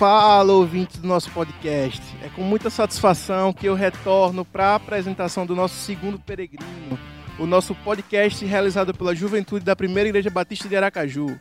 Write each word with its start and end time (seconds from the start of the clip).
Fala, 0.00 0.54
ouvintes 0.54 0.96
do 0.96 1.06
nosso 1.06 1.30
podcast. 1.30 2.00
É 2.24 2.30
com 2.30 2.40
muita 2.40 2.70
satisfação 2.70 3.52
que 3.52 3.66
eu 3.66 3.74
retorno 3.74 4.46
para 4.46 4.68
a 4.68 4.74
apresentação 4.76 5.44
do 5.44 5.54
nosso 5.54 5.74
segundo 5.74 6.18
peregrino, 6.18 6.98
o 7.38 7.44
nosso 7.44 7.74
podcast 7.74 8.42
realizado 8.46 8.94
pela 8.94 9.14
Juventude 9.14 9.62
da 9.62 9.76
Primeira 9.76 10.08
Igreja 10.08 10.30
Batista 10.30 10.70
de 10.70 10.74
Aracaju. 10.74 11.38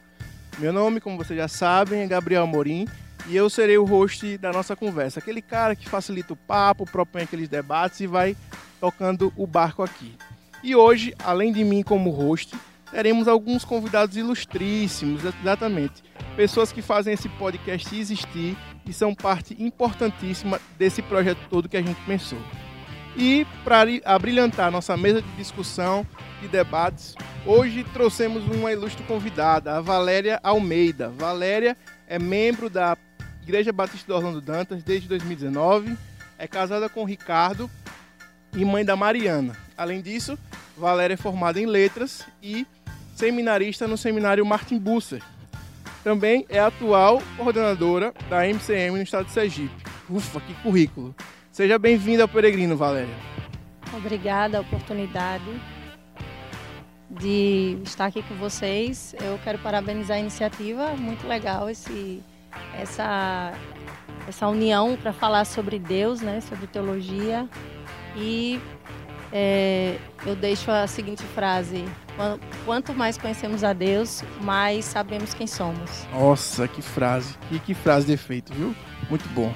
Meu 0.58 0.74
nome, 0.74 1.00
como 1.00 1.16
vocês 1.16 1.40
já 1.40 1.48
sabem, 1.48 2.02
é 2.02 2.06
Gabriel 2.08 2.44
Amorim 2.44 2.86
e 3.30 3.36
eu 3.38 3.50
serei 3.50 3.78
o 3.78 3.86
host 3.86 4.38
da 4.38 4.52
nossa 4.52 4.76
conversa. 4.76 5.20
Aquele 5.20 5.42
cara 5.42 5.74
que 5.74 5.88
facilita 5.88 6.34
o 6.34 6.36
papo, 6.36 6.84
propõe 6.84 7.22
aqueles 7.22 7.48
debates 7.48 8.02
e 8.02 8.08
vai 8.08 8.36
tocando 8.78 9.32
o 9.38 9.48
barco 9.48 9.84
aqui. 9.84 10.18
E 10.62 10.76
hoje, 10.76 11.16
além 11.24 11.54
de 11.54 11.64
mim 11.64 11.82
como 11.82 12.10
host, 12.10 12.54
teremos 12.92 13.28
alguns 13.28 13.64
convidados 13.64 14.18
ilustríssimos, 14.18 15.22
exatamente. 15.24 16.04
Pessoas 16.36 16.72
que 16.72 16.82
fazem 16.82 17.14
esse 17.14 17.30
podcast 17.30 17.96
existir 17.96 18.58
e 18.86 18.94
são 18.94 19.14
parte 19.14 19.56
importantíssima 19.62 20.60
desse 20.78 21.02
projeto 21.02 21.40
todo 21.50 21.70
que 21.70 21.78
a 21.78 21.82
gente 21.82 22.00
pensou. 22.02 22.40
E 23.16 23.46
para 23.64 23.84
abrilhantar 24.06 24.72
nossa 24.72 24.96
mesa 24.96 25.22
de 25.22 25.32
discussão 25.34 26.06
e 26.42 26.48
debates, 26.48 27.16
hoje 27.46 27.84
trouxemos 27.92 28.46
uma 28.48 28.72
ilustre 28.72 29.04
convidada, 29.04 29.76
a 29.76 29.82
Valéria 29.82 30.40
Almeida. 30.42 31.10
Valéria 31.10 31.76
é 32.08 32.18
membro 32.18 32.70
da 32.70 32.98
Igreja 33.42 33.74
Batista 33.74 34.08
do 34.08 34.16
Orlando 34.16 34.42
Dantas 34.42 34.84
desde 34.84 35.08
2019, 35.08 35.98
é 36.38 36.48
casada 36.48 36.88
com 36.88 37.04
Ricardo 37.04 37.70
e 38.54 38.64
mãe 38.64 38.86
da 38.86 38.96
Mariana. 38.96 39.58
Além 39.78 40.02
disso, 40.02 40.38
Valéria 40.78 41.16
é 41.16 41.18
formada 41.18 41.60
em 41.60 41.66
letras 41.66 42.26
e 42.42 42.66
seminarista 43.20 43.86
no 43.86 43.98
seminário 43.98 44.46
Martin 44.46 44.80
Busser. 44.80 45.22
Também 46.06 46.46
é 46.48 46.58
atual 46.58 47.22
coordenadora 47.36 48.14
da 48.30 48.48
MCM 48.48 48.96
no 48.96 49.04
estado 49.04 49.26
de 49.26 49.32
Sergipe. 49.32 49.76
Ufa, 50.10 50.40
que 50.40 50.54
currículo! 50.64 51.14
Seja 51.52 51.78
bem-vinda 51.78 52.24
ao 52.24 52.30
Peregrino, 52.30 52.78
Valéria. 52.78 53.14
Obrigada 53.94 54.58
a 54.58 54.62
oportunidade 54.62 55.44
de 57.10 57.78
estar 57.84 58.06
aqui 58.06 58.24
com 58.24 58.36
vocês. 58.36 59.14
Eu 59.22 59.38
quero 59.44 59.60
parabenizar 59.60 60.16
a 60.16 60.22
iniciativa, 60.22 60.96
muito 60.96 61.28
legal 61.28 61.70
esse, 61.70 62.24
essa, 62.74 63.52
essa 64.30 64.48
união 64.48 64.96
para 64.96 65.12
falar 65.12 65.44
sobre 65.44 65.78
Deus, 65.78 66.22
né, 66.22 66.40
sobre 66.40 66.68
teologia. 66.68 67.50
E 68.16 68.62
é, 69.32 69.98
eu 70.26 70.36
deixo 70.36 70.72
a 70.72 70.88
seguinte 70.88 71.24
frase: 71.24 71.86
Quanto 72.66 72.94
mais 72.94 73.18
conhecemos 73.18 73.64
a 73.64 73.74
Deus, 73.74 74.24
mais 74.42 74.86
sabemos 74.86 75.34
quem 75.34 75.48
somos. 75.48 76.08
Nossa, 76.12 76.68
que 76.68 76.82
frase. 76.82 77.36
Que, 77.50 77.60
que 77.60 77.74
frase 77.74 78.08
de 78.08 78.14
efeito, 78.14 78.54
viu? 78.54 78.76
Muito 79.10 79.28
bom. 79.30 79.54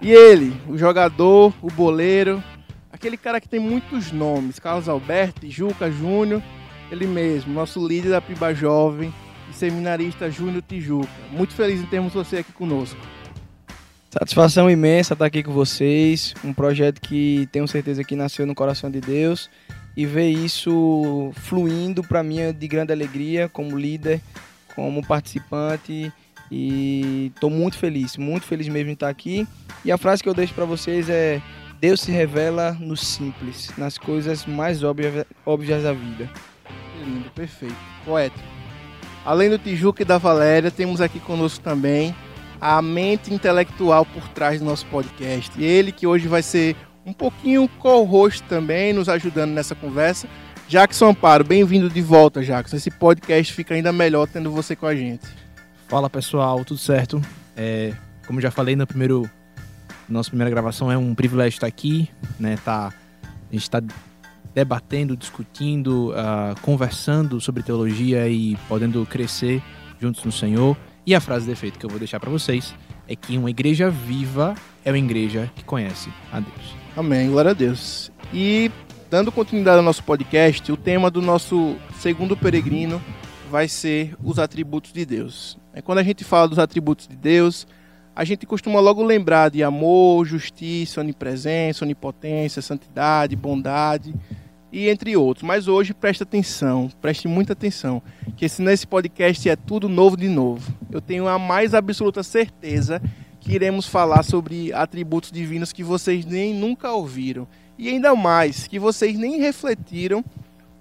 E 0.00 0.10
ele, 0.10 0.52
o 0.68 0.76
jogador, 0.76 1.54
o 1.62 1.68
boleiro, 1.68 2.42
aquele 2.90 3.16
cara 3.16 3.40
que 3.40 3.48
tem 3.48 3.60
muitos 3.60 4.10
nomes, 4.10 4.58
Carlos 4.58 4.88
Alberto, 4.88 5.48
Juca 5.48 5.90
Júnior, 5.90 6.42
ele 6.90 7.06
mesmo, 7.06 7.54
nosso 7.54 7.86
líder 7.86 8.10
da 8.10 8.20
Piba 8.20 8.52
Jovem 8.52 9.14
e 9.48 9.54
seminarista 9.54 10.30
Júnior 10.30 10.62
Tijuca. 10.62 11.08
Muito 11.30 11.54
feliz 11.54 11.80
em 11.80 11.86
termos 11.86 12.12
você 12.12 12.38
aqui 12.38 12.52
conosco. 12.52 12.98
Satisfação 14.12 14.70
imensa 14.70 15.14
estar 15.14 15.24
aqui 15.24 15.42
com 15.42 15.52
vocês, 15.52 16.34
um 16.44 16.52
projeto 16.52 17.00
que 17.00 17.48
tenho 17.50 17.66
certeza 17.66 18.04
que 18.04 18.14
nasceu 18.14 18.44
no 18.44 18.54
coração 18.54 18.90
de 18.90 19.00
Deus 19.00 19.48
e 19.96 20.04
ver 20.04 20.28
isso 20.28 21.32
fluindo 21.36 22.02
para 22.02 22.22
mim 22.22 22.40
é 22.40 22.52
de 22.52 22.68
grande 22.68 22.92
alegria 22.92 23.48
como 23.48 23.74
líder, 23.74 24.20
como 24.74 25.02
participante 25.02 26.12
e 26.50 27.32
estou 27.34 27.48
muito 27.48 27.78
feliz, 27.78 28.18
muito 28.18 28.44
feliz 28.44 28.68
mesmo 28.68 28.88
de 28.88 28.92
estar 28.92 29.08
aqui. 29.08 29.48
E 29.82 29.90
a 29.90 29.96
frase 29.96 30.22
que 30.22 30.28
eu 30.28 30.34
deixo 30.34 30.52
para 30.52 30.66
vocês 30.66 31.08
é: 31.08 31.40
Deus 31.80 32.02
se 32.02 32.12
revela 32.12 32.76
no 32.78 32.98
simples, 32.98 33.70
nas 33.78 33.96
coisas 33.96 34.44
mais 34.44 34.84
óbvias, 34.84 35.24
óbvias 35.46 35.84
da 35.84 35.94
vida. 35.94 36.28
Que 36.66 37.02
lindo, 37.02 37.30
perfeito, 37.30 37.74
poético. 38.04 38.44
Além 39.24 39.48
do 39.48 39.56
Tijuca 39.56 40.02
e 40.02 40.04
da 40.04 40.18
Valéria, 40.18 40.70
temos 40.70 41.00
aqui 41.00 41.18
conosco 41.18 41.64
também 41.64 42.14
a 42.62 42.80
mente 42.80 43.34
intelectual 43.34 44.06
por 44.06 44.28
trás 44.28 44.60
do 44.60 44.64
nosso 44.64 44.86
podcast. 44.86 45.60
Ele 45.60 45.90
que 45.90 46.06
hoje 46.06 46.28
vai 46.28 46.44
ser 46.44 46.76
um 47.04 47.12
pouquinho 47.12 47.68
co-host 47.80 48.40
também, 48.44 48.92
nos 48.92 49.08
ajudando 49.08 49.50
nessa 49.50 49.74
conversa. 49.74 50.28
Jackson 50.68 51.08
Amparo, 51.08 51.42
bem-vindo 51.42 51.90
de 51.90 52.00
volta, 52.00 52.40
Jackson. 52.40 52.76
Esse 52.76 52.88
podcast 52.88 53.52
fica 53.52 53.74
ainda 53.74 53.92
melhor 53.92 54.28
tendo 54.28 54.48
você 54.48 54.76
com 54.76 54.86
a 54.86 54.94
gente. 54.94 55.26
Fala 55.88 56.08
pessoal, 56.08 56.64
tudo 56.64 56.78
certo? 56.78 57.20
É, 57.56 57.94
como 58.28 58.40
já 58.40 58.52
falei 58.52 58.76
no 58.76 58.86
primeiro, 58.86 59.28
nossa 60.08 60.30
primeira 60.30 60.48
gravação, 60.48 60.90
é 60.90 60.96
um 60.96 61.16
privilégio 61.16 61.56
estar 61.56 61.66
aqui, 61.66 62.08
né? 62.38 62.56
Tá, 62.64 62.92
a 63.24 63.52
gente 63.52 63.62
está 63.62 63.82
debatendo, 64.54 65.16
discutindo, 65.16 66.12
uh, 66.12 66.58
conversando 66.60 67.40
sobre 67.40 67.64
teologia 67.64 68.28
e 68.28 68.56
podendo 68.68 69.04
crescer 69.04 69.60
juntos 69.98 70.22
no 70.22 70.30
Senhor. 70.30 70.76
E 71.04 71.14
a 71.16 71.20
frase 71.20 71.46
de 71.46 71.52
efeito 71.52 71.78
que 71.80 71.84
eu 71.84 71.90
vou 71.90 71.98
deixar 71.98 72.20
para 72.20 72.30
vocês 72.30 72.74
é 73.08 73.16
que 73.16 73.36
uma 73.36 73.50
igreja 73.50 73.90
viva 73.90 74.54
é 74.84 74.90
uma 74.90 74.98
igreja 74.98 75.50
que 75.56 75.64
conhece 75.64 76.10
a 76.32 76.38
Deus. 76.38 76.76
Amém, 76.96 77.28
glória 77.28 77.50
a 77.50 77.54
Deus. 77.54 78.12
E 78.32 78.70
dando 79.10 79.32
continuidade 79.32 79.78
ao 79.78 79.82
nosso 79.82 80.04
podcast, 80.04 80.70
o 80.70 80.76
tema 80.76 81.10
do 81.10 81.20
nosso 81.20 81.76
segundo 81.98 82.36
peregrino 82.36 83.02
vai 83.50 83.66
ser 83.66 84.14
os 84.22 84.38
atributos 84.38 84.92
de 84.92 85.04
Deus. 85.04 85.58
É 85.74 85.82
quando 85.82 85.98
a 85.98 86.02
gente 86.04 86.22
fala 86.22 86.46
dos 86.46 86.60
atributos 86.60 87.08
de 87.08 87.16
Deus, 87.16 87.66
a 88.14 88.24
gente 88.24 88.46
costuma 88.46 88.78
logo 88.78 89.02
lembrar 89.02 89.50
de 89.50 89.62
amor, 89.64 90.24
justiça, 90.24 91.00
onipresença, 91.00 91.84
onipotência, 91.84 92.62
santidade, 92.62 93.34
bondade 93.34 94.14
e 94.72 94.88
entre 94.88 95.16
outros. 95.16 95.46
Mas 95.46 95.68
hoje 95.68 95.92
preste 95.92 96.22
atenção, 96.22 96.90
preste 97.00 97.28
muita 97.28 97.52
atenção, 97.52 98.02
que 98.36 98.46
esse, 98.46 98.62
nesse 98.62 98.86
podcast 98.86 99.48
é 99.48 99.54
tudo 99.54 99.88
novo 99.88 100.16
de 100.16 100.28
novo. 100.28 100.72
Eu 100.90 101.00
tenho 101.00 101.28
a 101.28 101.38
mais 101.38 101.74
absoluta 101.74 102.22
certeza 102.22 103.00
que 103.38 103.52
iremos 103.52 103.86
falar 103.86 104.22
sobre 104.22 104.72
atributos 104.72 105.30
divinos 105.30 105.72
que 105.72 105.84
vocês 105.84 106.24
nem 106.24 106.54
nunca 106.54 106.90
ouviram. 106.90 107.46
E 107.76 107.88
ainda 107.88 108.14
mais, 108.14 108.66
que 108.66 108.78
vocês 108.78 109.18
nem 109.18 109.40
refletiram 109.40 110.24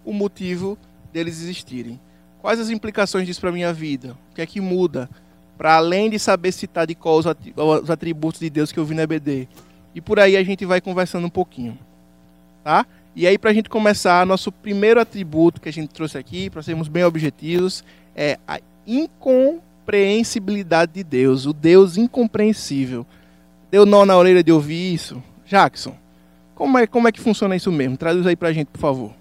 o 0.06 0.14
motivo 0.14 0.78
deles 1.12 1.42
existirem. 1.42 2.00
Quais 2.40 2.60
as 2.60 2.70
implicações 2.70 3.26
disso 3.26 3.42
para 3.42 3.52
minha 3.52 3.74
vida? 3.74 4.16
O 4.32 4.36
que 4.36 4.42
é 4.42 4.46
que 4.46 4.62
muda? 4.62 5.10
Para 5.58 5.76
além 5.76 6.10
de 6.10 6.18
saber 6.18 6.52
citar 6.52 6.88
de 6.88 6.96
qual 6.96 7.18
os 7.18 7.90
atributos 7.90 8.40
de 8.40 8.50
Deus 8.50 8.72
que 8.72 8.80
eu 8.80 8.86
vi 8.86 8.96
na 8.96 9.04
EBD. 9.04 9.48
E 9.94 10.02
por 10.02 10.20
aí 10.20 10.38
a 10.38 10.44
gente 10.44 10.66
vai 10.66 10.82
conversando 10.82 11.28
um 11.28 11.30
pouquinho. 11.30 11.78
Tá? 12.64 12.86
E 13.16 13.28
aí, 13.28 13.38
para 13.38 13.52
a 13.52 13.54
gente 13.54 13.70
começar, 13.70 14.26
nosso 14.26 14.52
primeiro 14.52 15.00
atributo 15.00 15.60
que 15.60 15.68
a 15.68 15.74
gente 15.74 15.90
trouxe 15.90 16.18
aqui, 16.18 16.50
para 16.50 16.62
sermos 16.62 16.88
bem 16.88 17.04
objetivos, 17.04 17.84
é 18.16 18.40
a 18.48 18.60
incompreensibilidade 18.88 20.94
de 20.94 21.04
Deus, 21.04 21.46
o 21.46 21.52
Deus 21.52 21.98
incompreensível. 21.98 23.06
Deu 23.70 23.86
nó 23.86 24.06
na 24.06 24.18
orelha 24.18 24.44
de 24.44 24.52
ouvir 24.52 24.94
isso? 24.94 25.22
Jackson, 25.46 25.96
como 26.56 26.78
é, 26.78 26.88
como 26.88 27.08
é 27.08 27.12
que 27.12 27.20
funciona 27.20 27.56
isso 27.56 27.72
mesmo? 27.72 27.98
Traduz 27.98 28.26
aí 28.26 28.36
pra 28.36 28.54
gente, 28.54 28.68
por 28.68 28.80
favor. 28.80 29.12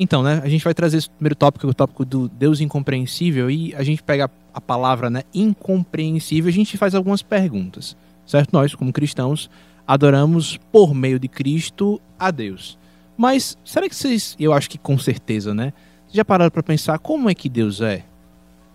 Então, 0.00 0.22
né, 0.22 0.40
a 0.42 0.48
gente 0.48 0.64
vai 0.64 0.74
trazer 0.74 0.98
esse 0.98 1.10
primeiro 1.10 1.34
tópico, 1.34 1.66
o 1.66 1.74
tópico 1.74 2.04
do 2.04 2.28
Deus 2.28 2.60
incompreensível, 2.60 3.50
e 3.50 3.74
a 3.74 3.82
gente 3.82 4.02
pega 4.02 4.30
a 4.54 4.60
palavra 4.60 5.10
né, 5.10 5.22
incompreensível, 5.34 6.48
a 6.48 6.52
gente 6.52 6.76
faz 6.76 6.94
algumas 6.94 7.22
perguntas, 7.22 7.96
certo? 8.26 8.52
Nós, 8.52 8.74
como 8.74 8.92
cristãos, 8.92 9.50
adoramos 9.88 10.58
por 10.70 10.94
meio 10.94 11.18
de 11.18 11.28
Cristo 11.28 11.98
a 12.18 12.30
Deus. 12.30 12.78
Mas 13.16 13.56
será 13.64 13.88
que 13.88 13.96
vocês, 13.96 14.36
eu 14.38 14.52
acho 14.52 14.68
que 14.68 14.76
com 14.76 14.98
certeza, 14.98 15.54
né, 15.54 15.72
já 16.12 16.22
pararam 16.22 16.50
para 16.50 16.62
pensar 16.62 16.98
como 16.98 17.30
é 17.30 17.34
que 17.34 17.48
Deus 17.48 17.80
é? 17.80 18.04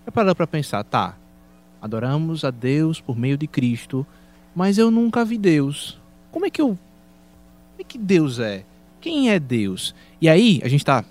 Já 0.04 0.12
parou 0.12 0.34
para 0.36 0.48
pensar, 0.48 0.84
tá? 0.84 1.16
Adoramos 1.80 2.44
a 2.44 2.50
Deus 2.50 3.00
por 3.00 3.16
meio 3.16 3.38
de 3.38 3.46
Cristo, 3.46 4.06
mas 4.56 4.80
eu 4.80 4.90
nunca 4.90 5.24
vi 5.24 5.38
Deus. 5.38 6.00
Como 6.32 6.48
é 6.48 6.50
que 6.50 6.60
eu. 6.60 6.70
Como 6.70 7.80
é 7.80 7.84
que 7.84 7.98
Deus 8.00 8.40
é? 8.40 8.66
Quem 9.00 9.30
é 9.30 9.40
Deus? 9.40 9.94
E 10.20 10.28
aí, 10.28 10.62
a 10.64 10.68
gente 10.68 10.82
está 10.82 11.06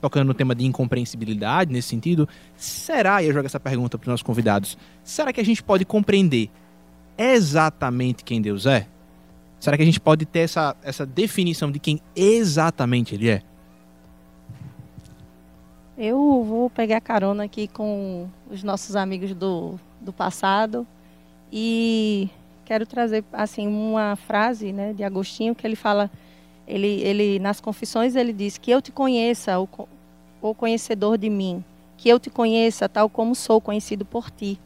tocando 0.00 0.28
no 0.28 0.34
tema 0.34 0.54
de 0.54 0.64
incompreensibilidade 0.64 1.72
nesse 1.72 1.88
sentido. 1.88 2.28
Será, 2.56 3.22
e 3.22 3.26
eu 3.26 3.32
jogo 3.32 3.46
essa 3.46 3.58
pergunta 3.58 3.98
para 3.98 4.04
os 4.04 4.10
nossos 4.10 4.22
convidados, 4.22 4.78
será 5.02 5.32
que 5.32 5.40
a 5.40 5.44
gente 5.44 5.62
pode 5.62 5.84
compreender 5.84 6.50
exatamente 7.18 8.22
quem 8.22 8.40
Deus 8.40 8.66
é? 8.66 8.86
Será 9.60 9.76
que 9.76 9.82
a 9.82 9.86
gente 9.86 10.00
pode 10.00 10.26
ter 10.26 10.40
essa, 10.40 10.76
essa 10.82 11.06
definição 11.06 11.70
de 11.72 11.78
quem 11.78 12.00
exatamente 12.14 13.14
Ele 13.14 13.30
é? 13.30 13.42
Eu 15.96 16.42
vou 16.42 16.68
pegar 16.68 17.00
carona 17.00 17.44
aqui 17.44 17.68
com 17.68 18.28
os 18.50 18.64
nossos 18.64 18.96
amigos 18.96 19.32
do, 19.32 19.78
do 20.00 20.12
passado 20.12 20.84
e 21.52 22.28
quero 22.64 22.84
trazer 22.84 23.24
assim 23.32 23.68
uma 23.68 24.16
frase 24.16 24.72
né, 24.72 24.92
de 24.92 25.04
Agostinho 25.04 25.54
que 25.54 25.64
ele 25.64 25.76
fala, 25.76 26.10
ele, 26.66 27.00
ele 27.02 27.38
nas 27.38 27.60
confissões 27.60 28.16
ele 28.16 28.32
diz 28.32 28.58
que 28.58 28.72
eu 28.72 28.82
te 28.82 28.90
conheça, 28.90 29.60
o, 29.60 29.68
o 30.42 30.52
conhecedor 30.52 31.16
de 31.16 31.30
mim, 31.30 31.64
que 31.96 32.08
eu 32.08 32.18
te 32.18 32.28
conheça 32.28 32.88
tal 32.88 33.08
como 33.08 33.34
sou 33.34 33.60
conhecido 33.60 34.04
por 34.04 34.32
ti. 34.32 34.58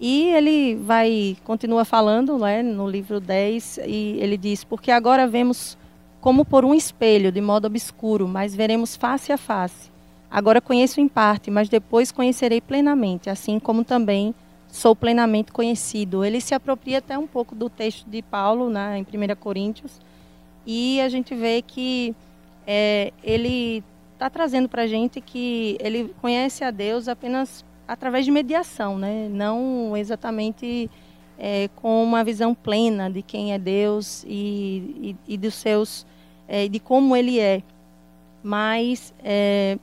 E 0.00 0.30
ele 0.30 0.76
vai, 0.76 1.36
continua 1.44 1.84
falando 1.84 2.38
né, 2.38 2.62
no 2.62 2.88
livro 2.88 3.20
10, 3.20 3.80
e 3.86 4.16
ele 4.18 4.38
diz: 4.38 4.64
Porque 4.64 4.90
agora 4.90 5.26
vemos 5.26 5.76
como 6.22 6.44
por 6.44 6.64
um 6.64 6.74
espelho, 6.74 7.30
de 7.30 7.40
modo 7.40 7.66
obscuro, 7.66 8.26
mas 8.26 8.54
veremos 8.54 8.96
face 8.96 9.30
a 9.30 9.36
face. 9.36 9.90
Agora 10.30 10.60
conheço 10.60 11.00
em 11.00 11.08
parte, 11.08 11.50
mas 11.50 11.68
depois 11.68 12.10
conhecerei 12.10 12.60
plenamente, 12.60 13.28
assim 13.28 13.58
como 13.58 13.84
também 13.84 14.34
sou 14.68 14.96
plenamente 14.96 15.52
conhecido. 15.52 16.24
Ele 16.24 16.40
se 16.40 16.54
apropria 16.54 16.98
até 16.98 17.18
um 17.18 17.26
pouco 17.26 17.54
do 17.54 17.68
texto 17.68 18.08
de 18.08 18.22
Paulo, 18.22 18.70
né, 18.70 18.98
em 18.98 19.02
1 19.02 19.34
Coríntios, 19.36 20.00
e 20.66 21.00
a 21.00 21.08
gente 21.08 21.34
vê 21.34 21.60
que 21.62 22.14
é, 22.66 23.12
ele 23.22 23.82
está 24.14 24.30
trazendo 24.30 24.68
para 24.68 24.82
a 24.82 24.86
gente 24.86 25.20
que 25.20 25.76
ele 25.80 26.14
conhece 26.20 26.62
a 26.62 26.70
Deus 26.70 27.08
apenas 27.08 27.64
através 27.90 28.24
de 28.24 28.30
mediação, 28.30 28.96
né? 28.96 29.28
não 29.28 29.96
exatamente 29.96 30.88
é, 31.36 31.68
com 31.74 32.04
uma 32.04 32.22
visão 32.22 32.54
plena 32.54 33.10
de 33.10 33.20
quem 33.20 33.52
é 33.52 33.58
Deus 33.58 34.24
e, 34.28 35.16
e, 35.26 35.34
e 35.34 35.36
dos 35.36 35.54
seus, 35.54 36.06
é, 36.46 36.68
de 36.68 36.78
como 36.78 37.16
Ele 37.16 37.40
é, 37.40 37.64
mas 38.44 39.12
é, 39.24 39.76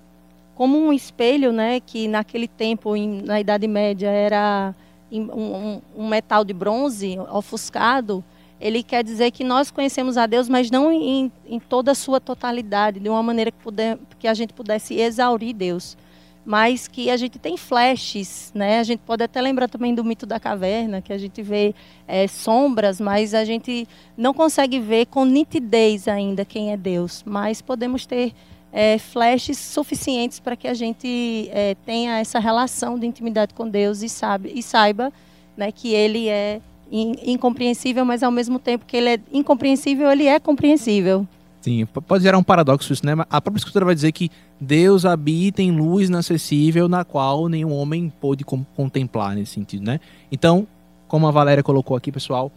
como 0.55 0.77
um 0.77 0.93
espelho, 0.93 1.51
né, 1.51 1.81
que 1.81 2.07
naquele 2.07 2.47
tempo, 2.47 2.95
em, 2.95 3.21
na 3.23 3.41
Idade 3.41 3.67
Média, 3.67 4.07
era 4.07 4.73
um, 5.11 5.81
um, 5.97 6.07
metal 6.07 6.45
de 6.45 6.53
bronze 6.53 7.19
ofuscado, 7.29 8.23
ele 8.59 8.83
quer 8.83 9.03
dizer 9.03 9.31
que 9.31 9.43
nós 9.43 9.69
conhecemos 9.69 10.17
a 10.17 10.25
Deus, 10.25 10.47
mas 10.47 10.71
não 10.71 10.91
em, 10.93 11.29
em 11.45 11.59
toda 11.59 11.91
a 11.91 11.95
sua 11.95 12.21
totalidade, 12.21 13.01
de 13.01 13.09
uma 13.09 13.21
maneira 13.21 13.51
que, 13.51 13.57
puder, 13.57 13.99
que 14.17 14.29
a 14.29 14.33
gente 14.33 14.53
pudesse 14.53 14.95
exaurir 14.95 15.53
Deus 15.53 15.97
mas 16.47 16.87
que 16.87 17.09
a 17.09 17.17
gente 17.17 17.37
tem 17.37 17.57
flashes, 17.57 18.53
né? 18.55 18.79
A 18.79 18.83
gente 18.83 19.01
pode 19.01 19.21
até 19.21 19.41
lembrar 19.41 19.67
também 19.67 19.93
do 19.93 20.01
mito 20.01 20.25
da 20.25 20.39
caverna, 20.39 21.01
que 21.01 21.11
a 21.11 21.17
gente 21.17 21.41
vê 21.41 21.75
é, 22.07 22.25
sombras, 22.25 23.01
mas 23.01 23.33
a 23.33 23.43
gente 23.43 23.85
não 24.15 24.33
consegue 24.33 24.79
ver 24.79 25.07
com 25.07 25.25
nitidez 25.25 26.07
ainda 26.07 26.45
quem 26.45 26.71
é 26.71 26.77
Deus. 26.77 27.21
Mas 27.27 27.61
podemos 27.61 28.05
ter 28.05 28.31
é, 28.71 28.97
flashes 28.97 29.57
suficientes 29.57 30.39
para 30.39 30.55
que 30.55 30.69
a 30.69 30.73
gente 30.73 31.49
é, 31.51 31.75
tenha 31.85 32.17
essa 32.17 32.39
relação 32.39 32.97
de 32.97 33.05
intimidade 33.05 33.53
com 33.53 33.67
Deus 33.67 34.01
e, 34.01 34.07
sabe, 34.07 34.49
e 34.55 34.63
saiba 34.63 35.11
né, 35.57 35.69
que 35.69 35.93
Ele 35.93 36.29
é 36.29 36.61
incompreensível, 36.89 38.05
mas 38.05 38.23
ao 38.23 38.31
mesmo 38.31 38.57
tempo 38.57 38.85
que 38.85 38.95
Ele 38.95 39.09
é 39.09 39.19
incompreensível, 39.33 40.09
Ele 40.09 40.27
é 40.27 40.39
compreensível. 40.39 41.27
Sim, 41.61 41.85
pode 41.85 42.23
gerar 42.23 42.37
um 42.37 42.43
paradoxo 42.43 42.93
isso, 42.93 43.05
né? 43.05 43.13
A 43.29 43.41
própria 43.41 43.59
escritura 43.59 43.85
vai 43.85 43.95
dizer 43.95 44.11
que 44.11 44.29
Deus 44.59 45.05
habita 45.05 45.61
em 45.61 45.71
luz 45.71 46.07
inacessível 46.07 46.87
na 46.87 47.03
qual 47.03 47.49
nenhum 47.49 47.73
homem 47.73 48.11
pôde 48.21 48.43
contemplar 48.43 49.35
nesse 49.35 49.53
sentido, 49.53 49.83
né? 49.83 49.99
Então, 50.31 50.67
como 51.07 51.27
a 51.27 51.31
Valéria 51.31 51.63
colocou 51.63 51.97
aqui, 51.97 52.11
pessoal, 52.11 52.51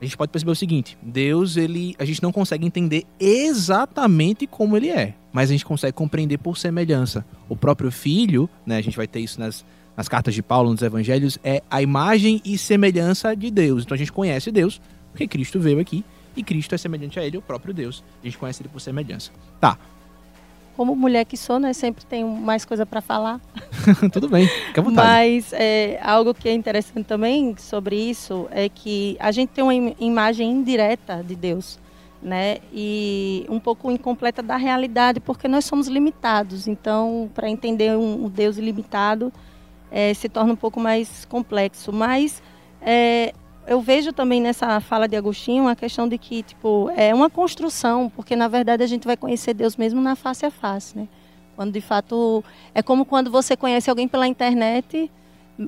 a 0.00 0.04
gente 0.04 0.16
pode 0.16 0.32
perceber 0.32 0.50
o 0.50 0.56
seguinte: 0.56 0.98
Deus, 1.00 1.56
ele, 1.56 1.94
a 1.98 2.04
gente 2.04 2.22
não 2.22 2.32
consegue 2.32 2.66
entender 2.66 3.04
exatamente 3.20 4.46
como 4.46 4.76
ele 4.76 4.88
é, 4.88 5.14
mas 5.32 5.50
a 5.50 5.52
gente 5.52 5.64
consegue 5.64 5.92
compreender 5.92 6.38
por 6.38 6.58
semelhança. 6.58 7.24
O 7.48 7.56
próprio 7.56 7.90
Filho, 7.92 8.48
né? 8.66 8.78
A 8.78 8.82
gente 8.82 8.96
vai 8.96 9.06
ter 9.06 9.20
isso 9.20 9.38
nas, 9.38 9.64
nas 9.96 10.08
cartas 10.08 10.34
de 10.34 10.42
Paulo, 10.42 10.72
nos 10.72 10.82
Evangelhos, 10.82 11.38
é 11.44 11.62
a 11.70 11.80
imagem 11.80 12.40
e 12.44 12.58
semelhança 12.58 13.36
de 13.36 13.50
Deus. 13.50 13.84
Então 13.84 13.94
a 13.94 13.98
gente 13.98 14.10
conhece 14.10 14.50
Deus 14.50 14.80
porque 15.12 15.28
Cristo 15.28 15.60
veio 15.60 15.78
aqui 15.78 16.04
e 16.36 16.42
Cristo 16.42 16.74
é 16.74 16.78
semelhante 16.78 17.18
a 17.18 17.24
ele, 17.24 17.36
o 17.36 17.42
próprio 17.42 17.74
Deus. 17.74 18.02
A 18.22 18.26
gente 18.26 18.38
conhece 18.38 18.62
ele 18.62 18.68
por 18.68 18.80
semelhança. 18.80 19.30
Tá. 19.60 19.78
Como 20.76 20.96
mulher 20.96 21.26
que 21.26 21.36
sou, 21.36 21.58
né, 21.58 21.72
sempre 21.74 22.04
tenho 22.04 22.26
mais 22.28 22.64
coisa 22.64 22.86
para 22.86 23.02
falar. 23.02 23.40
Tudo 24.10 24.28
bem, 24.28 24.46
fica 24.46 24.80
à 24.80 24.84
vontade. 24.84 25.06
Mas 25.06 25.52
é, 25.52 26.00
algo 26.02 26.32
que 26.32 26.48
é 26.48 26.54
interessante 26.54 27.04
também 27.04 27.54
sobre 27.58 27.96
isso 27.96 28.48
é 28.50 28.68
que 28.68 29.16
a 29.20 29.30
gente 29.30 29.50
tem 29.50 29.62
uma 29.62 29.74
imagem 30.00 30.50
indireta 30.50 31.22
de 31.22 31.36
Deus, 31.36 31.78
né? 32.22 32.56
E 32.72 33.44
um 33.50 33.60
pouco 33.60 33.90
incompleta 33.90 34.42
da 34.42 34.56
realidade, 34.56 35.20
porque 35.20 35.46
nós 35.46 35.66
somos 35.66 35.88
limitados. 35.88 36.66
Então, 36.66 37.30
para 37.34 37.50
entender 37.50 37.94
um, 37.94 38.24
um, 38.24 38.28
Deus 38.30 38.56
ilimitado, 38.56 39.30
é, 39.90 40.14
se 40.14 40.26
torna 40.26 40.54
um 40.54 40.56
pouco 40.56 40.80
mais 40.80 41.26
complexo. 41.26 41.92
Mas 41.92 42.42
é, 42.80 43.34
eu 43.66 43.80
vejo 43.80 44.12
também 44.12 44.40
nessa 44.40 44.80
fala 44.80 45.06
de 45.06 45.16
Agostinho 45.16 45.68
a 45.68 45.76
questão 45.76 46.08
de 46.08 46.18
que, 46.18 46.42
tipo, 46.42 46.90
é 46.96 47.14
uma 47.14 47.30
construção, 47.30 48.10
porque 48.14 48.34
na 48.34 48.48
verdade 48.48 48.82
a 48.82 48.86
gente 48.86 49.06
vai 49.06 49.16
conhecer 49.16 49.54
Deus 49.54 49.76
mesmo 49.76 50.00
na 50.00 50.16
face 50.16 50.44
a 50.44 50.50
face, 50.50 50.96
né? 50.96 51.08
Quando 51.54 51.72
de 51.72 51.80
fato 51.80 52.42
é 52.74 52.82
como 52.82 53.04
quando 53.04 53.30
você 53.30 53.56
conhece 53.56 53.88
alguém 53.88 54.08
pela 54.08 54.26
internet, 54.26 55.10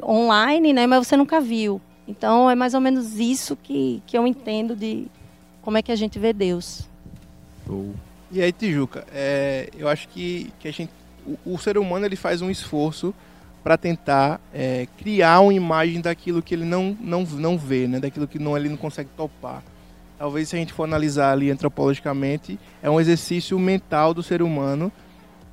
online, 0.03 0.73
né, 0.73 0.87
mas 0.87 1.07
você 1.07 1.17
nunca 1.17 1.41
viu. 1.41 1.81
Então 2.07 2.51
é 2.51 2.55
mais 2.55 2.75
ou 2.75 2.81
menos 2.81 3.19
isso 3.19 3.57
que, 3.57 4.03
que 4.07 4.17
eu 4.17 4.27
entendo 4.27 4.75
de 4.75 5.07
como 5.63 5.79
é 5.79 5.83
que 5.83 5.93
a 5.93 5.97
gente 5.97 6.19
vê 6.19 6.33
Deus. 6.33 6.89
E 8.31 8.43
aí, 8.43 8.53
Tijuca, 8.53 9.07
é, 9.13 9.71
eu 9.79 9.89
acho 9.89 10.09
que, 10.09 10.53
que 10.59 10.69
a 10.69 10.73
gente, 10.73 10.91
o, 11.27 11.55
o 11.55 11.59
ser 11.59 11.79
humano 11.79 12.05
ele 12.05 12.17
faz 12.17 12.43
um 12.43 12.51
esforço 12.51 13.15
para 13.65 13.79
tentar 13.79 14.43
é, 14.53 14.87
criar 14.99 15.41
uma 15.41 15.55
imagem 15.55 16.03
daquilo 16.03 16.43
que 16.43 16.55
ele 16.55 16.67
não, 16.67 16.95
não, 17.01 17.23
não 17.23 17.57
vê, 17.57 17.89
né? 17.89 17.99
daquilo 17.99 18.29
que 18.29 18.39
não, 18.39 18.55
ele 18.55 18.69
não 18.69 18.77
consegue 18.77 19.09
topar. 19.17 19.63
Talvez 20.19 20.51
se 20.51 20.57
a 20.57 20.59
gente 20.59 20.75
for 20.75 20.85
analisar 20.85 21.33
ali 21.33 21.51
antropologicamente, 21.51 22.61
é 22.83 22.91
um 22.91 23.01
exercício 23.01 23.59
mental 23.59 24.13
do 24.13 24.23
ser 24.23 24.43
humano. 24.43 24.93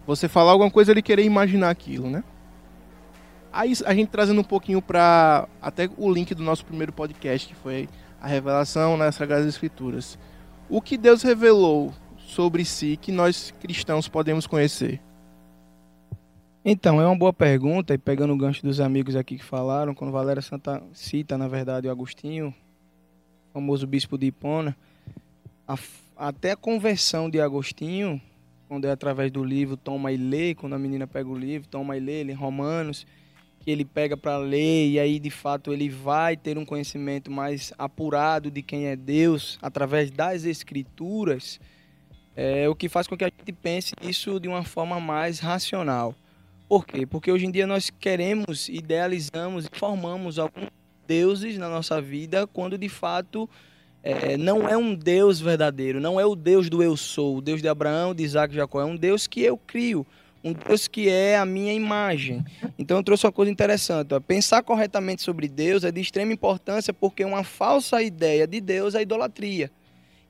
Você 0.05 0.27
falar 0.27 0.51
alguma 0.51 0.69
coisa, 0.69 0.91
ele 0.91 1.01
querer 1.01 1.23
imaginar 1.23 1.69
aquilo, 1.69 2.09
né? 2.09 2.21
Aí 3.51 3.73
a 3.85 3.93
gente 3.93 4.09
trazendo 4.09 4.41
um 4.41 4.45
pouquinho 4.45 4.81
para 4.81 5.47
até 5.61 5.89
o 5.97 6.11
link 6.11 6.35
do 6.35 6.43
nosso 6.43 6.65
primeiro 6.65 6.91
podcast, 6.91 7.47
que 7.47 7.55
foi 7.55 7.87
a 8.21 8.27
revelação 8.27 8.97
nas 8.97 9.15
Sagradas 9.15 9.47
Escrituras. 9.47 10.19
O 10.69 10.81
que 10.81 10.97
Deus 10.97 11.23
revelou 11.23 11.93
sobre 12.17 12.65
si 12.65 12.97
que 13.01 13.11
nós 13.11 13.53
cristãos 13.59 14.07
podemos 14.07 14.45
conhecer? 14.45 15.01
Então, 16.63 17.01
é 17.01 17.07
uma 17.07 17.17
boa 17.17 17.33
pergunta, 17.33 17.91
e 17.91 17.97
pegando 17.97 18.33
o 18.33 18.37
gancho 18.37 18.61
dos 18.61 18.79
amigos 18.79 19.15
aqui 19.15 19.35
que 19.35 19.43
falaram, 19.43 19.95
quando 19.95 20.11
Valéria 20.11 20.43
Santa 20.43 20.83
cita, 20.93 21.35
na 21.35 21.47
verdade, 21.47 21.87
o 21.87 21.91
Agostinho, 21.91 22.53
famoso 23.51 23.87
bispo 23.87 24.15
de 24.15 24.27
Hipona, 24.27 24.77
a, 25.67 25.75
até 26.15 26.51
a 26.51 26.55
conversão 26.55 27.31
de 27.31 27.41
Agostinho, 27.41 28.21
quando 28.67 28.85
é 28.85 28.91
através 28.91 29.31
do 29.31 29.43
livro 29.43 29.75
Toma 29.75 30.11
e 30.11 30.17
Lê, 30.17 30.53
quando 30.53 30.73
a 30.73 30.77
menina 30.77 31.07
pega 31.07 31.27
o 31.27 31.35
livro, 31.35 31.67
Toma 31.67 31.97
e 31.97 31.99
Lê, 31.99 32.19
ele, 32.19 32.31
em 32.31 32.35
Romanos, 32.35 33.07
que 33.61 33.71
ele 33.71 33.83
pega 33.83 34.15
para 34.15 34.37
ler 34.37 34.89
e 34.89 34.99
aí 34.99 35.19
de 35.19 35.31
fato 35.31 35.73
ele 35.73 35.89
vai 35.89 36.37
ter 36.37 36.59
um 36.59 36.65
conhecimento 36.65 37.31
mais 37.31 37.73
apurado 37.77 38.51
de 38.51 38.61
quem 38.61 38.85
é 38.85 38.95
Deus 38.95 39.57
através 39.63 40.11
das 40.11 40.45
escrituras, 40.45 41.59
é 42.35 42.69
o 42.69 42.75
que 42.75 42.87
faz 42.87 43.07
com 43.07 43.17
que 43.17 43.23
a 43.23 43.31
gente 43.35 43.51
pense 43.51 43.93
isso 44.01 44.39
de 44.39 44.47
uma 44.47 44.63
forma 44.63 44.99
mais 44.99 45.39
racional. 45.39 46.15
Por 46.71 46.85
quê? 46.85 47.05
Porque 47.05 47.29
hoje 47.29 47.45
em 47.45 47.51
dia 47.51 47.67
nós 47.67 47.89
queremos, 47.89 48.69
idealizamos 48.69 49.67
formamos 49.73 50.39
alguns 50.39 50.69
deuses 51.05 51.57
na 51.57 51.67
nossa 51.67 52.01
vida, 52.01 52.47
quando 52.47 52.77
de 52.77 52.87
fato 52.87 53.49
é, 54.01 54.37
não 54.37 54.69
é 54.69 54.77
um 54.77 54.95
Deus 54.95 55.41
verdadeiro, 55.41 55.99
não 55.99 56.17
é 56.17 56.25
o 56.25 56.33
Deus 56.33 56.69
do 56.69 56.81
eu 56.81 56.95
sou, 56.95 57.35
o 57.35 57.41
Deus 57.41 57.61
de 57.61 57.67
Abraão, 57.67 58.15
de 58.15 58.23
Isaac 58.23 58.53
e 58.53 58.55
Jacó, 58.55 58.79
é 58.79 58.85
um 58.85 58.95
Deus 58.95 59.27
que 59.27 59.41
eu 59.41 59.57
crio, 59.57 60.07
um 60.41 60.53
Deus 60.53 60.87
que 60.87 61.09
é 61.09 61.37
a 61.37 61.45
minha 61.45 61.73
imagem. 61.73 62.41
Então 62.79 62.95
eu 62.95 63.03
trouxe 63.03 63.25
uma 63.25 63.33
coisa 63.33 63.51
interessante, 63.51 64.13
ó. 64.13 64.21
pensar 64.21 64.63
corretamente 64.63 65.21
sobre 65.23 65.49
Deus 65.49 65.83
é 65.83 65.91
de 65.91 65.99
extrema 65.99 66.31
importância 66.31 66.93
porque 66.93 67.25
uma 67.25 67.43
falsa 67.43 68.01
ideia 68.01 68.47
de 68.47 68.61
Deus 68.61 68.95
é 68.95 69.01
idolatria. 69.01 69.69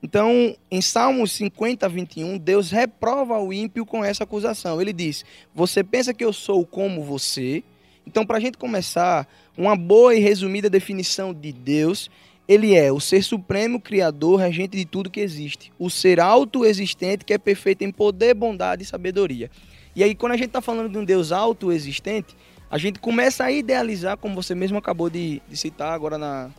Então, 0.02 0.56
em 0.68 0.80
Salmos 0.80 1.30
50, 1.32 1.88
21, 1.88 2.36
Deus 2.36 2.70
reprova 2.70 3.38
o 3.38 3.52
ímpio 3.52 3.86
com 3.86 4.04
essa 4.04 4.24
acusação. 4.24 4.80
Ele 4.80 4.92
diz: 4.92 5.24
Você 5.54 5.84
pensa 5.84 6.12
que 6.12 6.24
eu 6.24 6.32
sou 6.32 6.66
como 6.66 7.04
você? 7.04 7.62
Então, 8.04 8.26
para 8.26 8.38
a 8.38 8.40
gente 8.40 8.58
começar, 8.58 9.28
uma 9.56 9.76
boa 9.76 10.14
e 10.14 10.18
resumida 10.18 10.68
definição 10.68 11.32
de 11.32 11.52
Deus, 11.52 12.10
ele 12.48 12.74
é 12.74 12.90
o 12.90 12.98
ser 12.98 13.22
supremo, 13.22 13.80
criador, 13.80 14.40
regente 14.40 14.76
de 14.76 14.84
tudo 14.84 15.08
que 15.08 15.20
existe. 15.20 15.72
O 15.78 15.88
ser 15.88 16.18
autoexistente 16.18 17.24
que 17.24 17.32
é 17.32 17.38
perfeito 17.38 17.82
em 17.84 17.92
poder, 17.92 18.34
bondade 18.34 18.82
e 18.82 18.86
sabedoria. 18.86 19.50
E 19.94 20.02
aí, 20.02 20.16
quando 20.16 20.32
a 20.32 20.36
gente 20.36 20.48
está 20.48 20.60
falando 20.60 20.90
de 20.90 20.98
um 20.98 21.04
Deus 21.04 21.30
autoexistente, 21.30 22.34
a 22.68 22.76
gente 22.76 22.98
começa 22.98 23.44
a 23.44 23.52
idealizar, 23.52 24.16
como 24.16 24.34
você 24.34 24.54
mesmo 24.54 24.78
acabou 24.78 25.08
de, 25.08 25.40
de 25.48 25.56
citar 25.56 25.92
agora 25.92 26.18
na, 26.18 26.50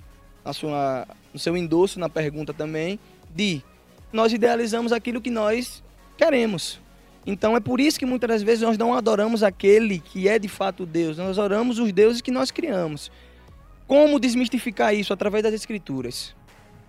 na 0.46 0.54
sua, 0.54 1.08
no 1.34 1.40
seu 1.40 1.58
endosso, 1.58 2.00
na 2.00 2.08
pergunta 2.08 2.54
também, 2.54 3.00
de 3.34 3.62
nós 4.12 4.32
idealizamos 4.32 4.92
aquilo 4.92 5.22
que 5.22 5.30
nós 5.30 5.84
queremos. 6.18 6.80
Então 7.26 7.56
é 7.56 7.60
por 7.60 7.80
isso 7.80 7.98
que 7.98 8.06
muitas 8.06 8.30
das 8.30 8.44
vezes 8.44 8.62
nós 8.64 8.78
não 8.78 8.94
adoramos 8.94 9.44
aquele 9.44 10.00
que 10.00 10.28
é 10.28 10.38
de 10.38 10.48
fato 10.48 10.86
Deus, 10.86 11.18
nós 11.18 11.40
adoramos 11.40 11.80
os 11.80 11.92
deuses 11.92 12.22
que 12.22 12.32
nós 12.32 12.52
criamos. 12.52 13.12
Como 13.88 14.20
desmistificar 14.20 14.94
isso 14.94 15.14
através 15.14 15.44
das 15.44 15.54
escrituras? 15.54 16.36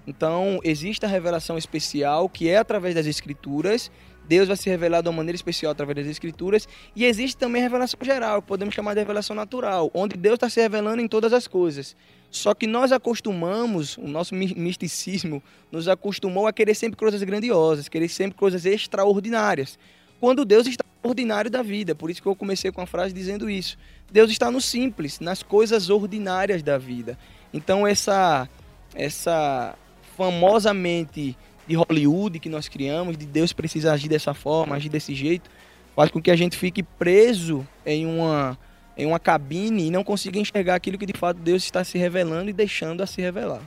Então, 0.06 0.60
existe 0.62 1.04
a 1.06 1.08
revelação 1.08 1.56
especial 1.56 2.28
que 2.28 2.48
é 2.48 2.58
através 2.58 2.94
das 2.94 3.06
escrituras 3.06 3.90
Deus 4.28 4.48
vai 4.48 4.56
se 4.56 4.68
revelar 4.68 5.02
de 5.02 5.08
uma 5.08 5.16
maneira 5.16 5.36
especial 5.36 5.72
através 5.72 5.96
das 5.96 6.06
Escrituras. 6.06 6.68
E 6.94 7.04
existe 7.04 7.36
também 7.36 7.62
a 7.62 7.64
revelação 7.64 7.98
geral, 8.02 8.40
podemos 8.42 8.74
chamar 8.74 8.94
de 8.94 9.00
revelação 9.00 9.36
natural, 9.36 9.90
onde 9.92 10.16
Deus 10.16 10.34
está 10.34 10.48
se 10.48 10.60
revelando 10.60 11.02
em 11.02 11.08
todas 11.08 11.32
as 11.32 11.46
coisas. 11.46 11.96
Só 12.30 12.54
que 12.54 12.66
nós 12.66 12.90
acostumamos, 12.90 13.96
o 13.96 14.08
nosso 14.08 14.34
misticismo 14.34 15.42
nos 15.70 15.86
acostumou 15.88 16.46
a 16.46 16.52
querer 16.52 16.74
sempre 16.74 16.96
coisas 16.96 17.22
grandiosas, 17.22 17.88
querer 17.88 18.08
sempre 18.08 18.36
coisas 18.36 18.66
extraordinárias. 18.66 19.78
Quando 20.18 20.44
Deus 20.44 20.66
está 20.66 20.84
no 21.04 21.10
ordinário 21.10 21.50
da 21.50 21.62
vida. 21.62 21.94
Por 21.94 22.10
isso 22.10 22.22
que 22.22 22.26
eu 22.26 22.34
comecei 22.34 22.72
com 22.72 22.80
a 22.80 22.86
frase 22.86 23.12
dizendo 23.12 23.48
isso. 23.48 23.76
Deus 24.10 24.30
está 24.30 24.50
no 24.50 24.60
simples, 24.60 25.20
nas 25.20 25.42
coisas 25.42 25.90
ordinárias 25.90 26.62
da 26.62 26.78
vida. 26.78 27.18
Então 27.52 27.86
essa 27.86 28.48
essa 28.94 29.76
famosamente 30.16 31.36
de 31.66 31.74
Hollywood 31.74 32.38
que 32.38 32.48
nós 32.48 32.68
criamos, 32.68 33.16
de 33.16 33.26
Deus 33.26 33.52
precisa 33.52 33.92
agir 33.92 34.08
dessa 34.08 34.34
forma, 34.34 34.76
agir 34.76 34.88
desse 34.88 35.14
jeito, 35.14 35.50
faz 35.94 36.10
com 36.10 36.20
que 36.20 36.30
a 36.30 36.36
gente 36.36 36.56
fique 36.56 36.82
preso 36.82 37.66
em 37.84 38.06
uma, 38.06 38.58
em 38.96 39.06
uma 39.06 39.18
cabine 39.18 39.86
e 39.86 39.90
não 39.90 40.04
consiga 40.04 40.38
enxergar 40.38 40.74
aquilo 40.74 40.98
que 40.98 41.06
de 41.06 41.16
fato 41.16 41.38
Deus 41.40 41.62
está 41.62 41.84
se 41.84 41.98
revelando 41.98 42.50
e 42.50 42.52
deixando 42.52 43.02
a 43.02 43.06
se 43.06 43.20
revelar. 43.20 43.62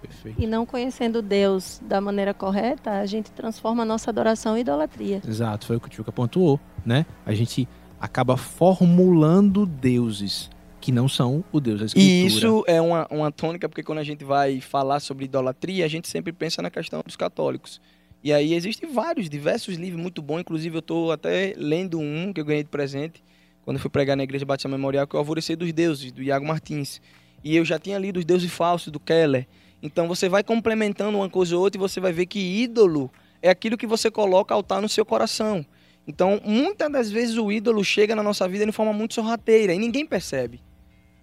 Perfeito. 0.00 0.40
E 0.40 0.46
não 0.46 0.64
conhecendo 0.64 1.22
Deus 1.22 1.80
da 1.82 2.00
maneira 2.00 2.32
correta, 2.32 2.92
a 2.92 3.06
gente 3.06 3.30
transforma 3.32 3.82
a 3.82 3.86
nossa 3.86 4.10
adoração 4.10 4.56
em 4.56 4.60
idolatria. 4.60 5.20
Exato, 5.26 5.66
foi 5.66 5.76
o 5.76 5.80
que 5.80 5.88
o 5.88 5.90
Tchuca 5.90 6.12
pontuou, 6.12 6.60
né? 6.84 7.06
A 7.24 7.32
gente 7.32 7.68
acaba 8.00 8.36
formulando 8.36 9.66
deuses 9.66 10.50
que 10.86 10.92
não 10.92 11.08
são 11.08 11.42
o 11.50 11.58
Deus 11.58 11.80
da 11.80 11.86
Escritura. 11.86 12.14
E 12.14 12.24
isso 12.24 12.62
é 12.68 12.80
uma, 12.80 13.08
uma 13.10 13.32
tônica, 13.32 13.68
porque 13.68 13.82
quando 13.82 13.98
a 13.98 14.04
gente 14.04 14.24
vai 14.24 14.60
falar 14.60 15.00
sobre 15.00 15.24
idolatria, 15.24 15.84
a 15.84 15.88
gente 15.88 16.06
sempre 16.06 16.32
pensa 16.32 16.62
na 16.62 16.70
questão 16.70 17.02
dos 17.04 17.16
católicos. 17.16 17.80
E 18.22 18.32
aí 18.32 18.54
existem 18.54 18.88
vários, 18.88 19.28
diversos 19.28 19.74
livros 19.74 20.00
muito 20.00 20.22
bons, 20.22 20.42
inclusive 20.42 20.76
eu 20.76 20.78
estou 20.78 21.10
até 21.10 21.54
lendo 21.56 21.98
um 21.98 22.32
que 22.32 22.40
eu 22.40 22.44
ganhei 22.44 22.62
de 22.62 22.68
presente, 22.68 23.20
quando 23.64 23.80
fui 23.80 23.90
pregar 23.90 24.16
na 24.16 24.22
Igreja 24.22 24.44
Batista 24.46 24.68
Memorial, 24.68 25.08
que 25.08 25.16
é 25.16 25.18
o 25.18 25.18
Alvorecer 25.18 25.56
dos 25.56 25.72
Deuses, 25.72 26.12
do 26.12 26.22
Iago 26.22 26.46
Martins. 26.46 27.00
E 27.42 27.56
eu 27.56 27.64
já 27.64 27.80
tinha 27.80 27.98
lido 27.98 28.20
Os 28.20 28.24
Deuses 28.24 28.52
Falsos, 28.52 28.92
do 28.92 29.00
Keller. 29.00 29.44
Então 29.82 30.06
você 30.06 30.28
vai 30.28 30.44
complementando 30.44 31.18
uma 31.18 31.28
coisa 31.28 31.56
ou 31.56 31.62
outra 31.62 31.76
e 31.76 31.80
você 31.80 31.98
vai 31.98 32.12
ver 32.12 32.26
que 32.26 32.38
ídolo 32.38 33.10
é 33.42 33.50
aquilo 33.50 33.76
que 33.76 33.88
você 33.88 34.08
coloca 34.08 34.54
altar 34.54 34.80
no 34.80 34.88
seu 34.88 35.04
coração. 35.04 35.66
Então, 36.06 36.40
muitas 36.44 36.92
das 36.92 37.10
vezes 37.10 37.36
o 37.36 37.50
ídolo 37.50 37.82
chega 37.82 38.14
na 38.14 38.22
nossa 38.22 38.46
vida 38.46 38.64
de 38.64 38.70
forma 38.70 38.92
muito 38.92 39.14
sorrateira 39.14 39.74
e 39.74 39.78
ninguém 39.80 40.06
percebe. 40.06 40.64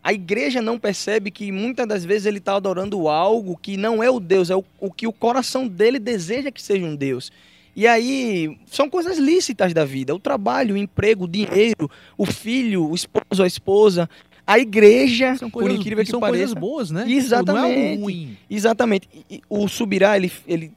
A 0.03 0.11
igreja 0.11 0.61
não 0.61 0.77
percebe 0.77 1.31
que 1.31 1.49
muitas 1.49 1.87
das 1.87 2.03
vezes 2.03 2.25
ele 2.25 2.39
está 2.39 2.55
adorando 2.55 3.07
algo 3.07 3.57
que 3.57 3.77
não 3.77 4.03
é 4.03 4.09
o 4.09 4.19
Deus, 4.19 4.49
é 4.49 4.55
o, 4.55 4.63
o 4.79 4.91
que 4.91 5.07
o 5.07 5.13
coração 5.13 5.65
dele 5.65 5.97
deseja 5.97 6.51
que 6.51 6.61
seja 6.61 6.85
um 6.85 6.93
Deus. 6.93 7.31
E 7.75 7.87
aí, 7.87 8.57
são 8.67 8.89
coisas 8.89 9.17
lícitas 9.17 9.73
da 9.73 9.85
vida: 9.85 10.13
o 10.13 10.19
trabalho, 10.19 10.75
o 10.75 10.77
emprego, 10.77 11.23
o 11.23 11.27
dinheiro, 11.27 11.89
o 12.17 12.25
filho, 12.25 12.89
o 12.89 12.93
esposo, 12.93 13.41
a 13.41 13.47
esposa. 13.47 14.09
A 14.45 14.59
igreja, 14.59 15.37
são 15.37 15.49
coisas, 15.49 15.71
por 15.71 15.79
incrível 15.79 16.03
que 16.03 16.11
são 16.11 16.19
pareça, 16.19 16.39
coisas 16.39 16.53
boas, 16.53 16.91
né? 16.91 17.05
Exatamente. 17.07 17.75
Não 17.75 17.81
é 17.81 17.95
ruim. 17.95 18.37
Exatamente. 18.49 19.07
E, 19.31 19.41
o 19.49 19.69
Subirá, 19.69 20.17
ele, 20.17 20.29
ele, 20.45 20.73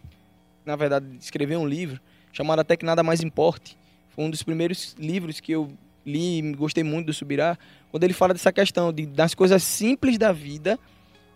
na 0.64 0.76
verdade, 0.76 1.04
escreveu 1.20 1.58
um 1.58 1.66
livro 1.66 2.00
chamado 2.32 2.60
Até 2.60 2.76
que 2.76 2.84
Nada 2.84 3.02
Mais 3.02 3.22
Importe. 3.22 3.76
Foi 4.10 4.24
um 4.24 4.30
dos 4.30 4.44
primeiros 4.44 4.94
livros 4.96 5.40
que 5.40 5.50
eu 5.50 5.68
li 6.06 6.52
gostei 6.52 6.84
muito 6.84 7.06
do 7.06 7.12
Subirá, 7.12 7.58
quando 7.90 8.04
ele 8.04 8.14
fala 8.14 8.32
dessa 8.32 8.52
questão 8.52 8.92
de, 8.92 9.06
das 9.06 9.34
coisas 9.34 9.62
simples 9.62 10.16
da 10.16 10.32
vida, 10.32 10.78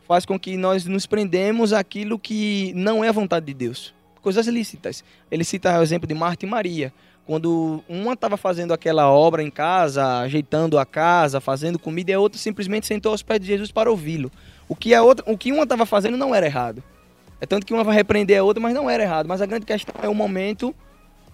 faz 0.07 0.25
com 0.25 0.39
que 0.39 0.57
nós 0.57 0.85
nos 0.87 1.07
prendemos 1.07 1.73
àquilo 1.73 2.19
que 2.19 2.73
não 2.75 3.05
é 3.05 3.09
a 3.09 3.13
vontade 3.13 3.47
de 3.47 3.55
Deus. 3.55 3.95
Coisas 4.23 4.47
lícitas. 4.47 5.03
Ele 5.31 5.45
cita 5.45 5.79
o 5.79 5.83
exemplo 5.83 6.07
de 6.07 6.15
Marta 6.15 6.45
e 6.45 6.49
Maria. 6.49 6.93
Quando 7.27 7.83
uma 7.89 8.15
estava 8.15 8.37
fazendo 8.37 8.75
aquela 8.75 9.11
obra 9.11 9.43
em 9.43 9.51
casa, 9.51 10.19
ajeitando 10.19 10.79
a 10.79 10.85
casa, 10.85 11.41
fazendo 11.41 11.79
comida, 11.79 12.11
e 12.11 12.15
a 12.15 12.21
outra 12.21 12.39
simplesmente 12.39 12.87
sentou 12.87 13.13
aos 13.13 13.23
pés 13.23 13.41
de 13.41 13.47
Jesus 13.47 13.71
para 13.71 13.91
ouvi-lo. 13.91 14.31
O 14.69 14.75
que 14.75 14.95
a 14.95 15.03
outra, 15.03 15.25
o 15.31 15.39
que 15.39 15.53
uma 15.53 15.63
estava 15.63 15.87
fazendo 15.87 16.17
não 16.17 16.35
era 16.35 16.45
errado. 16.45 16.83
É 17.41 17.47
tanto 17.47 17.65
que 17.65 17.73
uma 17.73 17.85
vai 17.85 17.95
repreender 17.95 18.39
a 18.39 18.43
outra, 18.43 18.61
mas 18.61 18.75
não 18.75 18.91
era 18.91 19.03
errado. 19.03 19.27
Mas 19.27 19.41
a 19.41 19.47
grande 19.47 19.65
questão 19.65 19.95
é 20.03 20.09
o 20.09 20.15
momento 20.15 20.75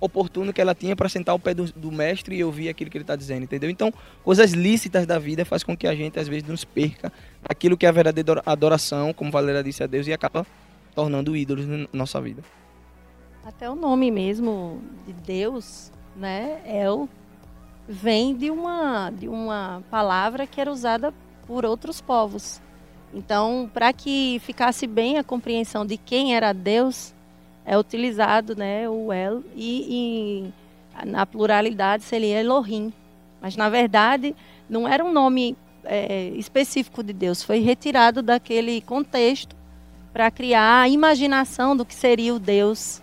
oportuno 0.01 0.53
que 0.53 0.61
ela 0.61 0.75
tinha 0.75 0.95
para 0.95 1.09
sentar 1.09 1.33
ao 1.33 1.39
pé 1.39 1.55
do, 1.55 1.65
do, 1.73 1.91
mestre 1.91 2.37
e 2.37 2.45
ouvir 2.45 2.69
aquilo 2.69 2.91
que 2.91 2.97
ele 2.97 3.05
está 3.05 3.17
dizendo, 3.17 3.45
entendeu? 3.45 3.71
Então, 3.71 3.93
coisas 4.23 4.53
lícitas 4.53 5.07
da 5.07 5.19
vida 5.19 5.45
faz 5.45 5.63
com 5.63 5.77
que 5.77 5.87
a 5.87 5.95
gente 5.95 6.19
às 6.19 6.29
vezes 6.29 6.49
nos 6.49 6.65
perca 6.65 7.13
aquilo 7.49 7.77
que 7.77 7.87
é 7.87 7.89
a 7.89 7.93
verdadeira 7.93 8.43
adoração, 8.45 9.13
como 9.13 9.31
Valéria 9.31 9.63
disse 9.63 9.83
a 9.83 9.87
Deus, 9.87 10.07
e 10.07 10.13
acaba 10.13 10.47
tornando 10.95 11.37
ídolos 11.37 11.67
na 11.67 11.87
nossa 11.93 12.21
vida. 12.21 12.43
Até 13.45 13.71
o 13.71 13.75
nome 13.75 14.11
mesmo 14.11 14.83
de 15.07 15.13
Deus, 15.13 15.93
né, 16.17 16.61
El, 16.67 17.09
vem 17.89 18.35
de 18.35 18.51
uma 18.51 19.11
de 19.11 19.29
uma 19.29 19.83
palavra 19.91 20.47
que 20.47 20.61
era 20.61 20.71
usada 20.71 21.15
por 21.47 21.65
outros 21.65 22.01
povos. 22.01 22.61
Então, 23.15 23.71
para 23.73 23.93
que 23.93 24.41
ficasse 24.45 24.87
bem 24.87 25.17
a 25.17 25.25
compreensão 25.25 25.87
de 25.87 25.97
quem 25.97 26.35
era 26.35 26.53
Deus, 26.53 27.15
é 27.67 27.77
utilizado 27.77 28.55
né, 28.55 28.89
o 28.89 29.13
El 29.13 29.43
e, 29.57 30.53
e 31.03 31.05
na 31.05 31.27
pluralidade 31.27 32.05
seria 32.05 32.41
Elohim. 32.41 32.93
Mas 33.43 33.57
na 33.57 33.69
verdade 33.69 34.35
não 34.71 34.87
era 34.87 35.05
um 35.05 35.13
nome 35.13 35.57
é, 35.85 36.29
específico 36.37 37.03
de 37.03 37.13
Deus, 37.13 37.43
foi 37.43 37.59
retirado 37.59 38.23
daquele 38.23 38.81
contexto 38.81 39.55
para 40.13 40.31
criar 40.31 40.83
a 40.83 40.89
imaginação 40.89 41.77
do 41.77 41.85
que 41.85 41.95
seria 41.95 42.35
o 42.35 42.39
Deus, 42.39 43.03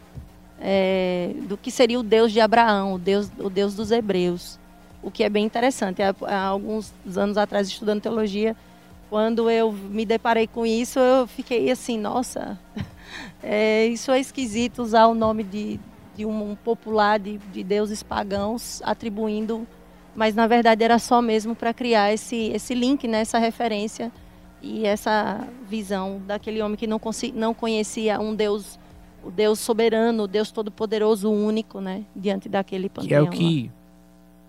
é, 0.60 1.32
do 1.48 1.56
que 1.56 1.70
seria 1.70 2.00
o 2.00 2.04
Deus 2.04 2.32
de 2.32 2.40
Abraão, 2.40 2.94
o 2.94 2.98
Deus, 2.98 3.30
o 3.38 3.50
Deus 3.50 3.76
dos 3.76 3.92
Hebreus. 3.92 4.58
O 5.02 5.12
que 5.12 5.24
é 5.24 5.30
bem 5.30 5.46
interessante. 5.46 6.02
Há, 6.02 6.16
há 6.22 6.46
alguns 6.46 6.92
anos 7.16 7.38
atrás, 7.38 7.68
estudando 7.68 8.02
teologia, 8.02 8.56
quando 9.10 9.48
eu 9.48 9.72
me 9.72 10.06
deparei 10.06 10.48
com 10.48 10.66
isso, 10.66 10.98
eu 10.98 11.28
fiquei 11.28 11.70
assim, 11.70 12.00
nossa, 12.00 12.58
é, 13.42 13.86
isso 13.88 14.12
é 14.12 14.20
esquisito 14.20 14.82
usar 14.82 15.08
o 15.08 15.14
nome 15.14 15.44
de, 15.44 15.80
de 16.16 16.26
um 16.26 16.56
popular 16.56 17.20
de, 17.20 17.38
de 17.38 17.64
deuses 17.64 18.04
pagãos, 18.04 18.82
atribuindo, 18.84 19.68
mas 20.16 20.36
na 20.36 20.48
verdade 20.48 20.84
era 20.84 21.00
só 21.00 21.22
mesmo 21.22 21.56
para 21.56 21.74
criar 21.74 22.14
esse, 22.14 22.52
esse 22.54 22.74
link, 22.74 23.08
né, 23.08 23.22
essa 23.22 23.38
referência 23.38 24.12
e 24.62 24.86
essa 24.86 25.46
visão 25.68 26.22
daquele 26.26 26.62
homem 26.62 26.78
que 26.78 26.88
não, 26.88 27.00
não 27.34 27.54
conhecia 27.54 28.20
um 28.20 28.34
Deus, 28.34 28.80
o 29.24 29.30
Deus 29.30 29.60
soberano, 29.60 30.24
o 30.24 30.28
Deus 30.28 30.52
todo-poderoso, 30.52 31.30
único, 31.30 31.82
né, 31.82 32.04
diante 32.16 32.48
daquele 32.48 32.90
panteão. 32.90 33.08
Que 33.08 33.16
é 33.16 33.22
o 33.22 33.30
que 33.30 33.72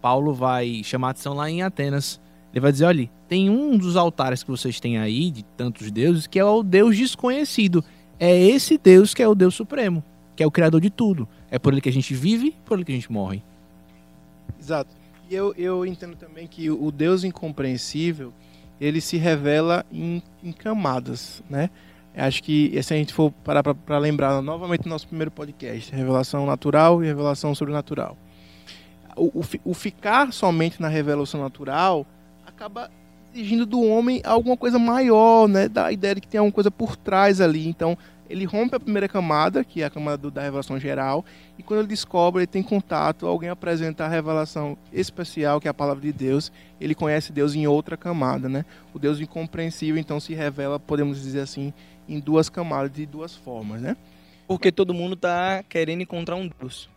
Paulo 0.01 0.35
vai 0.35 0.83
chamar 0.85 1.11
atenção 1.11 1.35
lá 1.35 1.51
em 1.51 1.63
Atenas. 1.63 2.21
Ele 2.53 2.61
vai 2.61 2.71
dizer, 2.71 2.85
olha, 2.85 3.11
tem 3.27 3.51
um 3.51 3.77
dos 3.77 3.97
altares 3.97 4.45
que 4.45 4.51
vocês 4.51 4.79
têm 4.79 4.99
aí, 4.99 5.31
de 5.31 5.43
tantos 5.43 5.91
deuses, 5.91 6.27
que 6.27 6.39
é 6.39 6.45
o 6.45 6.63
Deus 6.63 6.97
desconhecido. 6.97 7.83
É 8.19 8.37
esse 8.37 8.79
Deus 8.79 9.13
que 9.13 9.23
é 9.23 9.29
o 9.29 9.35
Deus 9.35 9.55
Supremo, 9.55 10.03
que 10.37 10.43
é 10.43 10.47
o 10.47 10.51
Criador 10.51 10.81
de 10.81 10.91
tudo. 10.91 11.29
É 11.51 11.59
por 11.59 11.73
ele 11.73 11.81
que 11.81 11.89
a 11.89 11.93
gente 11.93 12.15
vive, 12.15 12.57
por 12.65 12.75
ele 12.75 12.85
que 12.85 12.93
a 12.93 12.95
gente 12.95 13.11
morre. 13.11 13.43
Exato. 14.59 14.91
E 15.31 15.35
eu, 15.35 15.55
eu 15.57 15.87
entendo 15.87 16.17
também 16.17 16.47
que 16.47 16.71
o 16.71 16.91
Deus 16.91 17.25
incompreensível, 17.25 18.33
ele 18.81 19.01
se 19.01 19.17
revela 19.17 19.85
em, 19.91 20.23
em 20.43 20.53
camadas, 20.53 21.43
né? 21.49 21.71
Acho 22.17 22.43
que 22.45 22.81
se 22.81 22.95
a 22.95 22.97
gente 22.97 23.13
for 23.13 23.33
parar 23.43 23.63
para 23.63 23.99
lembrar 23.99 24.41
novamente 24.41 24.85
no 24.85 24.91
nosso 24.91 25.09
primeiro 25.09 25.33
podcast, 25.33 25.93
revelação 25.93 26.47
natural 26.47 27.03
e 27.03 27.07
revelação 27.07 27.55
sobrenatural. 27.55 28.17
O, 29.17 29.41
o, 29.41 29.45
o 29.65 29.75
ficar 29.75 30.33
somente 30.33 30.81
na 30.81 30.87
revelação 30.87 31.41
natural 31.41 32.07
acaba 32.47 32.89
exigindo 33.35 33.67
do 33.67 33.83
homem 33.83 34.21
alguma 34.25 34.57
coisa 34.57 34.79
maior, 34.79 35.49
né? 35.49 35.69
Da 35.69 35.91
ideia 35.91 36.15
de 36.15 36.21
que 36.21 36.29
tem 36.29 36.39
alguma 36.39 36.53
coisa 36.53 36.71
por 36.71 36.97
trás 36.97 37.41
ali. 37.41 37.67
Então, 37.69 37.99
ele 38.29 38.45
rompe 38.45 38.75
a 38.75 38.81
primeira 38.81 39.09
camada, 39.09 39.63
que 39.63 39.83
é 39.83 39.85
a 39.85 39.91
camada 39.91 40.17
do, 40.17 40.31
da 40.31 40.43
revelação 40.43 40.79
geral, 40.81 41.25
e 41.59 41.63
quando 41.63 41.81
ele 41.81 41.89
descobre, 41.89 42.41
ele 42.41 42.47
tem 42.47 42.63
contato, 42.63 43.27
alguém 43.27 43.51
apresenta 43.51 44.05
a 44.05 44.09
revelação 44.09 44.79
especial, 44.93 45.61
que 45.61 45.69
é 45.69 45.71
a 45.71 45.75
palavra 45.75 46.03
de 46.03 46.13
Deus, 46.13 46.51
ele 46.81 46.95
conhece 46.95 47.33
Deus 47.33 47.55
em 47.55 47.67
outra 47.67 47.97
camada, 47.97 48.49
né? 48.49 48.65
O 48.95 48.99
Deus 48.99 49.21
incompreensível, 49.21 50.01
então, 50.01 50.19
se 50.19 50.33
revela, 50.35 50.81
podemos 50.81 51.21
dizer 51.21 51.41
assim, 51.41 51.73
em 52.09 52.19
duas 52.19 52.49
camadas, 52.49 52.93
de 52.93 53.05
duas 53.05 53.37
formas, 53.37 53.83
né? 53.83 53.97
Porque 54.47 54.73
todo 54.73 54.95
mundo 54.95 55.15
está 55.15 55.63
querendo 55.69 56.03
encontrar 56.03 56.37
um 56.37 56.49
Deus. 56.49 56.89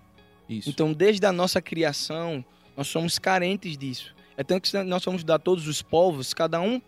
Isso. 0.50 0.70
Então, 0.70 0.94
desde 0.94 1.26
a 1.26 1.32
nossa 1.32 1.62
criação, 1.62 2.44
nós 2.76 2.88
somos 2.88 3.20
carentes 3.20 3.78
disso. 3.78 4.16
É 4.38 4.44
tanto 4.44 4.70
que 4.70 4.84
nós 4.84 5.04
vamos 5.04 5.24
dar 5.24 5.40
todos 5.40 5.68
os 5.68 5.82
povos, 5.82 6.34
cada 6.34 6.62
um, 6.62 6.80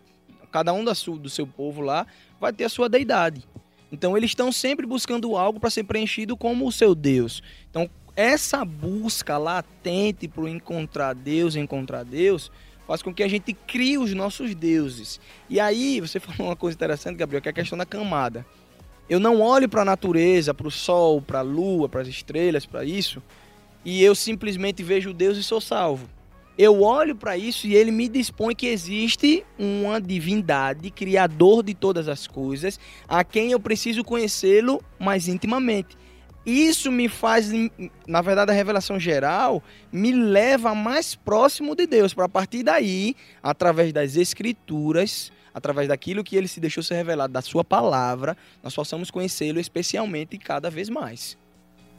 cada 0.52 0.72
um 0.72 0.84
da 0.84 0.94
sua, 0.94 1.18
do 1.18 1.28
seu 1.28 1.46
povo 1.46 1.82
lá 1.82 2.06
vai 2.40 2.52
ter 2.52 2.64
a 2.64 2.68
sua 2.68 2.88
deidade. 2.88 3.44
Então 3.92 4.16
eles 4.16 4.30
estão 4.30 4.52
sempre 4.52 4.86
buscando 4.86 5.36
algo 5.36 5.58
para 5.58 5.68
ser 5.68 5.82
preenchido 5.82 6.36
como 6.36 6.66
o 6.66 6.72
seu 6.72 6.94
Deus. 6.94 7.42
Então 7.68 7.90
essa 8.14 8.64
busca 8.64 9.36
latente 9.36 10.28
por 10.28 10.48
encontrar 10.48 11.14
Deus, 11.14 11.56
encontrar 11.56 12.04
Deus, 12.04 12.52
faz 12.86 13.02
com 13.02 13.12
que 13.12 13.22
a 13.22 13.28
gente 13.28 13.52
crie 13.52 13.98
os 13.98 14.14
nossos 14.14 14.54
deuses. 14.54 15.20
E 15.48 15.58
aí 15.58 16.00
você 16.00 16.18
falou 16.20 16.48
uma 16.48 16.56
coisa 16.56 16.76
interessante, 16.76 17.16
Gabriel, 17.16 17.42
que 17.42 17.48
é 17.48 17.50
a 17.50 17.54
questão 17.54 17.76
da 17.76 17.86
camada. 17.86 18.46
Eu 19.08 19.18
não 19.18 19.40
olho 19.40 19.68
para 19.68 19.82
a 19.82 19.84
natureza, 19.84 20.54
para 20.54 20.68
o 20.68 20.70
sol, 20.70 21.20
para 21.20 21.40
a 21.40 21.42
lua, 21.42 21.88
para 21.88 22.00
as 22.00 22.06
estrelas, 22.06 22.64
para 22.64 22.84
isso, 22.84 23.20
e 23.84 24.04
eu 24.04 24.14
simplesmente 24.14 24.84
vejo 24.84 25.12
Deus 25.12 25.36
e 25.36 25.42
sou 25.42 25.60
salvo. 25.60 26.08
Eu 26.62 26.82
olho 26.82 27.16
para 27.16 27.38
isso 27.38 27.66
e 27.66 27.74
ele 27.74 27.90
me 27.90 28.06
dispõe 28.06 28.54
que 28.54 28.66
existe 28.66 29.42
uma 29.58 29.98
divindade, 29.98 30.90
criador 30.90 31.62
de 31.62 31.72
todas 31.72 32.06
as 32.06 32.26
coisas, 32.26 32.78
a 33.08 33.24
quem 33.24 33.52
eu 33.52 33.58
preciso 33.58 34.04
conhecê-lo 34.04 34.84
mais 34.98 35.26
intimamente. 35.26 35.96
Isso 36.44 36.92
me 36.92 37.08
faz, 37.08 37.50
na 38.06 38.20
verdade, 38.20 38.50
a 38.50 38.54
revelação 38.54 39.00
geral 39.00 39.62
me 39.90 40.12
leva 40.12 40.74
mais 40.74 41.14
próximo 41.14 41.74
de 41.74 41.86
Deus, 41.86 42.12
para 42.12 42.26
a 42.26 42.28
partir 42.28 42.62
daí, 42.62 43.16
através 43.42 43.90
das 43.90 44.16
escrituras, 44.16 45.32
através 45.54 45.88
daquilo 45.88 46.22
que 46.22 46.36
ele 46.36 46.46
se 46.46 46.60
deixou 46.60 46.82
ser 46.82 46.96
revelado, 46.96 47.32
da 47.32 47.40
sua 47.40 47.64
palavra, 47.64 48.36
nós 48.62 48.74
possamos 48.74 49.10
conhecê-lo 49.10 49.58
especialmente 49.58 50.36
e 50.36 50.38
cada 50.38 50.68
vez 50.68 50.90
mais. 50.90 51.38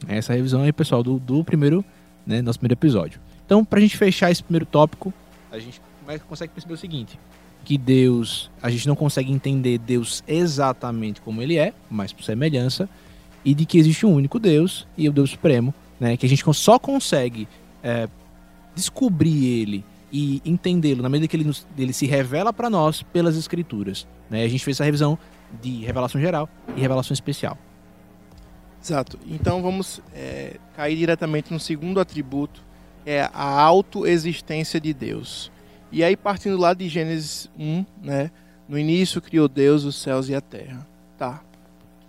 Essa 0.06 0.34
é 0.34 0.36
revisão 0.36 0.62
aí, 0.62 0.72
pessoal, 0.72 1.02
do, 1.02 1.18
do 1.18 1.42
primeiro, 1.42 1.84
né, 2.24 2.40
nosso 2.40 2.60
primeiro 2.60 2.78
episódio. 2.78 3.20
Então, 3.52 3.62
para 3.66 3.78
a 3.78 3.82
gente 3.82 3.98
fechar 3.98 4.30
esse 4.30 4.42
primeiro 4.42 4.64
tópico, 4.64 5.12
a 5.50 5.58
gente 5.58 5.78
consegue 6.26 6.54
perceber 6.54 6.72
o 6.72 6.78
seguinte: 6.78 7.20
que 7.62 7.76
Deus, 7.76 8.50
a 8.62 8.70
gente 8.70 8.88
não 8.88 8.96
consegue 8.96 9.30
entender 9.30 9.76
Deus 9.76 10.24
exatamente 10.26 11.20
como 11.20 11.42
ele 11.42 11.58
é, 11.58 11.74
mas 11.90 12.14
por 12.14 12.24
semelhança, 12.24 12.88
e 13.44 13.54
de 13.54 13.66
que 13.66 13.76
existe 13.76 14.06
um 14.06 14.14
único 14.14 14.38
Deus 14.38 14.88
e 14.96 15.06
o 15.06 15.12
Deus 15.12 15.32
Supremo, 15.32 15.74
né, 16.00 16.16
que 16.16 16.24
a 16.24 16.28
gente 16.30 16.42
só 16.54 16.78
consegue 16.78 17.46
é, 17.82 18.08
descobrir 18.74 19.44
ele 19.44 19.84
e 20.10 20.40
entendê-lo 20.46 21.02
na 21.02 21.10
medida 21.10 21.28
que 21.28 21.36
ele, 21.36 21.44
nos, 21.44 21.66
ele 21.76 21.92
se 21.92 22.06
revela 22.06 22.54
para 22.54 22.70
nós 22.70 23.02
pelas 23.02 23.36
Escrituras. 23.36 24.06
Né? 24.30 24.44
A 24.44 24.48
gente 24.48 24.64
fez 24.64 24.78
essa 24.78 24.84
revisão 24.84 25.18
de 25.60 25.84
revelação 25.84 26.18
geral 26.18 26.48
e 26.74 26.80
revelação 26.80 27.12
especial. 27.12 27.58
Exato. 28.82 29.18
Então 29.26 29.60
vamos 29.60 30.00
é, 30.14 30.56
cair 30.74 30.96
diretamente 30.96 31.52
no 31.52 31.60
segundo 31.60 32.00
atributo, 32.00 32.71
é 33.04 33.28
a 33.32 33.60
autoexistência 33.60 34.80
de 34.80 34.92
Deus. 34.92 35.50
E 35.90 36.02
aí, 36.02 36.16
partindo 36.16 36.56
lá 36.56 36.72
de 36.72 36.88
Gênesis 36.88 37.50
1, 37.58 37.84
né? 38.02 38.30
No 38.68 38.78
início 38.78 39.20
criou 39.20 39.48
Deus 39.48 39.84
os 39.84 39.96
céus 39.96 40.28
e 40.28 40.34
a 40.34 40.40
terra. 40.40 40.86
Tá. 41.18 41.42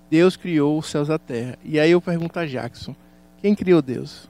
Deus 0.09 0.37
criou 0.37 0.77
os 0.77 0.87
céus 0.87 1.09
e 1.09 1.11
a 1.11 1.19
terra. 1.19 1.57
E 1.63 1.79
aí 1.79 1.91
eu 1.91 1.99
pergunto 1.99 2.39
a 2.39 2.45
Jackson: 2.45 2.95
quem 3.41 3.53
criou 3.53 3.81
Deus? 3.81 4.29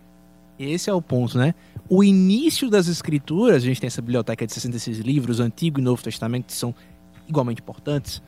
Esse 0.58 0.90
é 0.90 0.94
o 0.94 1.02
ponto, 1.02 1.38
né? 1.38 1.54
O 1.90 2.04
início 2.04 2.70
das 2.70 2.88
escrituras, 2.88 3.58
a 3.58 3.66
gente 3.66 3.82
tem 3.82 3.88
essa 3.88 4.02
biblioteca 4.02 4.48
de 4.48 4.54
66 4.54 5.00
livros, 5.00 5.40
Antigo 5.40 5.80
e 5.80 5.84
Novo 5.84 6.02
Testamento, 6.02 6.46
que 6.46 6.54
são 6.54 6.74
igualmente 7.28 7.62
importantes. 7.62 8.22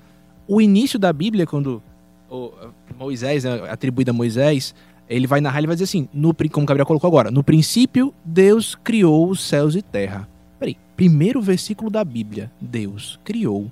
O 0.47 0.61
início 0.61 0.99
da 0.99 1.11
Bíblia, 1.11 1.47
quando 1.47 1.81
Moisés, 2.97 3.43
né, 3.43 3.69
atribuído 3.69 4.11
a 4.11 4.13
Moisés, 4.13 4.75
ele 5.09 5.27
vai 5.27 5.39
narrar, 5.41 5.59
ele 5.59 5.67
vai 5.67 5.75
dizer 5.75 5.85
assim, 5.85 6.09
no, 6.13 6.33
como 6.51 6.63
o 6.63 6.67
Gabriel 6.67 6.85
colocou 6.85 7.07
agora, 7.07 7.31
no 7.31 7.43
princípio 7.43 8.13
Deus 8.23 8.75
criou 8.75 9.29
os 9.29 9.41
céus 9.41 9.75
e 9.75 9.81
terra. 9.81 10.27
Peraí, 10.59 10.77
primeiro 10.95 11.41
versículo 11.41 11.89
da 11.89 12.03
Bíblia, 12.03 12.51
Deus 12.59 13.19
criou. 13.23 13.71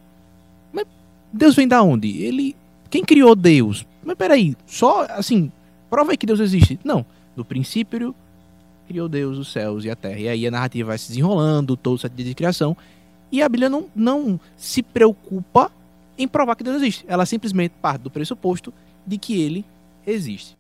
Mas 0.72 0.86
Deus 1.32 1.56
vem 1.56 1.68
da 1.68 1.82
onde? 1.82 2.22
Ele, 2.22 2.56
quem 2.90 3.04
criou 3.04 3.36
Deus? 3.36 3.86
Mas 4.04 4.16
peraí, 4.16 4.56
só 4.68 5.06
assim, 5.10 5.52
prova 5.90 6.12
aí 6.12 6.18
que 6.18 6.26
Deus 6.26 6.40
existe. 6.40 6.80
Não, 6.84 7.06
no 7.36 7.44
princípio 7.44 8.14
criou 8.88 9.10
Deus 9.10 9.38
os 9.38 9.52
céus 9.52 9.86
e 9.86 9.90
a 9.90 9.96
terra. 9.96 10.20
E 10.20 10.28
aí 10.28 10.48
a 10.48 10.52
narrativa 10.52 10.90
vai 10.90 10.98
se 10.98 11.08
desenrolando, 11.08 11.78
todo 11.78 11.96
o 11.96 12.00
sete 12.00 12.14
dias 12.14 12.30
de 12.30 12.36
criação. 12.36 12.78
E 13.32 13.42
a 13.42 13.50
Bíblia 13.50 13.70
não, 13.70 13.86
não 13.96 14.40
se 14.56 14.84
preocupa 14.84 15.72
em 16.18 16.28
provar 16.28 16.56
que 16.56 16.64
Deus 16.64 16.78
existe. 16.78 17.04
Ela 17.08 17.26
simplesmente 17.26 17.74
parte 17.82 18.02
do 18.02 18.12
pressuposto 18.12 18.72
de 19.08 19.18
que 19.18 19.42
ele 19.42 19.66
existe. 20.06 20.56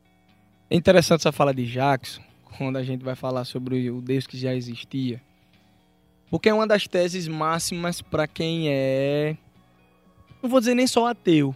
É 0.70 0.76
interessante 0.76 1.22
essa 1.22 1.32
fala 1.32 1.54
de 1.54 1.66
Jackson, 1.66 2.22
quando 2.58 2.78
a 2.78 2.84
gente 2.84 3.04
vai 3.04 3.16
falar 3.16 3.46
sobre 3.46 3.90
o 3.92 4.02
Deus 4.02 4.26
que 4.26 4.38
já 4.38 4.56
existia. 4.56 5.22
Porque 6.30 6.50
é 6.50 6.54
uma 6.54 6.66
das 6.66 6.88
teses 6.88 7.28
máximas 7.28 8.02
para 8.02 8.28
quem 8.28 8.70
é. 8.70 9.38
Não 10.42 10.50
vou 10.50 10.60
dizer 10.60 10.74
nem 10.74 10.88
só 10.88 11.08
ateu, 11.08 11.56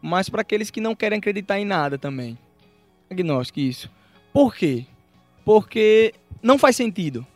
mas 0.00 0.28
para 0.28 0.40
aqueles 0.42 0.70
que 0.70 0.80
não 0.80 0.94
querem 0.94 1.18
acreditar 1.18 1.58
em 1.58 1.64
nada 1.64 1.98
também. 1.98 2.38
Agnóstico, 3.10 3.60
isso. 3.60 3.90
Por 4.32 4.54
quê? 4.54 4.86
Porque 5.44 6.14
não 6.42 6.58
faz 6.58 6.76
sentido. 6.76 7.26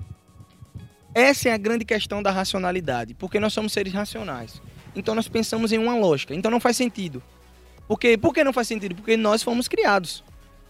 Essa 1.15 1.51
é 1.51 1.53
a 1.53 1.59
grande 1.59 1.85
questão 1.85 2.23
da 2.23 2.31
racionalidade, 2.31 3.15
porque 3.15 3.39
nós 3.39 3.53
somos 3.53 3.73
seres 3.73 3.93
racionais. 3.93 4.61
Então 4.95 5.15
nós 5.15 5.29
pensamos 5.29 5.73
em 5.73 5.79
uma 5.79 5.97
lógica. 5.97 6.35
Então 6.35 6.51
não 6.51 6.61
faz 6.61 6.77
sentido. 6.77 7.23
Porque, 7.87 8.17
por 8.19 8.35
que 8.35 8.43
não 8.43 8.53
faz 8.53 8.67
sentido? 8.67 8.95
Porque 8.95 9.17
nós 9.17 9.43
fomos 9.43 9.69
criados. 9.69 10.25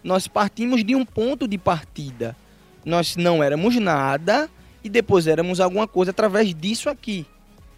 Nós 0.06 0.28
partimos 0.28 0.84
de 0.84 0.94
um 0.94 1.04
ponto 1.04 1.48
de 1.48 1.58
partida. 1.58 2.36
Nós 2.84 3.16
não 3.16 3.42
éramos 3.42 3.74
nada 3.74 4.48
e 4.84 4.88
depois 4.88 5.26
éramos 5.26 5.58
alguma 5.58 5.88
coisa 5.88 6.12
através 6.12 6.54
disso 6.54 6.88
aqui. 6.88 7.26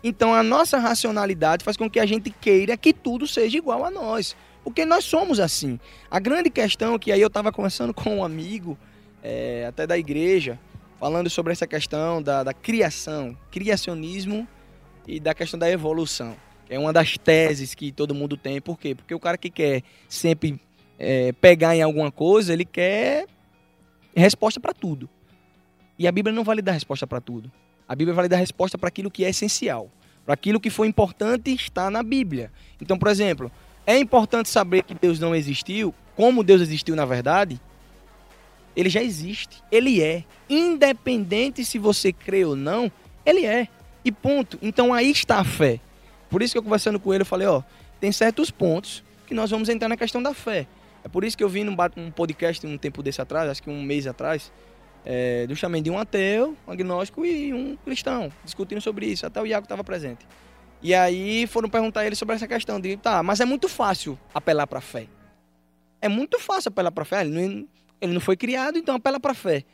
Então 0.05 0.35
a 0.35 0.43
nossa 0.43 0.77
racionalidade 0.77 1.65
faz 1.65 1.75
com 1.75 1.89
que 1.89 1.99
a 1.99 2.05
gente 2.05 2.29
queira 2.29 2.77
que 2.77 2.93
tudo 2.93 3.27
seja 3.27 3.57
igual 3.57 3.83
a 3.83 3.91
nós. 3.91 4.37
Porque 4.63 4.85
nós 4.85 5.07
somos 5.07 5.41
assim. 5.41 5.81
A 6.11 6.21
grande 6.21 6.51
questão 6.51 6.99
que 6.99 7.11
aí 7.11 7.21
eu 7.23 7.29
estava 7.29 7.51
conversando 7.51 7.95
com 7.95 8.19
um 8.19 8.23
amigo 8.23 8.77
é, 9.23 9.65
até 9.67 9.87
da 9.87 9.97
igreja, 9.97 10.61
falando 11.01 11.31
sobre 11.31 11.55
essa 11.55 11.67
questão 11.67 12.23
da, 12.23 12.45
da 12.45 12.53
criação, 12.53 13.35
criacionismo 13.51 14.47
e 15.07 15.19
da 15.19 15.33
questão 15.33 15.59
da 15.59 15.71
evolução. 15.71 16.37
É 16.69 16.79
uma 16.79 16.93
das 16.93 17.17
teses 17.17 17.75
que 17.75 17.91
todo 17.91 18.15
mundo 18.15 18.37
tem. 18.37 18.61
Por 18.61 18.79
quê? 18.79 18.95
Porque 18.95 19.15
o 19.15 19.19
cara 19.19 19.39
que 19.39 19.49
quer 19.49 19.83
sempre 20.07 20.61
é, 20.99 21.33
pegar 21.33 21.77
em 21.77 21.83
alguma 21.83 22.11
coisa, 22.11 22.53
ele 22.53 22.65
quer 22.65 23.27
resposta 24.15 24.59
para 24.59 24.73
tudo. 24.73 25.09
E 25.99 26.07
a 26.07 26.13
Bíblia 26.13 26.35
não 26.35 26.45
vai 26.45 26.57
lhe 26.57 26.63
dar 26.63 26.73
resposta 26.73 27.07
para 27.07 27.21
tudo. 27.21 27.51
A 27.89 27.95
Bíblia 27.95 28.15
vai 28.15 28.25
lhe 28.25 28.29
dar 28.29 28.37
resposta 28.37 28.77
para 28.77 28.89
aquilo 28.89 29.11
que 29.11 29.25
é 29.25 29.31
essencial. 29.31 29.91
Para 30.25 30.35
aquilo 30.35 30.61
que 30.61 30.71
foi 30.71 30.87
importante 30.87 31.53
está 31.53 31.91
na 31.91 32.03
Bíblia. 32.03 32.53
Então, 32.81 32.99
por 32.99 33.09
exemplo, 33.09 33.51
é 33.87 33.99
importante 33.99 34.49
saber 34.49 34.83
que 34.83 34.95
Deus 34.95 35.19
não 35.19 35.35
existiu, 35.35 35.95
como 36.15 36.45
Deus 36.45 36.61
existiu 36.61 36.95
na 36.95 37.05
verdade, 37.05 37.61
ele 38.77 38.91
já 38.91 39.03
existe. 39.03 39.63
Ele 39.73 40.03
é. 40.03 40.25
Independente 40.49 41.65
se 41.65 41.79
você 41.79 42.13
crê 42.13 42.45
ou 42.45 42.55
não, 42.55 42.93
ele 43.25 43.45
é. 43.47 43.69
E 44.05 44.13
ponto. 44.13 44.59
Então 44.63 44.93
aí 44.93 45.11
está 45.11 45.39
a 45.39 45.45
fé. 45.45 45.81
Por 46.31 46.43
isso 46.43 46.53
que 46.53 46.59
eu 46.59 46.63
conversando 46.63 47.01
com 47.01 47.13
ele, 47.13 47.23
eu 47.23 47.27
falei, 47.27 47.47
ó, 47.47 47.63
tem 48.01 48.13
certos 48.13 48.51
pontos 48.51 49.03
que 49.27 49.35
nós 49.35 49.51
vamos 49.51 49.69
entrar 49.69 49.89
na 49.89 49.97
questão 49.97 50.23
da 50.23 50.35
fé. 50.35 50.67
É 51.05 51.09
por 51.09 51.25
isso 51.25 51.37
que 51.37 51.45
eu 51.45 51.49
vi 51.49 51.65
num 51.65 51.77
um 51.97 52.11
podcast 52.11 52.67
um 52.67 52.77
tempo 52.77 53.03
desse 53.03 53.21
atrás, 53.21 53.49
acho 53.49 53.63
que 53.63 53.71
um 53.71 53.83
mês 53.83 54.07
atrás, 54.07 54.53
é, 55.05 55.47
justamente 55.49 55.85
de 55.85 55.91
um 55.91 55.99
ateu, 55.99 56.57
um 56.67 56.73
agnóstico 56.73 57.25
e 57.25 57.53
um 57.53 57.77
cristão, 57.77 58.33
discutindo 58.45 58.81
sobre 58.81 59.07
isso. 59.07 59.27
Até 59.27 59.41
o 59.41 59.47
Iago 59.47 59.65
estava 59.65 59.85
presente. 59.85 60.27
E 60.83 60.95
aí 60.95 61.47
foram 61.47 61.69
perguntar 61.69 62.01
a 62.01 62.07
ele 62.07 62.15
sobre 62.15 62.35
essa 62.35 62.47
questão 62.47 62.81
de, 62.81 62.97
tá, 62.97 63.23
mas 63.23 63.41
é 63.41 63.45
muito 63.45 63.69
fácil 63.69 64.19
apelar 64.33 64.67
para 64.67 64.79
a 64.79 64.83
fé. 64.83 65.07
É 66.01 66.09
muito 66.09 66.39
fácil 66.39 66.69
apelar 66.69 66.93
para 66.93 67.03
a 67.03 67.07
fé. 67.07 67.21
Ele 67.23 67.31
não, 67.31 67.69
ele 68.01 68.13
não 68.13 68.21
foi 68.21 68.37
criado, 68.37 68.79
então 68.79 68.95
apela 68.95 69.19
para 69.19 69.33
a 69.33 69.35
fé. 69.35 69.65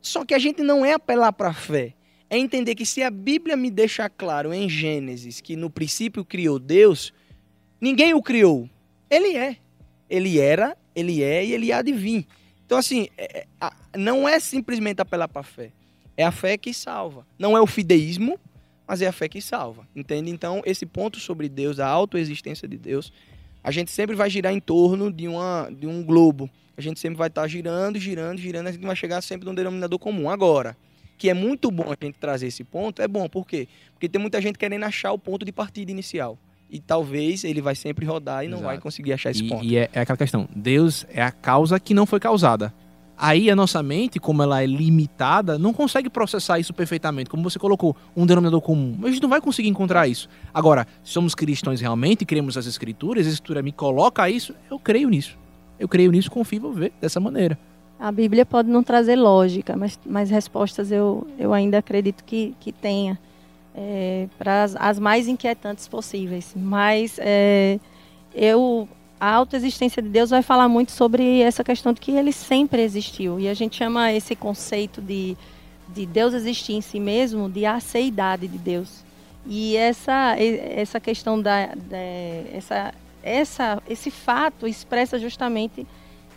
Só 0.00 0.24
que 0.24 0.34
a 0.34 0.38
gente 0.38 0.62
não 0.62 0.84
é 0.84 0.94
apelar 0.94 1.32
para 1.32 1.50
a 1.50 1.54
fé. 1.54 1.94
É 2.28 2.38
entender 2.38 2.74
que 2.74 2.86
se 2.86 3.02
a 3.02 3.10
Bíblia 3.10 3.56
me 3.56 3.70
deixa 3.70 4.08
claro 4.08 4.52
em 4.52 4.68
Gênesis 4.68 5.40
que 5.40 5.54
no 5.56 5.70
princípio 5.70 6.24
criou 6.24 6.58
Deus, 6.58 7.12
ninguém 7.80 8.14
o 8.14 8.22
criou. 8.22 8.68
Ele 9.10 9.36
é. 9.36 9.56
Ele 10.08 10.38
era, 10.38 10.76
ele 10.94 11.22
é 11.22 11.44
e 11.44 11.52
ele 11.52 11.72
há 11.72 11.82
de 11.82 11.92
vir. 11.92 12.26
Então, 12.64 12.78
assim, 12.78 13.08
é, 13.16 13.46
é, 13.60 13.70
não 13.98 14.28
é 14.28 14.40
simplesmente 14.40 15.00
apelar 15.00 15.28
para 15.28 15.40
a 15.40 15.44
fé. 15.44 15.70
É 16.16 16.24
a 16.24 16.32
fé 16.32 16.56
que 16.56 16.72
salva. 16.72 17.26
Não 17.38 17.56
é 17.56 17.60
o 17.60 17.66
fideísmo, 17.66 18.38
mas 18.86 19.02
é 19.02 19.06
a 19.06 19.12
fé 19.12 19.28
que 19.28 19.40
salva. 19.40 19.86
Entende? 19.94 20.30
Então, 20.30 20.62
esse 20.64 20.86
ponto 20.86 21.18
sobre 21.20 21.48
Deus, 21.48 21.78
a 21.78 21.86
autoexistência 21.86 22.66
de 22.66 22.76
Deus, 22.76 23.12
a 23.62 23.70
gente 23.70 23.90
sempre 23.90 24.16
vai 24.16 24.30
girar 24.30 24.52
em 24.52 24.60
torno 24.60 25.12
de, 25.12 25.28
uma, 25.28 25.68
de 25.70 25.86
um 25.86 26.02
globo 26.02 26.50
a 26.76 26.80
gente 26.80 27.00
sempre 27.00 27.16
vai 27.16 27.28
estar 27.28 27.46
girando, 27.48 27.98
girando, 27.98 28.38
girando, 28.38 28.66
a 28.66 28.72
gente 28.72 28.84
vai 28.84 28.94
chegar 28.94 29.22
sempre 29.22 29.46
num 29.46 29.54
denominador 29.54 29.98
comum. 29.98 30.28
Agora, 30.28 30.76
que 31.16 31.30
é 31.30 31.34
muito 31.34 31.70
bom 31.70 31.90
a 31.90 32.04
gente 32.04 32.18
trazer 32.18 32.48
esse 32.48 32.62
ponto, 32.62 33.00
é 33.00 33.08
bom, 33.08 33.26
por 33.28 33.46
quê? 33.46 33.66
Porque 33.92 34.08
tem 34.08 34.20
muita 34.20 34.40
gente 34.42 34.58
querendo 34.58 34.84
achar 34.84 35.12
o 35.12 35.18
ponto 35.18 35.44
de 35.44 35.52
partida 35.52 35.90
inicial. 35.90 36.38
E 36.68 36.80
talvez 36.80 37.44
ele 37.44 37.60
vai 37.60 37.74
sempre 37.74 38.04
rodar 38.04 38.44
e 38.44 38.48
não 38.48 38.58
Exato. 38.58 38.66
vai 38.66 38.78
conseguir 38.78 39.12
achar 39.12 39.30
esse 39.30 39.44
e, 39.44 39.48
ponto. 39.48 39.64
E 39.64 39.76
é, 39.76 39.88
é 39.92 40.00
aquela 40.00 40.16
questão: 40.16 40.48
Deus 40.54 41.06
é 41.10 41.22
a 41.22 41.30
causa 41.30 41.78
que 41.78 41.94
não 41.94 42.06
foi 42.06 42.18
causada. 42.18 42.72
Aí 43.18 43.50
a 43.50 43.56
nossa 43.56 43.82
mente, 43.82 44.20
como 44.20 44.42
ela 44.42 44.62
é 44.62 44.66
limitada, 44.66 45.58
não 45.58 45.72
consegue 45.72 46.10
processar 46.10 46.58
isso 46.58 46.74
perfeitamente. 46.74 47.30
Como 47.30 47.42
você 47.42 47.58
colocou, 47.58 47.96
um 48.14 48.26
denominador 48.26 48.60
comum. 48.60 48.94
Mas 48.98 49.10
a 49.10 49.12
gente 49.14 49.22
não 49.22 49.30
vai 49.30 49.40
conseguir 49.40 49.68
encontrar 49.68 50.06
isso. 50.06 50.28
Agora, 50.52 50.86
se 51.02 51.12
somos 51.12 51.34
cristãos 51.34 51.80
realmente, 51.80 52.26
cremos 52.26 52.58
as 52.58 52.66
escrituras, 52.66 53.26
a 53.26 53.30
escritura 53.30 53.62
me 53.62 53.72
coloca 53.72 54.28
isso, 54.28 54.54
eu 54.70 54.78
creio 54.78 55.08
nisso. 55.08 55.38
Eu 55.78 55.88
creio 55.88 56.10
nisso, 56.10 56.30
confio 56.30 56.56
e 56.56 56.60
vou 56.60 56.72
ver 56.72 56.92
dessa 57.00 57.18
maneira. 57.18 57.58
A 57.98 58.12
Bíblia 58.12 58.44
pode 58.44 58.68
não 58.68 58.82
trazer 58.82 59.16
lógica, 59.16 59.74
mas, 59.76 59.98
mas 60.04 60.28
respostas 60.28 60.92
eu, 60.92 61.26
eu 61.38 61.54
ainda 61.54 61.78
acredito 61.78 62.22
que, 62.22 62.54
que 62.60 62.70
tenha. 62.70 63.18
É, 63.78 64.26
para 64.38 64.62
as, 64.62 64.74
as, 64.74 64.98
mais 64.98 65.28
inquietantes 65.28 65.86
possíveis. 65.86 66.54
Mas 66.56 67.18
é, 67.18 67.78
eu 68.34 68.88
a 69.18 69.32
autoexistência 69.32 70.02
de 70.02 70.08
Deus 70.08 70.30
vai 70.30 70.42
falar 70.42 70.68
muito 70.68 70.92
sobre 70.92 71.40
essa 71.40 71.64
questão 71.64 71.92
de 71.92 72.00
que 72.00 72.12
ele 72.12 72.32
sempre 72.32 72.82
existiu. 72.82 73.40
E 73.40 73.48
a 73.48 73.54
gente 73.54 73.76
chama 73.76 74.12
esse 74.12 74.36
conceito 74.36 75.00
de, 75.00 75.36
de 75.88 76.06
Deus 76.06 76.34
existir 76.34 76.74
em 76.74 76.80
si 76.80 77.00
mesmo 77.00 77.48
de 77.48 77.64
aceidade 77.64 78.46
de 78.46 78.58
Deus. 78.58 79.04
E 79.46 79.76
essa, 79.76 80.36
essa 80.38 81.00
questão 81.00 81.40
da, 81.40 81.66
da 81.66 81.96
essa, 82.52 82.94
essa, 83.22 83.82
esse 83.88 84.10
fato 84.10 84.66
expressa 84.66 85.18
justamente 85.18 85.86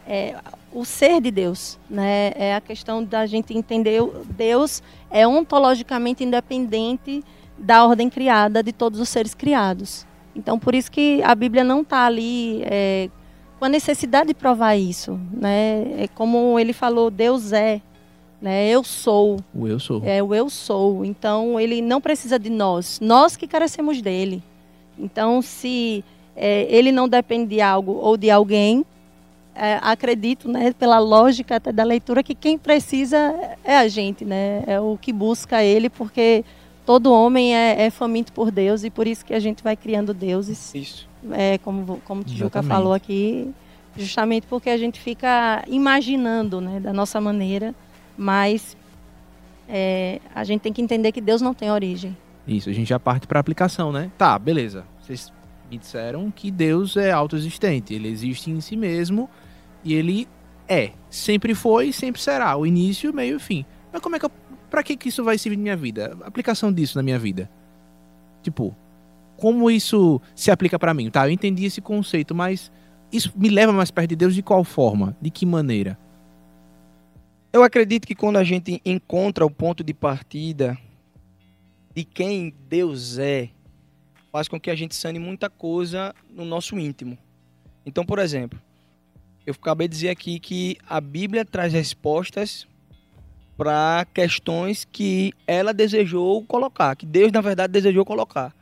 é, 0.08 0.36
o 0.74 0.86
ser 0.86 1.22
de 1.22 1.32
Deus, 1.32 1.80
né? 1.90 2.32
É 2.36 2.56
a 2.56 2.62
questão 2.62 3.04
da 3.04 3.26
gente 3.26 3.56
entender 3.56 4.02
Deus 4.30 4.82
é 5.10 5.28
ontologicamente 5.28 6.24
independente 6.24 7.24
da 7.58 7.86
ordem 7.86 8.10
criada 8.10 8.64
de 8.64 8.72
todos 8.72 9.00
os 9.00 9.10
seres 9.10 9.34
criados. 9.34 10.06
Então, 10.36 10.58
por 10.58 10.74
isso 10.74 10.92
que 10.92 11.22
a 11.24 11.36
Bíblia 11.36 11.64
não 11.64 11.82
está 11.82 12.06
ali 12.06 12.62
é, 12.64 13.10
com 13.58 13.66
a 13.66 13.70
necessidade 13.70 14.30
de 14.30 14.34
provar 14.34 14.76
isso, 14.76 15.20
né? 15.32 16.04
É 16.04 16.08
como 16.08 16.58
ele 16.58 16.72
falou, 16.72 17.12
Deus 17.12 17.52
é, 17.52 17.82
né? 18.42 18.70
Eu 18.70 18.84
sou. 18.84 19.40
O 19.54 19.68
eu 19.68 19.80
sou. 19.80 20.02
É 20.06 20.24
o 20.24 20.34
eu 20.34 20.50
sou. 20.50 21.04
Então, 21.04 21.60
ele 21.60 21.82
não 21.82 22.00
precisa 22.00 22.40
de 22.40 22.50
nós, 22.50 23.00
nós 23.02 23.36
que 23.36 23.48
carecemos 23.48 24.02
dele. 24.02 24.42
Então, 24.98 25.42
se 25.42 26.04
é, 26.36 26.68
ele 26.70 26.92
não 26.92 27.08
depende 27.08 27.56
de 27.56 27.62
algo 27.62 27.94
ou 27.94 28.16
de 28.16 28.32
alguém, 28.32 28.86
é, 29.60 29.78
acredito, 29.82 30.48
né, 30.48 30.72
pela 30.72 31.00
lógica 31.00 31.58
até 31.58 31.70
da 31.72 31.84
leitura, 31.84 32.24
que 32.24 32.34
quem 32.34 32.58
precisa 32.58 33.18
é 33.62 33.78
a 33.78 33.88
gente, 33.90 34.24
né? 34.24 34.64
É 34.66 34.80
o 34.80 34.98
que 34.98 35.12
busca 35.12 35.62
ele, 35.62 35.90
porque 35.90 36.46
todo 36.86 37.12
homem 37.12 37.54
é, 37.54 37.84
é, 37.84 37.90
faminto 37.90 38.32
por 38.32 38.52
Deus 38.52 38.86
e 38.86 38.90
por 38.90 39.06
isso 39.06 39.26
que 39.26 39.34
a 39.34 39.40
gente 39.40 39.62
vai 39.62 39.76
criando 39.76 40.14
deuses. 40.14 40.74
Isso. 40.74 41.10
É, 41.32 41.58
como, 41.58 42.02
como 42.06 42.22
o 42.22 42.24
Tijuca 42.24 42.64
falou 42.64 42.94
aqui, 42.94 43.54
justamente 43.98 44.48
porque 44.48 44.70
a 44.70 44.78
gente 44.78 44.98
fica 44.98 45.62
imaginando 45.68 46.62
né, 46.62 46.80
da 46.80 46.94
nossa 46.94 47.20
maneira, 47.20 47.76
mas 48.18 48.78
é, 49.68 50.22
a 50.34 50.46
gente 50.46 50.62
tem 50.62 50.72
que 50.72 50.82
entender 50.82 51.12
que 51.12 51.20
Deus 51.20 51.42
não 51.42 51.54
tem 51.54 51.70
origem. 51.70 52.16
Isso, 52.48 52.70
a 52.70 52.74
gente 52.74 52.88
já 52.88 53.00
parte 53.00 53.28
para 53.28 53.40
a 53.40 53.42
aplicação, 53.42 53.92
né? 53.92 54.10
Tá, 54.18 54.40
beleza. 54.40 54.86
Vocês 55.02 55.34
me 55.70 55.78
disseram 55.78 56.32
que 56.32 56.50
Deus 56.50 56.96
é 56.96 57.12
autoexistente, 57.12 57.94
ele 57.94 58.08
existe 58.08 58.50
em 58.50 58.62
si 58.62 58.78
mesmo 58.78 59.30
e 59.84 59.94
ele 59.94 60.28
é, 60.68 60.92
sempre 61.10 61.56
foi 61.56 61.88
e 61.88 61.94
sempre 61.94 62.22
será, 62.22 62.56
o 62.56 62.66
início, 62.66 63.14
meio 63.14 63.38
e 63.38 63.40
fim. 63.40 63.66
Mas 63.92 64.02
como 64.02 64.16
é 64.16 64.20
que 64.20 64.26
eu 64.26 64.32
Pra 64.70 64.84
que, 64.84 64.96
que 64.96 65.10
isso 65.10 65.24
vai 65.24 65.38
servir 65.38 65.58
na 65.58 65.64
minha 65.64 65.78
vida? 65.78 66.18
aplicação 66.24 66.72
disso 66.72 66.98
na 66.98 67.04
minha 67.04 67.18
vida. 67.18 67.50
Tipo, 68.44 68.76
como 69.36 69.70
isso 69.70 70.22
se 70.36 70.52
aplica 70.52 70.78
para 70.78 70.94
mim? 70.94 71.10
Tá, 71.10 71.28
eu 71.28 71.32
entendi 71.32 71.66
esse 71.66 71.82
conceito, 71.82 72.36
mas 72.36 72.72
isso 73.12 73.34
me 73.36 73.50
leva 73.50 73.74
mais 73.74 73.90
perto 73.90 74.10
de 74.10 74.16
Deus 74.16 74.36
de 74.36 74.44
qual 74.44 74.64
forma? 74.64 75.18
De 75.20 75.30
que 75.32 75.46
maneira? 75.46 75.98
Eu 77.52 77.64
acredito 77.64 78.06
que 78.06 78.14
quando 78.14 78.38
a 78.38 78.44
gente 78.44 78.80
encontra 78.86 79.44
o 79.44 79.50
ponto 79.50 79.84
de 79.84 79.94
partida 79.94 80.78
de 81.96 82.04
quem 82.04 82.54
Deus 82.70 83.18
é, 83.18 83.50
faz 84.32 84.48
com 84.48 84.60
que 84.60 84.70
a 84.70 84.76
gente 84.76 84.96
sane 84.96 85.18
muita 85.18 85.50
coisa 85.50 86.14
no 86.30 86.46
nosso 86.46 86.78
íntimo. 86.78 87.18
Então, 87.84 88.06
por 88.06 88.20
exemplo, 88.20 88.62
eu 89.50 89.56
acabei 89.60 89.88
de 89.88 89.96
dizer 89.96 90.10
aqui 90.10 90.40
que 90.40 90.78
a 90.88 91.02
Bíblia 91.02 91.44
traz 91.44 91.74
respostas 91.74 92.68
para 93.58 94.06
questões 94.14 94.86
que 94.90 95.34
ela 95.46 95.74
desejou 95.74 96.44
colocar, 96.46 96.96
que 96.96 97.06
Deus 97.06 97.32
na 97.32 97.42
verdade 97.42 97.74
desejou 97.74 98.06
colocar. 98.06 98.56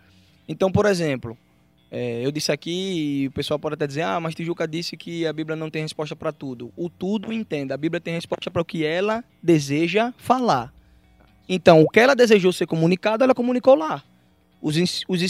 Então, 0.47 0.71
por 0.71 0.85
exemplo, 0.85 1.37
é, 1.91 2.25
eu 2.25 2.31
disse 2.31 2.51
aqui, 2.51 3.23
e 3.23 3.27
o 3.27 3.31
pessoal 3.31 3.59
pode 3.59 3.75
até 3.75 3.85
dizer, 3.85 4.03
ah, 4.03 4.19
mas 4.19 4.33
Tijuca 4.33 4.67
disse 4.67 4.97
que 4.97 5.27
a 5.27 5.33
Bíblia 5.33 5.55
não 5.55 5.69
tem 5.69 5.81
resposta 5.81 6.15
para 6.15 6.31
tudo. 6.31 6.71
O 6.75 6.89
tudo 6.89 7.31
entenda, 7.31 7.73
a 7.73 7.77
Bíblia 7.77 7.99
tem 7.99 8.13
resposta 8.13 8.49
para 8.49 8.61
o 8.61 8.65
que 8.65 8.85
ela 8.85 9.23
deseja 9.43 10.13
falar. 10.17 10.73
Então, 11.49 11.81
o 11.81 11.89
que 11.89 11.99
ela 11.99 12.15
desejou 12.15 12.51
ser 12.51 12.65
comunicado, 12.65 13.23
ela 13.23 13.35
comunicou 13.35 13.75
lá. 13.75 14.03
Os, 14.61 14.75
os, 15.07 15.23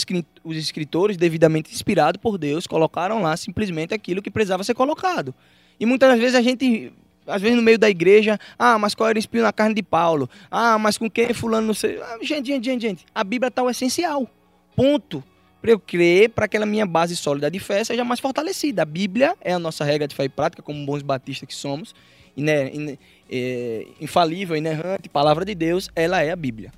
os 0.44 0.58
escritores, 0.58 1.18
devidamente 1.18 1.74
inspirados 1.74 2.22
por 2.22 2.38
Deus, 2.38 2.66
colocaram 2.66 3.22
lá 3.22 3.36
simplesmente 3.36 3.94
aquilo 3.94 4.22
que 4.22 4.32
precisava 4.32 4.64
ser 4.64 4.74
colocado. 4.74 5.36
E 5.80 5.86
muitas 5.86 6.18
vezes 6.18 6.36
a 6.36 6.42
gente 6.42 6.92
às 7.28 7.42
vezes 7.42 7.58
no 7.58 7.62
meio 7.62 7.78
da 7.78 7.90
igreja, 7.90 8.40
ah, 8.58 8.80
mas 8.80 8.96
qual 8.96 9.10
era 9.10 9.18
o 9.18 9.20
espinho 9.20 9.44
na 9.44 9.52
carne 9.52 9.76
de 9.76 9.84
Paulo? 9.84 10.30
Ah, 10.50 10.78
mas 10.80 10.98
com 10.98 11.10
quem 11.10 11.34
fulano 11.34 11.68
não 11.68 11.74
sei. 11.74 12.00
Ah, 12.02 12.18
gente, 12.22 12.48
gente, 12.48 12.66
gente, 12.66 12.82
gente, 12.82 13.06
a 13.14 13.24
Bíblia 13.24 13.50
está 13.50 13.62
o 13.62 13.70
essencial. 13.70 14.30
Ponto. 14.76 15.24
Para 15.62 15.72
eu 15.72 15.80
crer, 15.80 16.30
para 16.30 16.46
aquela 16.46 16.66
minha 16.66 16.86
base 16.86 17.16
sólida 17.16 17.50
de 17.50 17.60
fé 17.60 17.84
seja 17.84 18.06
mais 18.06 18.20
fortalecida. 18.20 18.84
A 18.84 18.86
Bíblia 18.86 19.36
é 19.42 19.52
a 19.52 19.60
nossa 19.60 19.84
regra 19.84 20.08
de 20.08 20.16
fé 20.16 20.26
e 20.26 20.30
prática, 20.30 20.62
como 20.62 20.86
bons 20.86 21.02
batistas 21.02 21.48
que 21.48 21.56
somos, 21.56 21.96
iner, 22.38 22.74
iner, 22.74 22.98
é, 23.30 23.88
infalível, 24.00 24.56
inerrante, 24.56 25.10
palavra 25.10 25.44
de 25.44 25.56
Deus, 25.56 25.90
ela 25.96 26.22
é 26.22 26.32
a 26.32 26.36
Bíblia. 26.36 26.72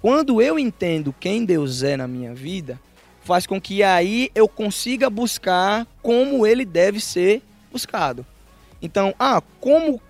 Quando 0.00 0.40
eu 0.40 0.58
entendo 0.58 1.14
quem 1.18 1.44
Deus 1.44 1.82
é 1.82 1.96
na 1.96 2.08
minha 2.08 2.34
vida, 2.34 2.80
faz 3.22 3.46
com 3.46 3.60
que 3.60 3.82
aí 3.82 4.30
eu 4.34 4.48
consiga 4.48 5.10
buscar 5.10 5.86
como 6.02 6.46
ele 6.46 6.64
deve 6.64 7.00
ser 7.00 7.42
buscado. 7.70 8.24
Então, 8.82 9.14
ah, 9.18 9.42
como 9.60 10.00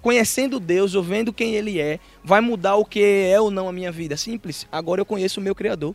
conhecendo 0.00 0.58
Deus 0.58 0.94
ou 0.94 1.02
vendo 1.02 1.32
quem 1.32 1.54
Ele 1.54 1.80
é, 1.80 1.98
vai 2.24 2.40
mudar 2.40 2.76
o 2.76 2.84
que 2.84 3.02
é 3.02 3.40
ou 3.40 3.50
não 3.50 3.68
a 3.68 3.72
minha 3.72 3.92
vida? 3.92 4.16
Simples. 4.16 4.66
Agora 4.70 5.00
eu 5.00 5.06
conheço 5.06 5.40
o 5.40 5.42
meu 5.42 5.54
Criador. 5.54 5.94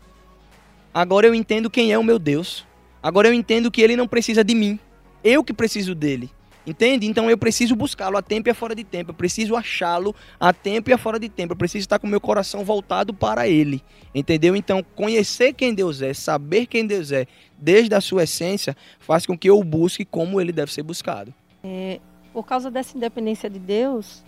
Agora 0.94 1.28
eu 1.28 1.36
entendo 1.36 1.70
quem 1.70 1.92
é 1.92 1.98
o 1.98 2.04
meu 2.04 2.20
Deus. 2.20 2.66
Agora 3.02 3.28
eu 3.28 3.34
entendo 3.34 3.72
que 3.72 3.82
Ele 3.82 3.96
não 3.96 4.08
precisa 4.08 4.44
de 4.44 4.56
mim. 4.56 4.80
Eu 5.24 5.44
que 5.44 5.54
preciso 5.54 5.96
dele. 5.96 6.30
Entende? 6.66 7.06
Então 7.06 7.30
eu 7.30 7.38
preciso 7.38 7.76
buscá-lo 7.76 8.18
a 8.18 8.22
tempo 8.22 8.50
e 8.50 8.52
a 8.52 8.56
fora 8.56 8.74
de 8.74 8.84
tempo. 8.84 9.12
Eu 9.12 9.16
preciso 9.16 9.56
achá-lo 9.56 10.16
a 10.40 10.52
tempo 10.52 10.90
e 10.90 10.94
a 10.94 10.98
fora 10.98 11.20
de 11.20 11.30
tempo. 11.30 11.54
Eu 11.54 11.58
preciso 11.58 11.84
estar 11.84 12.00
com 12.00 12.08
o 12.08 12.10
meu 12.10 12.20
coração 12.20 12.64
voltado 12.64 13.14
para 13.14 13.48
ele. 13.48 13.84
Entendeu? 14.14 14.56
Então, 14.56 14.84
conhecer 14.96 15.54
quem 15.54 15.74
Deus 15.74 16.02
é, 16.02 16.14
saber 16.14 16.66
quem 16.66 16.88
Deus 16.88 17.12
é, 17.12 17.28
desde 17.58 17.94
a 17.94 18.02
sua 18.02 18.24
essência, 18.24 18.76
faz 19.00 19.26
com 19.26 19.38
que 19.38 19.50
eu 19.50 19.64
busque 19.64 20.04
como 20.04 20.42
ele 20.42 20.52
deve 20.52 20.74
ser 20.74 20.82
buscado. 20.82 21.34
É, 21.64 22.00
por 22.34 22.46
causa 22.46 22.72
dessa 22.72 22.98
independência 22.98 23.50
de 23.50 23.60
Deus, 23.60 24.24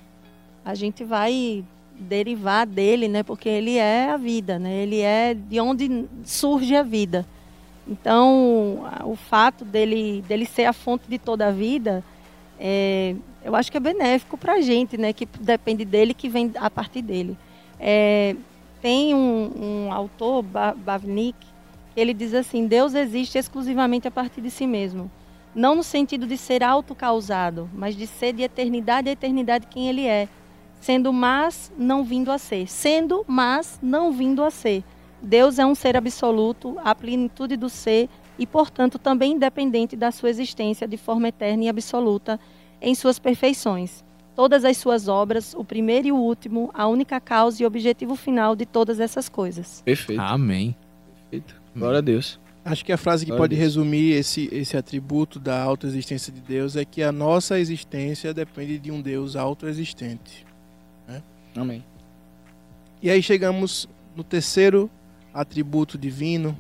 a 0.64 0.76
gente 0.76 1.04
vai 1.04 1.66
derivar 2.00 2.68
dele, 2.68 3.08
né? 3.08 3.24
Porque 3.24 3.50
ele 3.50 3.78
é 3.78 4.12
a 4.12 4.18
vida, 4.18 4.60
né? 4.60 4.84
Ele 4.84 5.02
é 5.02 5.34
de 5.34 5.60
onde 5.60 6.06
surge 6.24 6.76
a 6.76 6.84
vida. 6.84 7.26
Então, 7.88 8.86
o 9.06 9.16
fato 9.16 9.64
dele, 9.64 10.24
dele 10.28 10.46
ser 10.46 10.66
a 10.66 10.74
fonte 10.74 11.08
de 11.08 11.18
toda 11.18 11.48
a 11.48 11.52
vida, 11.52 12.04
é, 12.60 13.16
eu 13.44 13.56
acho 13.56 13.72
que 13.72 13.78
é 13.78 13.80
benéfico 13.80 14.38
para 14.38 14.54
a 14.54 14.62
gente, 14.62 14.98
né? 14.98 15.14
Que 15.14 15.26
depende 15.40 15.86
dele, 15.86 16.14
que 16.14 16.30
vem 16.30 16.52
a 16.56 16.70
partir 16.70 17.02
dele. 17.02 17.38
É, 17.80 18.36
tem 18.82 19.14
um, 19.14 19.52
um 19.88 19.94
autor, 19.94 20.44
Bavnik, 20.44 21.38
que 21.94 22.00
ele 22.00 22.14
diz 22.14 22.34
assim: 22.34 22.68
Deus 22.68 22.94
existe 22.94 23.38
exclusivamente 23.38 24.08
a 24.08 24.12
partir 24.12 24.42
de 24.42 24.50
si 24.50 24.66
mesmo 24.66 25.10
não 25.58 25.74
no 25.74 25.84
sentido 25.84 26.28
de 26.28 26.38
ser 26.38 26.64
autocausado, 26.64 27.68
mas 27.74 27.96
de 27.96 28.06
ser 28.06 28.32
de 28.32 28.44
eternidade 28.44 29.10
a 29.10 29.12
eternidade 29.12 29.66
quem 29.66 29.90
ele 29.90 30.06
é, 30.06 30.30
sendo 30.80 31.12
mas 31.12 31.72
não 31.76 32.04
vindo 32.04 32.32
a 32.32 32.38
ser, 32.38 32.68
sendo 32.68 33.26
mas 33.28 33.80
não 33.82 34.12
vindo 34.12 34.44
a 34.44 34.52
ser. 34.52 34.84
Deus 35.20 35.58
é 35.58 35.66
um 35.66 35.74
ser 35.74 35.98
absoluto, 35.98 36.78
a 36.86 36.94
plenitude 36.94 37.58
do 37.58 37.70
ser 37.70 38.08
e, 38.38 38.46
portanto, 38.46 39.00
também 39.00 39.34
independente 39.34 39.96
da 39.96 40.12
sua 40.12 40.30
existência 40.30 40.88
de 40.88 40.98
forma 40.98 41.28
eterna 41.28 41.64
e 41.64 41.70
absoluta 41.70 42.40
em 42.82 42.94
suas 42.94 43.20
perfeições. 43.20 44.04
Todas 44.36 44.64
as 44.64 44.78
suas 44.78 45.08
obras, 45.08 45.56
o 45.56 45.64
primeiro 45.64 46.08
e 46.08 46.12
o 46.12 46.18
último, 46.18 46.70
a 46.74 46.86
única 46.88 47.20
causa 47.20 47.64
e 47.64 47.66
objetivo 47.66 48.16
final 48.16 48.56
de 48.56 48.66
todas 48.66 49.00
essas 49.00 49.28
coisas. 49.28 49.82
Perfeito. 49.84 50.22
Amém. 50.22 50.76
Perfeito. 51.22 51.60
Glória 51.76 51.98
a 51.98 52.02
Deus. 52.02 52.40
Acho 52.64 52.84
que 52.84 52.92
a 52.92 52.98
frase 52.98 53.26
que 53.26 53.32
pode 53.32 53.56
resumir 53.56 54.12
esse, 54.12 54.50
esse 54.52 54.76
atributo 54.76 55.40
da 55.40 55.64
autoexistência 55.64 56.34
de 56.34 56.42
Deus 56.42 56.76
é 56.76 56.84
que 56.84 57.02
a 57.02 57.14
nossa 57.14 57.58
existência 57.58 58.34
depende 58.34 58.78
de 58.78 58.92
um 58.92 59.02
Deus 59.02 59.38
autoexistente. 59.38 60.46
Né? 61.08 61.24
Amém. 61.56 61.84
E 63.02 63.10
aí 63.10 63.24
chegamos 63.24 63.88
no 64.16 64.24
terceiro 64.24 64.90
atributo 65.34 65.98
divino, 65.98 66.58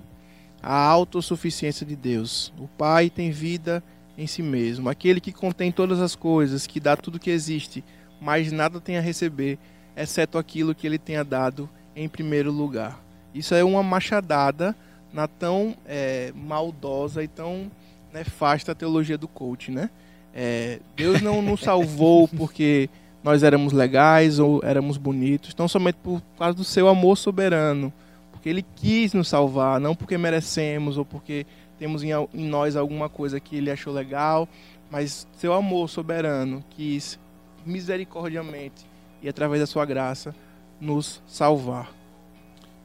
a 0.61 0.75
autossuficiência 0.75 1.85
de 1.85 1.95
Deus. 1.95 2.51
O 2.59 2.67
Pai 2.67 3.09
tem 3.09 3.31
vida 3.31 3.83
em 4.17 4.25
si 4.25 4.41
mesmo, 4.41 4.89
aquele 4.89 5.21
que 5.21 5.31
contém 5.31 5.71
todas 5.71 5.99
as 5.99 6.15
coisas, 6.15 6.65
que 6.65 6.79
dá 6.79 6.95
tudo 6.95 7.19
que 7.19 7.29
existe, 7.29 7.83
mas 8.19 8.51
nada 8.51 8.81
tem 8.81 8.97
a 8.97 9.01
receber, 9.01 9.59
exceto 9.95 10.37
aquilo 10.37 10.73
que 10.73 10.87
ele 10.87 10.97
tenha 10.97 11.23
dado 11.23 11.69
em 11.95 12.09
primeiro 12.09 12.51
lugar. 12.51 12.99
Isso 13.33 13.53
é 13.53 13.63
uma 13.63 13.83
machadada 13.83 14.75
na 15.13 15.27
tão 15.27 15.75
é, 15.85 16.31
maldosa 16.35 17.23
e 17.23 17.27
tão 17.27 17.71
nefasta 18.13 18.73
teologia 18.73 19.17
do 19.17 19.27
coach, 19.27 19.71
né? 19.71 19.89
É, 20.33 20.79
Deus 20.95 21.21
não 21.21 21.41
nos 21.41 21.61
salvou 21.61 22.27
porque 22.35 22.89
nós 23.23 23.43
éramos 23.43 23.73
legais 23.73 24.39
ou 24.39 24.61
éramos 24.63 24.97
bonitos, 24.97 25.53
tão 25.53 25.67
somente 25.67 25.95
por 26.01 26.21
causa 26.37 26.55
do 26.55 26.63
seu 26.63 26.87
amor 26.87 27.17
soberano, 27.17 27.91
porque 28.37 28.49
Ele 28.49 28.63
quis 28.75 29.13
nos 29.13 29.27
salvar, 29.27 29.79
não 29.79 29.95
porque 29.95 30.15
merecemos 30.15 30.95
ou 30.95 31.03
porque 31.03 31.45
temos 31.79 32.03
em, 32.03 32.09
em 32.33 32.47
nós 32.47 32.75
alguma 32.75 33.09
coisa 33.09 33.39
que 33.39 33.55
ele 33.55 33.71
achou 33.71 33.91
legal, 33.91 34.47
mas 34.91 35.27
seu 35.37 35.53
amor 35.53 35.89
soberano 35.89 36.63
quis 36.69 37.19
misericordiamente 37.65 38.85
e 39.21 39.27
através 39.27 39.59
da 39.59 39.65
sua 39.65 39.85
graça 39.85 40.35
nos 40.79 41.21
salvar. 41.27 41.91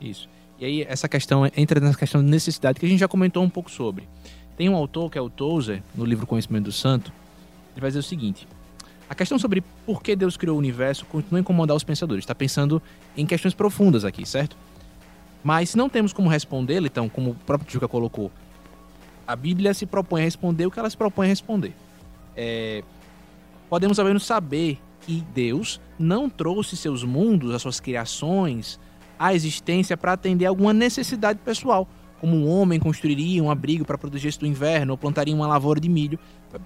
Isso. 0.00 0.28
E 0.58 0.64
aí 0.64 0.86
essa 0.88 1.08
questão 1.08 1.46
entra 1.54 1.80
nessa 1.80 1.98
questão 1.98 2.24
de 2.24 2.30
necessidade 2.30 2.80
que 2.80 2.86
a 2.86 2.88
gente 2.88 3.00
já 3.00 3.08
comentou 3.08 3.42
um 3.42 3.50
pouco 3.50 3.70
sobre. 3.70 4.08
Tem 4.56 4.68
um 4.70 4.74
autor 4.74 5.10
que 5.10 5.18
é 5.18 5.20
o 5.20 5.28
Tozer, 5.28 5.82
no 5.94 6.04
livro 6.04 6.26
Conhecimento 6.26 6.64
do 6.64 6.72
Santo, 6.72 7.12
ele 7.72 7.80
vai 7.80 7.90
dizer 7.90 8.00
o 8.00 8.02
seguinte: 8.02 8.48
a 9.08 9.14
questão 9.14 9.38
sobre 9.38 9.62
por 9.84 10.02
que 10.02 10.16
Deus 10.16 10.38
criou 10.38 10.56
o 10.56 10.58
universo 10.58 11.04
continua 11.06 11.38
a 11.38 11.40
incomodar 11.40 11.76
os 11.76 11.84
pensadores. 11.84 12.22
Está 12.22 12.34
pensando 12.34 12.82
em 13.16 13.26
questões 13.26 13.54
profundas 13.54 14.04
aqui, 14.04 14.26
certo? 14.26 14.56
Mas 15.42 15.70
se 15.70 15.76
não 15.76 15.88
temos 15.88 16.12
como 16.12 16.28
respondê-la, 16.28 16.86
então, 16.86 17.08
como 17.08 17.30
o 17.30 17.34
próprio 17.34 17.70
Juca 17.70 17.88
colocou, 17.88 18.30
a 19.26 19.34
Bíblia 19.34 19.74
se 19.74 19.86
propõe 19.86 20.22
a 20.22 20.24
responder 20.24 20.66
o 20.66 20.70
que 20.70 20.78
ela 20.78 20.90
se 20.90 20.96
propõe 20.96 21.26
a 21.26 21.28
responder. 21.28 21.74
É, 22.36 22.82
podemos 23.68 23.98
ao 23.98 24.06
menos 24.06 24.24
saber 24.24 24.78
que 25.00 25.24
Deus 25.34 25.80
não 25.98 26.28
trouxe 26.28 26.76
seus 26.76 27.02
mundos, 27.02 27.54
as 27.54 27.62
suas 27.62 27.80
criações, 27.80 28.78
à 29.18 29.34
existência 29.34 29.96
para 29.96 30.12
atender 30.12 30.46
alguma 30.46 30.72
necessidade 30.72 31.38
pessoal, 31.44 31.88
como 32.20 32.36
um 32.36 32.48
homem 32.48 32.78
construiria 32.78 33.42
um 33.42 33.50
abrigo 33.50 33.84
para 33.84 33.98
proteger-se 33.98 34.38
do 34.38 34.46
inverno 34.46 34.92
ou 34.92 34.98
plantaria 34.98 35.34
uma 35.34 35.46
lavoura 35.46 35.80
de 35.80 35.88
milho 35.88 36.18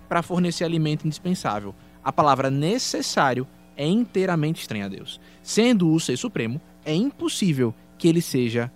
para 0.09 0.23
fornecer 0.23 0.65
alimento 0.65 1.07
indispensável. 1.07 1.75
A 2.05 2.13
palavra 2.13 2.51
necessário 2.51 3.47
é 3.77 3.87
inteiramente 3.87 4.61
estranha 4.61 4.87
a 4.87 4.89
Deus. 4.89 5.21
Sendo 5.43 5.93
o 5.93 6.01
ser 6.01 6.17
supremo, 6.17 6.61
é 6.85 6.95
impossível 6.95 7.75
que 7.99 8.09
ele 8.09 8.21
seja 8.21 8.71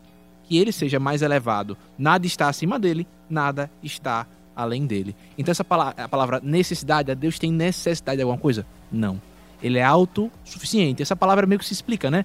que 0.51 0.59
ele 0.59 0.73
seja 0.73 0.99
mais 0.99 1.23
elevado. 1.23 1.79
Nada 1.97 2.27
está 2.27 2.49
acima 2.49 2.77
dele, 2.77 3.07
nada 3.29 3.71
está 3.85 4.27
além 4.57 4.85
dele. 4.85 5.15
Então 5.39 5.53
essa 5.53 5.63
palavra, 5.63 6.05
a 6.05 6.09
palavra 6.09 6.41
necessidade, 6.43 7.15
Deus 7.15 7.39
tem 7.39 7.53
necessidade 7.53 8.17
de 8.17 8.23
alguma 8.23 8.39
coisa? 8.39 8.67
Não. 8.91 9.23
Ele 9.63 9.79
é 9.79 9.85
autossuficiente. 9.85 11.03
Essa 11.03 11.15
palavra 11.15 11.47
meio 11.47 11.61
que 11.61 11.65
se 11.65 11.73
explica, 11.73 12.11
né? 12.11 12.25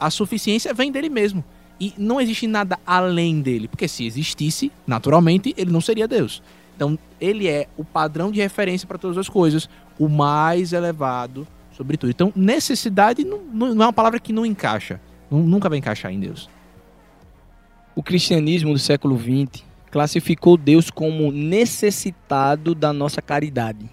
A 0.00 0.10
suficiência 0.10 0.74
vem 0.74 0.90
dele 0.90 1.08
mesmo. 1.08 1.44
E 1.80 1.94
não 1.96 2.20
existe 2.20 2.48
nada 2.48 2.76
além 2.84 3.40
dele. 3.40 3.68
Porque 3.68 3.86
se 3.86 4.04
existisse, 4.04 4.72
naturalmente, 4.84 5.54
ele 5.56 5.70
não 5.70 5.80
seria 5.80 6.08
Deus. 6.08 6.42
Então, 6.74 6.98
ele 7.20 7.46
é 7.46 7.68
o 7.76 7.84
padrão 7.84 8.32
de 8.32 8.40
referência 8.40 8.86
para 8.86 8.98
todas 8.98 9.16
as 9.16 9.28
coisas, 9.28 9.68
o 9.98 10.08
mais 10.08 10.72
elevado 10.72 11.46
sobre 11.76 11.96
tudo. 11.96 12.10
Então, 12.10 12.32
necessidade 12.34 13.24
não, 13.24 13.38
não 13.52 13.84
é 13.84 13.86
uma 13.86 13.92
palavra 13.92 14.18
que 14.18 14.32
não 14.32 14.44
encaixa. 14.44 15.00
Nunca 15.30 15.68
vai 15.68 15.78
encaixar 15.78 16.12
em 16.12 16.20
Deus. 16.20 16.48
O 17.94 18.02
cristianismo 18.02 18.72
do 18.72 18.78
século 18.78 19.18
XX 19.18 19.64
classificou 19.90 20.56
Deus 20.56 20.90
como 20.90 21.32
necessitado 21.32 22.74
da 22.74 22.92
nossa 22.92 23.20
caridade. 23.20 23.90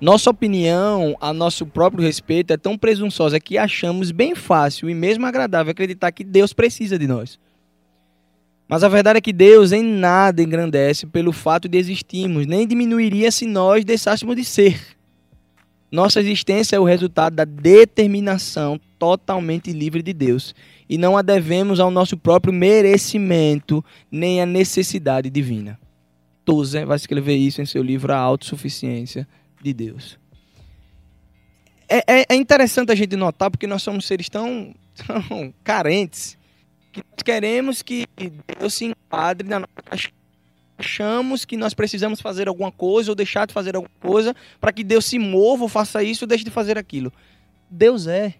Nossa 0.00 0.30
opinião 0.30 1.16
a 1.20 1.32
nosso 1.32 1.64
próprio 1.66 2.04
respeito 2.04 2.52
é 2.52 2.56
tão 2.56 2.76
presunçosa 2.76 3.40
que 3.40 3.56
achamos 3.56 4.10
bem 4.10 4.34
fácil 4.34 4.90
e 4.90 4.94
mesmo 4.94 5.24
agradável 5.24 5.70
acreditar 5.70 6.12
que 6.12 6.22
Deus 6.22 6.52
precisa 6.52 6.98
de 6.98 7.06
nós. 7.06 7.38
Mas 8.68 8.84
a 8.84 8.88
verdade 8.88 9.18
é 9.18 9.22
que 9.22 9.32
Deus 9.32 9.72
em 9.72 9.82
nada 9.82 10.42
engrandece 10.42 11.06
pelo 11.06 11.32
fato 11.32 11.68
de 11.68 11.78
existirmos, 11.78 12.46
nem 12.46 12.66
diminuiria 12.66 13.30
se 13.30 13.46
nós 13.46 13.84
deixássemos 13.84 14.36
de 14.36 14.44
ser. 14.44 14.80
Nossa 15.90 16.20
existência 16.20 16.76
é 16.76 16.80
o 16.80 16.84
resultado 16.84 17.36
da 17.36 17.44
determinação 17.44 18.78
totalmente 18.98 19.72
livre 19.72 20.02
de 20.02 20.12
Deus 20.12 20.54
e 20.88 20.96
não 20.96 21.16
a 21.16 21.22
devemos 21.22 21.80
ao 21.80 21.90
nosso 21.90 22.16
próprio 22.16 22.52
merecimento 22.52 23.84
nem 24.10 24.40
à 24.40 24.46
necessidade 24.46 25.30
divina. 25.30 25.78
Tozer 26.44 26.86
vai 26.86 26.96
escrever 26.96 27.36
isso 27.36 27.60
em 27.60 27.66
seu 27.66 27.82
livro 27.82 28.12
A 28.12 28.16
Autossuficiência 28.16 29.26
de 29.62 29.72
Deus. 29.72 30.18
É, 31.88 31.98
é, 32.20 32.26
é, 32.28 32.34
interessante 32.34 32.90
a 32.90 32.94
gente 32.94 33.16
notar 33.16 33.50
porque 33.50 33.66
nós 33.66 33.82
somos 33.82 34.06
seres 34.06 34.28
tão, 34.28 34.74
tão 35.06 35.52
carentes 35.62 36.36
que 36.92 37.02
queremos 37.24 37.82
que 37.82 38.06
Deus 38.58 38.74
se 38.74 38.86
enquadre 38.86 39.48
na 39.48 39.60
nossa 39.60 40.10
achamos 40.78 41.44
que 41.44 41.56
nós 41.56 41.74
precisamos 41.74 42.20
fazer 42.20 42.48
alguma 42.48 42.70
coisa 42.70 43.10
ou 43.10 43.14
deixar 43.14 43.46
de 43.46 43.54
fazer 43.54 43.76
alguma 43.76 43.94
coisa 44.00 44.34
para 44.60 44.72
que 44.72 44.84
Deus 44.84 45.04
se 45.04 45.18
mova 45.18 45.62
ou 45.62 45.68
faça 45.68 46.02
isso 46.02 46.24
ou 46.24 46.28
deixe 46.28 46.44
de 46.44 46.50
fazer 46.50 46.76
aquilo. 46.76 47.12
Deus 47.70 48.06
é 48.06 48.34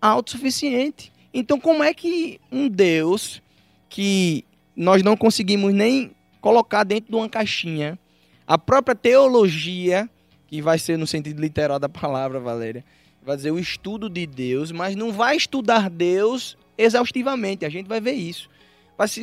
autossuficiente. 0.00 1.12
Então, 1.32 1.58
como 1.60 1.82
é 1.82 1.92
que 1.92 2.40
um 2.50 2.68
Deus 2.68 3.42
que 3.88 4.44
nós 4.76 5.02
não 5.02 5.16
conseguimos 5.16 5.74
nem 5.74 6.12
colocar 6.40 6.84
dentro 6.84 7.10
de 7.10 7.16
uma 7.16 7.28
caixinha, 7.28 7.98
a 8.46 8.56
própria 8.56 8.94
teologia, 8.94 10.08
que 10.46 10.62
vai 10.62 10.78
ser 10.78 10.96
no 10.96 11.06
sentido 11.06 11.40
literal 11.40 11.78
da 11.78 11.88
palavra, 11.88 12.40
Valéria, 12.40 12.84
vai 13.22 13.36
dizer 13.36 13.50
o 13.50 13.58
estudo 13.58 14.08
de 14.08 14.26
Deus, 14.26 14.72
mas 14.72 14.96
não 14.96 15.12
vai 15.12 15.36
estudar 15.36 15.90
Deus 15.90 16.56
exaustivamente, 16.78 17.66
a 17.66 17.68
gente 17.68 17.86
vai 17.86 18.00
ver 18.00 18.12
isso. 18.12 18.48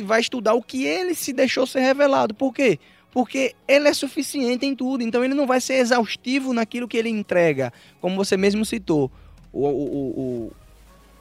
Vai, 0.04 0.20
estudar 0.20 0.54
o 0.54 0.62
que 0.62 0.84
ele 0.84 1.14
se 1.14 1.34
deixou 1.34 1.66
ser 1.66 1.80
revelado. 1.80 2.32
Por 2.32 2.54
quê? 2.54 2.78
Porque 3.10 3.54
ele 3.68 3.88
é 3.88 3.92
suficiente 3.92 4.64
em 4.64 4.74
tudo, 4.74 5.02
então 5.02 5.22
ele 5.22 5.34
não 5.34 5.46
vai 5.46 5.60
ser 5.60 5.74
exaustivo 5.74 6.54
naquilo 6.54 6.88
que 6.88 6.96
ele 6.96 7.10
entrega, 7.10 7.72
como 8.00 8.16
você 8.16 8.38
mesmo 8.38 8.64
citou. 8.64 9.10
O, 9.52 9.66
o, 9.66 9.70
o, 9.70 10.52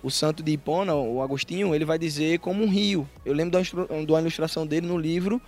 o 0.05 0.11
santo 0.11 0.43
de 0.43 0.51
Hipona, 0.51 0.93
o 0.93 1.19
Agostinho, 1.19 1.73
ele 1.73 1.83
vai 1.83 1.97
dizer 1.97 2.37
como 2.37 2.63
um 2.63 2.69
rio. 2.69 3.09
Eu 3.25 3.33
lembro 3.33 3.59
de 3.59 4.11
uma 4.11 4.21
ilustração 4.21 4.65
dele 4.65 4.85
no 4.85 4.99
livro 4.99 5.41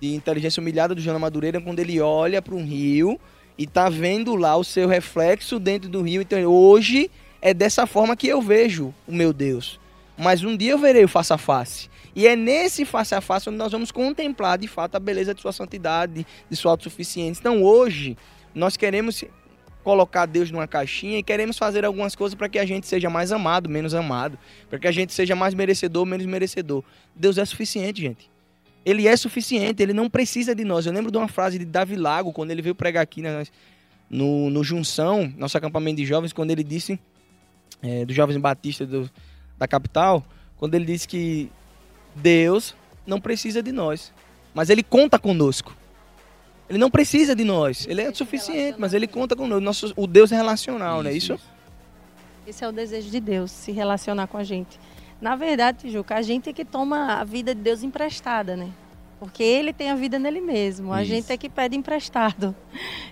de 0.00 0.14
Inteligência 0.14 0.60
Humilhada 0.60 0.94
do 0.94 1.00
Joana 1.00 1.18
Madureira, 1.18 1.60
quando 1.60 1.80
ele 1.80 2.00
olha 2.00 2.40
para 2.40 2.54
um 2.54 2.64
rio 2.64 3.18
e 3.58 3.66
tá 3.66 3.88
vendo 3.88 4.36
lá 4.36 4.56
o 4.56 4.62
seu 4.62 4.86
reflexo 4.86 5.58
dentro 5.58 5.88
do 5.88 6.02
rio. 6.02 6.22
Então, 6.22 6.38
hoje 6.44 7.10
é 7.42 7.52
dessa 7.52 7.84
forma 7.84 8.14
que 8.14 8.28
eu 8.28 8.40
vejo 8.40 8.94
o 9.08 9.12
meu 9.12 9.32
Deus. 9.32 9.80
Mas 10.16 10.44
um 10.44 10.56
dia 10.56 10.70
eu 10.70 10.78
verei 10.78 11.02
o 11.02 11.08
face 11.08 11.32
a 11.32 11.38
face. 11.38 11.90
E 12.14 12.28
é 12.28 12.36
nesse 12.36 12.84
face 12.84 13.12
a 13.12 13.20
face 13.20 13.48
onde 13.48 13.58
nós 13.58 13.72
vamos 13.72 13.90
contemplar 13.90 14.56
de 14.56 14.68
fato 14.68 14.94
a 14.94 15.00
beleza 15.00 15.34
de 15.34 15.40
sua 15.40 15.52
santidade, 15.52 16.24
de 16.48 16.56
sua 16.56 16.70
autossuficiência. 16.70 17.40
Então 17.40 17.60
hoje 17.60 18.16
nós 18.54 18.76
queremos 18.76 19.24
colocar 19.86 20.26
Deus 20.26 20.50
numa 20.50 20.66
caixinha 20.66 21.16
e 21.16 21.22
queremos 21.22 21.56
fazer 21.56 21.84
algumas 21.84 22.16
coisas 22.16 22.34
para 22.34 22.48
que 22.48 22.58
a 22.58 22.66
gente 22.66 22.88
seja 22.88 23.08
mais 23.08 23.30
amado, 23.30 23.70
menos 23.70 23.94
amado, 23.94 24.36
para 24.68 24.80
que 24.80 24.88
a 24.88 24.90
gente 24.90 25.14
seja 25.14 25.36
mais 25.36 25.54
merecedor, 25.54 26.04
menos 26.04 26.26
merecedor. 26.26 26.82
Deus 27.14 27.38
é 27.38 27.44
suficiente, 27.44 28.00
gente. 28.00 28.28
Ele 28.84 29.06
é 29.06 29.16
suficiente, 29.16 29.80
ele 29.80 29.92
não 29.92 30.10
precisa 30.10 30.56
de 30.56 30.64
nós. 30.64 30.86
Eu 30.86 30.92
lembro 30.92 31.12
de 31.12 31.16
uma 31.16 31.28
frase 31.28 31.56
de 31.56 31.64
Davi 31.64 31.94
Lago, 31.94 32.32
quando 32.32 32.50
ele 32.50 32.62
veio 32.62 32.74
pregar 32.74 33.00
aqui 33.00 33.22
no, 34.10 34.50
no 34.50 34.64
Junção, 34.64 35.32
nosso 35.38 35.56
acampamento 35.56 35.98
de 35.98 36.04
jovens, 36.04 36.32
quando 36.32 36.50
ele 36.50 36.64
disse, 36.64 36.98
é, 37.80 38.04
dos 38.04 38.16
jovens 38.16 38.38
batistas 38.38 38.88
do, 38.88 39.08
da 39.56 39.68
capital, 39.68 40.26
quando 40.56 40.74
ele 40.74 40.84
disse 40.84 41.06
que 41.06 41.48
Deus 42.12 42.74
não 43.06 43.20
precisa 43.20 43.62
de 43.62 43.70
nós, 43.70 44.12
mas 44.52 44.68
ele 44.68 44.82
conta 44.82 45.16
conosco. 45.16 45.76
Ele 46.68 46.78
não 46.78 46.90
precisa 46.90 47.34
de 47.34 47.44
nós. 47.44 47.86
Ele 47.88 48.02
é 48.02 48.12
suficiente, 48.12 48.78
mas 48.78 48.92
ele 48.92 49.06
conta 49.06 49.36
com 49.36 49.46
Nosso, 49.46 49.92
o 49.96 50.06
Deus 50.06 50.32
é 50.32 50.36
relacional, 50.36 51.02
não 51.02 51.10
é 51.10 51.14
isso? 51.14 51.38
Esse 52.46 52.64
é 52.64 52.68
o 52.68 52.72
desejo 52.72 53.10
de 53.10 53.20
Deus, 53.20 53.50
se 53.50 53.72
relacionar 53.72 54.26
com 54.26 54.36
a 54.36 54.44
gente. 54.44 54.78
Na 55.20 55.34
verdade, 55.34 55.90
Juca, 55.90 56.16
a 56.16 56.22
gente 56.22 56.50
é 56.50 56.52
que 56.52 56.64
toma 56.64 57.14
a 57.14 57.24
vida 57.24 57.54
de 57.54 57.60
Deus 57.60 57.82
emprestada, 57.82 58.56
né? 58.56 58.70
Porque 59.18 59.42
ele 59.42 59.72
tem 59.72 59.90
a 59.90 59.94
vida 59.94 60.18
nele 60.18 60.40
mesmo, 60.40 60.92
a 60.92 61.02
Isso. 61.02 61.10
gente 61.10 61.32
é 61.32 61.36
que 61.36 61.48
pede 61.48 61.76
emprestado. 61.76 62.54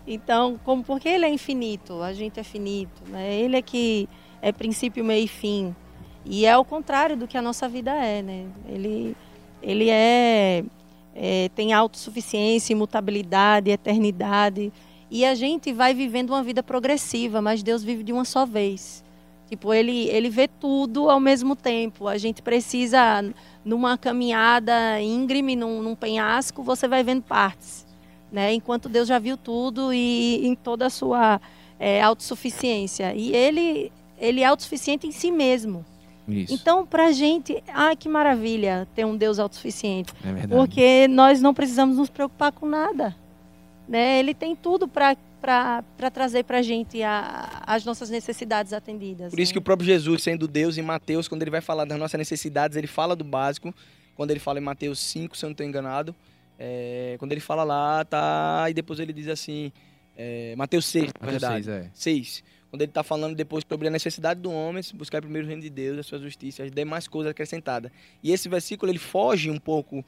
Então, 0.06 0.60
como 0.62 0.84
porque 0.84 1.08
ele 1.08 1.24
é 1.24 1.30
infinito, 1.30 2.02
a 2.02 2.12
gente 2.12 2.38
é 2.38 2.42
finito, 2.42 3.02
né? 3.08 3.34
Ele 3.36 3.56
é 3.56 3.62
que 3.62 4.06
é 4.42 4.52
princípio, 4.52 5.02
meio 5.02 5.24
e 5.24 5.28
fim. 5.28 5.74
E 6.26 6.44
é 6.44 6.54
o 6.58 6.64
contrário 6.64 7.16
do 7.16 7.26
que 7.26 7.38
a 7.38 7.40
nossa 7.42 7.66
vida 7.66 7.90
é, 7.90 8.20
né? 8.20 8.46
Ele 8.68 9.16
ele 9.62 9.88
é 9.88 10.62
é, 11.14 11.48
tem 11.54 11.72
autossuficiência, 11.72 12.72
imutabilidade, 12.72 13.70
eternidade. 13.70 14.72
E 15.10 15.24
a 15.24 15.34
gente 15.34 15.72
vai 15.72 15.94
vivendo 15.94 16.30
uma 16.30 16.42
vida 16.42 16.62
progressiva, 16.62 17.40
mas 17.40 17.62
Deus 17.62 17.84
vive 17.84 18.02
de 18.02 18.12
uma 18.12 18.24
só 18.24 18.44
vez. 18.44 19.04
Tipo, 19.48 19.72
ele, 19.72 20.08
ele 20.08 20.28
vê 20.28 20.48
tudo 20.48 21.08
ao 21.08 21.20
mesmo 21.20 21.54
tempo. 21.54 22.08
A 22.08 22.18
gente 22.18 22.42
precisa, 22.42 23.22
numa 23.64 23.96
caminhada 23.96 25.00
íngreme, 25.00 25.54
num, 25.54 25.80
num 25.82 25.94
penhasco, 25.94 26.62
você 26.62 26.88
vai 26.88 27.04
vendo 27.04 27.22
partes. 27.22 27.86
Né? 28.32 28.52
Enquanto 28.54 28.88
Deus 28.88 29.06
já 29.06 29.18
viu 29.18 29.36
tudo 29.36 29.92
e 29.92 30.44
em 30.44 30.56
toda 30.56 30.86
a 30.86 30.90
sua 30.90 31.40
é, 31.78 32.02
autossuficiência. 32.02 33.14
E 33.14 33.32
ele, 33.32 33.92
ele 34.18 34.40
é 34.40 34.46
autossuficiente 34.46 35.06
em 35.06 35.12
si 35.12 35.30
mesmo. 35.30 35.84
Isso. 36.26 36.54
Então, 36.54 36.86
para 36.86 37.06
a 37.06 37.12
gente, 37.12 37.62
ai 37.68 37.96
que 37.96 38.08
maravilha 38.08 38.88
ter 38.94 39.04
um 39.04 39.16
Deus 39.16 39.38
autossuficiente. 39.38 40.12
É 40.24 40.32
verdade. 40.32 40.54
Porque 40.54 41.06
nós 41.08 41.40
não 41.40 41.52
precisamos 41.52 41.96
nos 41.96 42.08
preocupar 42.08 42.52
com 42.52 42.66
nada. 42.66 43.14
Né? 43.88 44.18
Ele 44.18 44.34
tem 44.34 44.56
tudo 44.56 44.88
para 44.88 45.16
para 45.44 46.10
trazer 46.10 46.42
para 46.44 46.60
a 46.60 46.62
gente 46.62 47.02
as 47.02 47.84
nossas 47.84 48.08
necessidades 48.08 48.72
atendidas. 48.72 49.28
Por 49.28 49.38
isso 49.38 49.50
né? 49.50 49.52
que 49.52 49.58
o 49.58 49.62
próprio 49.62 49.86
Jesus, 49.86 50.22
sendo 50.22 50.48
Deus, 50.48 50.78
em 50.78 50.82
Mateus, 50.82 51.28
quando 51.28 51.42
ele 51.42 51.50
vai 51.50 51.60
falar 51.60 51.84
das 51.84 51.98
nossas 51.98 52.16
necessidades, 52.16 52.78
ele 52.78 52.86
fala 52.86 53.14
do 53.14 53.24
básico. 53.24 53.74
Quando 54.16 54.30
ele 54.30 54.40
fala 54.40 54.58
em 54.58 54.62
Mateus 54.62 54.98
5, 55.00 55.36
se 55.36 55.44
eu 55.44 55.48
não 55.48 55.52
estou 55.52 55.66
enganado, 55.66 56.14
É, 56.58 57.16
quando 57.18 57.32
ele 57.32 57.42
fala 57.42 57.62
lá, 57.62 58.04
tá. 58.06 58.64
E 58.70 58.72
depois 58.72 58.98
ele 59.00 59.12
diz 59.12 59.28
assim. 59.28 59.70
É, 60.16 60.54
Mateus 60.56 60.86
6, 60.86 61.06
na 61.06 61.12
Mateus 61.26 61.42
verdade. 61.42 61.64
6, 61.64 61.76
é. 61.76 61.90
6. 61.92 62.44
Quando 62.74 62.82
ele 62.82 62.90
está 62.90 63.04
falando 63.04 63.36
depois 63.36 63.62
sobre 63.70 63.86
a 63.86 63.90
necessidade 63.92 64.40
do 64.40 64.50
homem 64.50 64.82
se 64.82 64.96
buscar 64.96 65.22
primeiro 65.22 65.46
o 65.46 65.48
reino 65.48 65.62
de 65.62 65.70
Deus, 65.70 65.96
a 65.96 66.02
sua 66.02 66.18
justiça, 66.18 66.64
as 66.64 66.72
demais 66.72 67.06
coisas 67.06 67.30
acrescentadas. 67.30 67.88
E 68.20 68.32
esse 68.32 68.48
versículo 68.48 68.90
ele 68.90 68.98
foge 68.98 69.48
um 69.48 69.60
pouco 69.60 70.04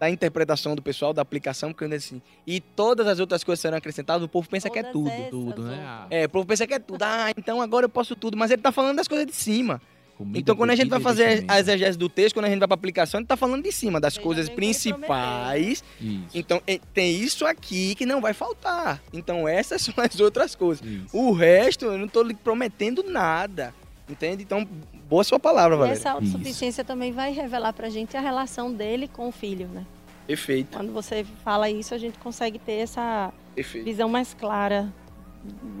da 0.00 0.10
interpretação 0.10 0.74
do 0.74 0.82
pessoal, 0.82 1.12
da 1.12 1.22
aplicação, 1.22 1.70
porque 1.70 1.84
ele 1.84 1.96
diz 1.96 2.06
assim, 2.06 2.20
e 2.44 2.60
todas 2.60 3.06
as 3.06 3.20
outras 3.20 3.44
coisas 3.44 3.60
serão 3.60 3.78
acrescentadas, 3.78 4.24
o 4.24 4.28
povo 4.28 4.48
pensa 4.48 4.68
que 4.68 4.80
é 4.80 4.82
Todas 4.82 4.92
tudo. 4.94 5.08
essas 5.10 5.30
Tudo, 5.30 5.62
né? 5.62 6.06
É, 6.10 6.24
o 6.24 6.28
povo 6.28 6.44
pensa 6.44 6.66
que 6.66 6.74
é 6.74 6.80
tudo. 6.80 7.00
Ah, 7.00 7.30
então 7.36 7.62
agora 7.62 7.84
eu 7.84 7.88
posso 7.88 8.16
tudo. 8.16 8.36
Mas 8.36 8.50
ele 8.50 8.58
está 8.58 8.72
falando 8.72 8.96
das 8.96 9.06
coisas 9.06 9.24
de 9.24 9.36
cima. 9.36 9.80
Comida, 10.16 10.38
Então, 10.38 10.56
quando 10.56 10.70
a 10.70 10.76
gente 10.76 10.88
vai 10.88 11.00
fazer 11.00 11.24
vestimenta. 11.26 11.52
a 11.54 11.60
exegese 11.60 11.98
do 11.98 12.08
texto, 12.08 12.34
quando 12.34 12.46
a 12.46 12.48
gente 12.48 12.58
vai 12.58 12.68
para 12.68 12.74
aplicação, 12.74 13.18
ele 13.18 13.24
está 13.24 13.36
falando 13.36 13.62
de 13.62 13.72
cima, 13.72 14.00
das 14.00 14.14
Veja 14.14 14.24
coisas 14.24 14.48
principais. 14.48 15.82
Isso, 16.00 16.24
Então, 16.34 16.62
tem 16.92 17.14
isso 17.20 17.44
aqui 17.46 17.94
que 17.94 18.06
não 18.06 18.20
vai 18.20 18.32
faltar. 18.32 19.02
Então, 19.12 19.46
essas 19.48 19.82
são 19.82 19.94
as 19.98 20.18
outras 20.20 20.54
coisas. 20.54 20.84
isso. 20.86 21.16
O 21.16 21.32
resto, 21.32 21.86
eu 21.86 21.98
não 21.98 22.06
estou 22.06 22.22
lhe 22.22 22.34
prometendo 22.34 23.02
nada. 23.02 23.74
Entende? 24.08 24.42
Então, 24.42 24.68
boa 25.08 25.24
sua 25.24 25.38
palavra, 25.40 25.76
E 25.76 25.78
Valéria. 25.78 25.98
essa 25.98 26.10
autossuficiência 26.10 26.84
também 26.84 27.10
vai 27.10 27.32
revelar 27.32 27.72
pra 27.72 27.88
gente 27.88 28.16
a 28.16 28.20
relação 28.20 28.72
dele 28.72 29.08
com 29.08 29.28
o 29.28 29.32
filho, 29.32 29.66
né? 29.68 29.84
Perfeito, 30.26 30.76
Quando 30.76 30.92
você 30.92 31.24
fala 31.44 31.68
isso, 31.70 31.94
a 31.94 31.98
gente 31.98 32.18
consegue 32.18 32.58
ter 32.58 32.72
essa 32.80 33.32
perfeito. 33.54 33.84
visão 33.84 34.08
mais 34.08 34.32
clara 34.34 34.90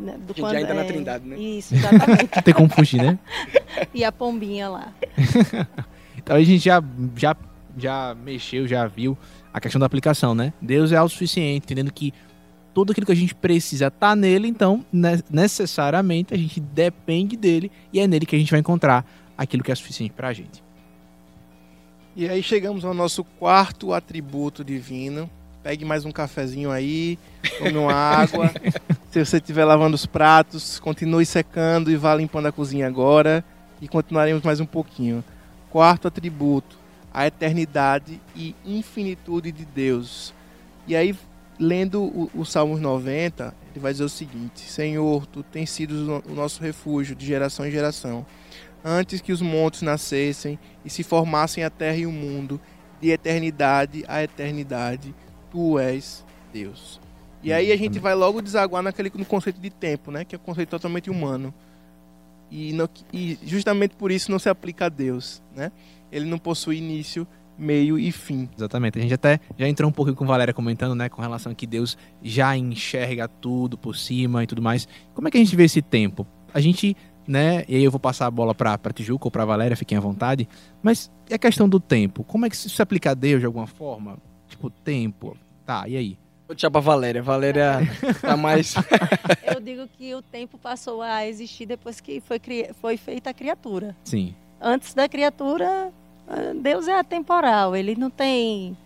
né, 0.00 0.12
do 0.18 0.28
gente 0.28 0.40
quando 0.40 0.52
já 0.52 0.60
entra 0.60 0.74
na 0.74 0.82
é- 0.82 0.84
trindade, 0.84 1.26
né? 1.26 1.36
Isso, 1.38 1.74
exatamente. 1.74 2.30
Não 2.36 2.42
tem 2.42 2.54
como 2.54 2.68
fugir, 2.68 3.02
né? 3.02 3.18
e 3.92 4.04
a 4.04 4.12
pombinha 4.12 4.68
lá. 4.68 4.92
Então 6.16 6.36
a 6.36 6.42
gente 6.42 6.64
já, 6.64 6.82
já, 7.16 7.36
já 7.76 8.14
mexeu, 8.14 8.66
já 8.66 8.86
viu 8.86 9.18
a 9.52 9.60
questão 9.60 9.78
da 9.78 9.84
aplicação, 9.84 10.34
né? 10.34 10.54
Deus 10.58 10.90
é 10.90 10.96
autossuficiente, 10.96 11.66
entendendo 11.66 11.92
que 11.92 12.14
tudo 12.72 12.92
aquilo 12.92 13.04
que 13.04 13.12
a 13.12 13.16
gente 13.16 13.34
precisa 13.34 13.90
tá 13.90 14.16
nele, 14.16 14.48
então 14.48 14.86
ne- 14.90 15.22
necessariamente 15.30 16.32
a 16.32 16.36
gente 16.38 16.60
depende 16.60 17.36
dele 17.36 17.70
e 17.92 18.00
é 18.00 18.06
nele 18.06 18.24
que 18.24 18.34
a 18.34 18.38
gente 18.38 18.50
vai 18.50 18.58
encontrar 18.60 19.04
aquilo 19.36 19.62
que 19.62 19.70
é 19.70 19.74
suficiente 19.74 20.14
pra 20.14 20.32
gente. 20.32 20.64
E 22.16 22.26
aí 22.26 22.42
chegamos 22.42 22.86
ao 22.86 22.94
nosso 22.94 23.22
quarto 23.22 23.92
atributo 23.92 24.64
divino. 24.64 25.28
Pegue 25.64 25.82
mais 25.82 26.04
um 26.04 26.12
cafezinho 26.12 26.70
aí, 26.70 27.18
tome 27.56 27.78
uma 27.78 27.94
água. 27.94 28.52
Se 29.10 29.24
você 29.24 29.38
estiver 29.38 29.64
lavando 29.64 29.94
os 29.94 30.04
pratos, 30.04 30.78
continue 30.78 31.24
secando 31.24 31.90
e 31.90 31.96
vá 31.96 32.14
limpando 32.14 32.44
a 32.48 32.52
cozinha 32.52 32.86
agora. 32.86 33.42
E 33.80 33.88
continuaremos 33.88 34.42
mais 34.42 34.60
um 34.60 34.66
pouquinho. 34.66 35.24
Quarto 35.70 36.06
atributo, 36.06 36.76
a 37.12 37.26
eternidade 37.26 38.20
e 38.36 38.54
infinitude 38.62 39.50
de 39.50 39.64
Deus. 39.64 40.34
E 40.86 40.94
aí, 40.94 41.16
lendo 41.58 42.02
o, 42.02 42.30
o 42.34 42.44
Salmos 42.44 42.78
90, 42.78 43.54
ele 43.72 43.80
vai 43.80 43.92
dizer 43.92 44.04
o 44.04 44.08
seguinte: 44.10 44.70
Senhor, 44.70 45.24
tu 45.24 45.42
tens 45.42 45.70
sido 45.70 45.92
o 45.92 46.04
no- 46.04 46.22
o 46.28 46.34
nosso 46.34 46.62
refúgio 46.62 47.16
de 47.16 47.24
geração 47.24 47.66
em 47.66 47.70
geração. 47.70 48.26
Antes 48.84 49.22
que 49.22 49.32
os 49.32 49.40
montes 49.40 49.80
nascessem 49.80 50.58
e 50.84 50.90
se 50.90 51.02
formassem 51.02 51.64
a 51.64 51.70
terra 51.70 51.96
e 51.96 52.04
o 52.06 52.12
mundo, 52.12 52.60
de 53.00 53.08
eternidade 53.10 54.04
a 54.06 54.22
eternidade, 54.22 55.14
tu 55.54 55.78
és 55.78 56.24
Deus. 56.52 57.00
E 57.42 57.52
aí 57.52 57.70
a 57.70 57.76
gente 57.76 57.98
vai 58.00 58.14
logo 58.14 58.42
desaguar 58.42 58.82
naquele 58.82 59.10
no 59.14 59.24
conceito 59.24 59.60
de 59.60 59.70
tempo, 59.70 60.10
né, 60.10 60.24
que 60.24 60.34
é 60.34 60.38
um 60.38 60.42
conceito 60.42 60.70
totalmente 60.70 61.08
humano. 61.10 61.54
E, 62.50 62.72
não- 62.72 62.88
e 63.12 63.38
justamente 63.44 63.94
por 63.96 64.10
isso 64.10 64.30
não 64.30 64.38
se 64.38 64.48
aplica 64.48 64.86
a 64.86 64.88
Deus, 64.88 65.42
né? 65.54 65.70
Ele 66.10 66.24
não 66.26 66.38
possui 66.38 66.78
início, 66.78 67.26
meio 67.58 67.98
e 67.98 68.10
fim. 68.12 68.48
Exatamente. 68.56 68.98
A 68.98 69.02
gente 69.02 69.14
até 69.14 69.40
já 69.58 69.68
entrou 69.68 69.88
um 69.88 69.92
pouquinho 69.92 70.16
com 70.16 70.24
a 70.24 70.26
Valéria 70.26 70.52
comentando, 70.54 70.94
né, 70.94 71.08
com 71.08 71.20
relação 71.22 71.52
a 71.52 71.54
que 71.54 71.66
Deus 71.66 71.96
já 72.22 72.56
enxerga 72.56 73.28
tudo 73.28 73.76
por 73.78 73.94
cima 73.96 74.42
e 74.42 74.46
tudo 74.46 74.62
mais. 74.62 74.88
Como 75.14 75.28
é 75.28 75.30
que 75.30 75.36
a 75.36 75.40
gente 75.40 75.54
vê 75.56 75.64
esse 75.64 75.82
tempo? 75.82 76.26
A 76.52 76.60
gente, 76.60 76.96
né, 77.26 77.64
e 77.68 77.76
aí 77.76 77.84
eu 77.84 77.90
vou 77.90 78.00
passar 78.00 78.26
a 78.26 78.30
bola 78.30 78.54
pra, 78.54 78.78
pra 78.78 78.92
Tijuca 78.92 79.26
ou 79.26 79.30
pra 79.30 79.44
Valéria, 79.44 79.76
fiquem 79.76 79.98
à 79.98 80.00
vontade, 80.00 80.48
mas 80.82 81.10
a 81.30 81.38
questão 81.38 81.68
do 81.68 81.78
tempo? 81.80 82.22
Como 82.24 82.46
é 82.46 82.50
que 82.50 82.54
isso 82.56 82.68
se 82.70 82.80
aplica 82.82 83.10
a 83.10 83.14
Deus 83.14 83.40
de 83.40 83.46
alguma 83.46 83.66
forma? 83.66 84.16
Tipo, 84.48 84.70
tempo. 84.70 85.36
Tá, 85.66 85.88
e 85.88 85.96
aí? 85.96 86.18
Vou 86.46 86.54
deixar 86.54 86.70
pra 86.70 86.80
Valéria. 86.80 87.22
Valéria 87.22 87.78
tá 88.20 88.36
mais. 88.36 88.74
Eu 89.42 89.60
digo 89.60 89.88
que 89.96 90.14
o 90.14 90.20
tempo 90.20 90.58
passou 90.58 91.00
a 91.00 91.26
existir 91.26 91.64
depois 91.66 92.00
que 92.00 92.20
foi, 92.20 92.38
cri- 92.38 92.70
foi 92.80 92.96
feita 92.96 93.30
a 93.30 93.34
criatura. 93.34 93.96
Sim. 94.04 94.34
Antes 94.60 94.92
da 94.94 95.08
criatura, 95.08 95.90
ah, 96.28 96.52
Deus 96.60 96.86
é 96.86 96.98
atemporal. 96.98 97.74
Ele 97.74 97.96
não 97.96 98.10
tem, 98.10 98.76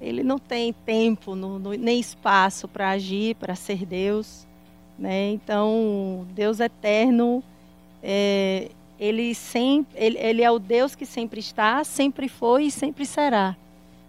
ele 0.00 0.22
não 0.22 0.38
tem 0.38 0.72
tempo 0.72 1.34
no- 1.34 1.58
no- 1.58 1.72
nem 1.74 1.98
espaço 1.98 2.68
para 2.68 2.90
agir, 2.90 3.34
para 3.34 3.56
ser 3.56 3.84
Deus, 3.84 4.46
né? 4.96 5.30
Então, 5.32 6.24
Deus 6.34 6.60
eterno, 6.60 7.42
é, 8.00 8.70
ele 8.98 9.34
sempre, 9.34 9.92
ele, 10.00 10.18
ele 10.18 10.42
é 10.42 10.50
o 10.52 10.58
Deus 10.60 10.94
que 10.94 11.04
sempre 11.04 11.40
está, 11.40 11.82
sempre 11.82 12.28
foi 12.28 12.66
e 12.66 12.70
sempre 12.70 13.04
será, 13.04 13.56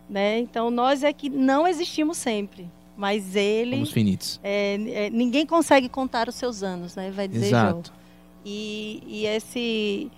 né? 0.09 0.39
Então, 0.39 0.71
nós 0.71 1.03
é 1.03 1.11
que 1.11 1.29
não 1.29 1.67
existimos 1.67 2.17
sempre, 2.17 2.67
mas 2.95 3.35
Ele 3.35 3.75
Somos 3.75 3.91
finitos. 3.91 4.39
é, 4.43 5.05
é, 5.05 5.09
ninguém 5.09 5.45
consegue 5.45 5.89
contar 5.89 6.27
os 6.29 6.35
seus 6.35 6.63
anos, 6.63 6.95
né? 6.95 7.11
Vai 7.11 7.27
dizer. 7.27 7.47
Exato. 7.47 7.91
E, 8.45 9.03
e 9.05 9.25
esse, 9.25 10.09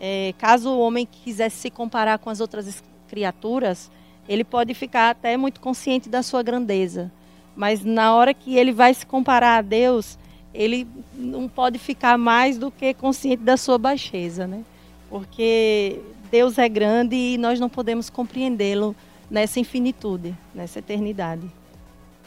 é, 0.00 0.34
caso 0.38 0.70
o 0.70 0.78
homem 0.78 1.08
quisesse 1.10 1.56
se 1.56 1.70
comparar 1.70 2.18
com 2.18 2.28
as 2.28 2.40
outras 2.40 2.82
criaturas, 3.08 3.90
ele 4.28 4.44
pode 4.44 4.74
ficar 4.74 5.10
até 5.10 5.36
muito 5.36 5.60
consciente 5.60 6.08
da 6.08 6.22
sua 6.22 6.42
grandeza. 6.42 7.10
Mas 7.56 7.82
na 7.84 8.14
hora 8.14 8.34
que 8.34 8.56
ele 8.56 8.72
vai 8.72 8.92
se 8.92 9.04
comparar 9.06 9.56
a 9.56 9.62
Deus, 9.62 10.18
ele 10.54 10.86
não 11.14 11.48
pode 11.48 11.78
ficar 11.78 12.16
mais 12.18 12.58
do 12.58 12.70
que 12.70 12.92
consciente 12.94 13.42
da 13.42 13.56
sua 13.56 13.78
baixeza, 13.78 14.46
né? 14.46 14.62
Porque 15.08 16.00
Deus 16.30 16.58
é 16.58 16.68
grande 16.68 17.16
e 17.16 17.38
nós 17.38 17.58
não 17.58 17.68
podemos 17.68 18.10
compreendê-lo 18.10 18.94
nessa 19.30 19.60
infinitude, 19.60 20.34
nessa 20.54 20.78
eternidade. 20.78 21.48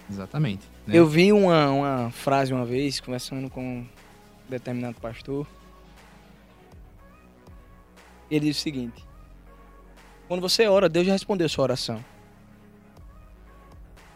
Exatamente. 0.09 0.63
né? 0.85 0.97
Eu 0.97 1.07
vi 1.07 1.31
uma, 1.31 1.69
uma 1.71 2.11
frase 2.11 2.53
uma 2.53 2.65
vez, 2.65 2.99
conversando 2.99 3.49
com 3.49 3.61
um 3.61 3.87
determinado 4.49 4.99
pastor. 4.99 5.47
Ele 8.29 8.47
disse 8.47 8.59
o 8.59 8.63
seguinte: 8.63 9.03
Quando 10.27 10.41
você 10.41 10.67
ora, 10.67 10.89
Deus 10.89 11.05
já 11.05 11.13
respondeu 11.13 11.47
sua 11.47 11.63
oração. 11.63 12.03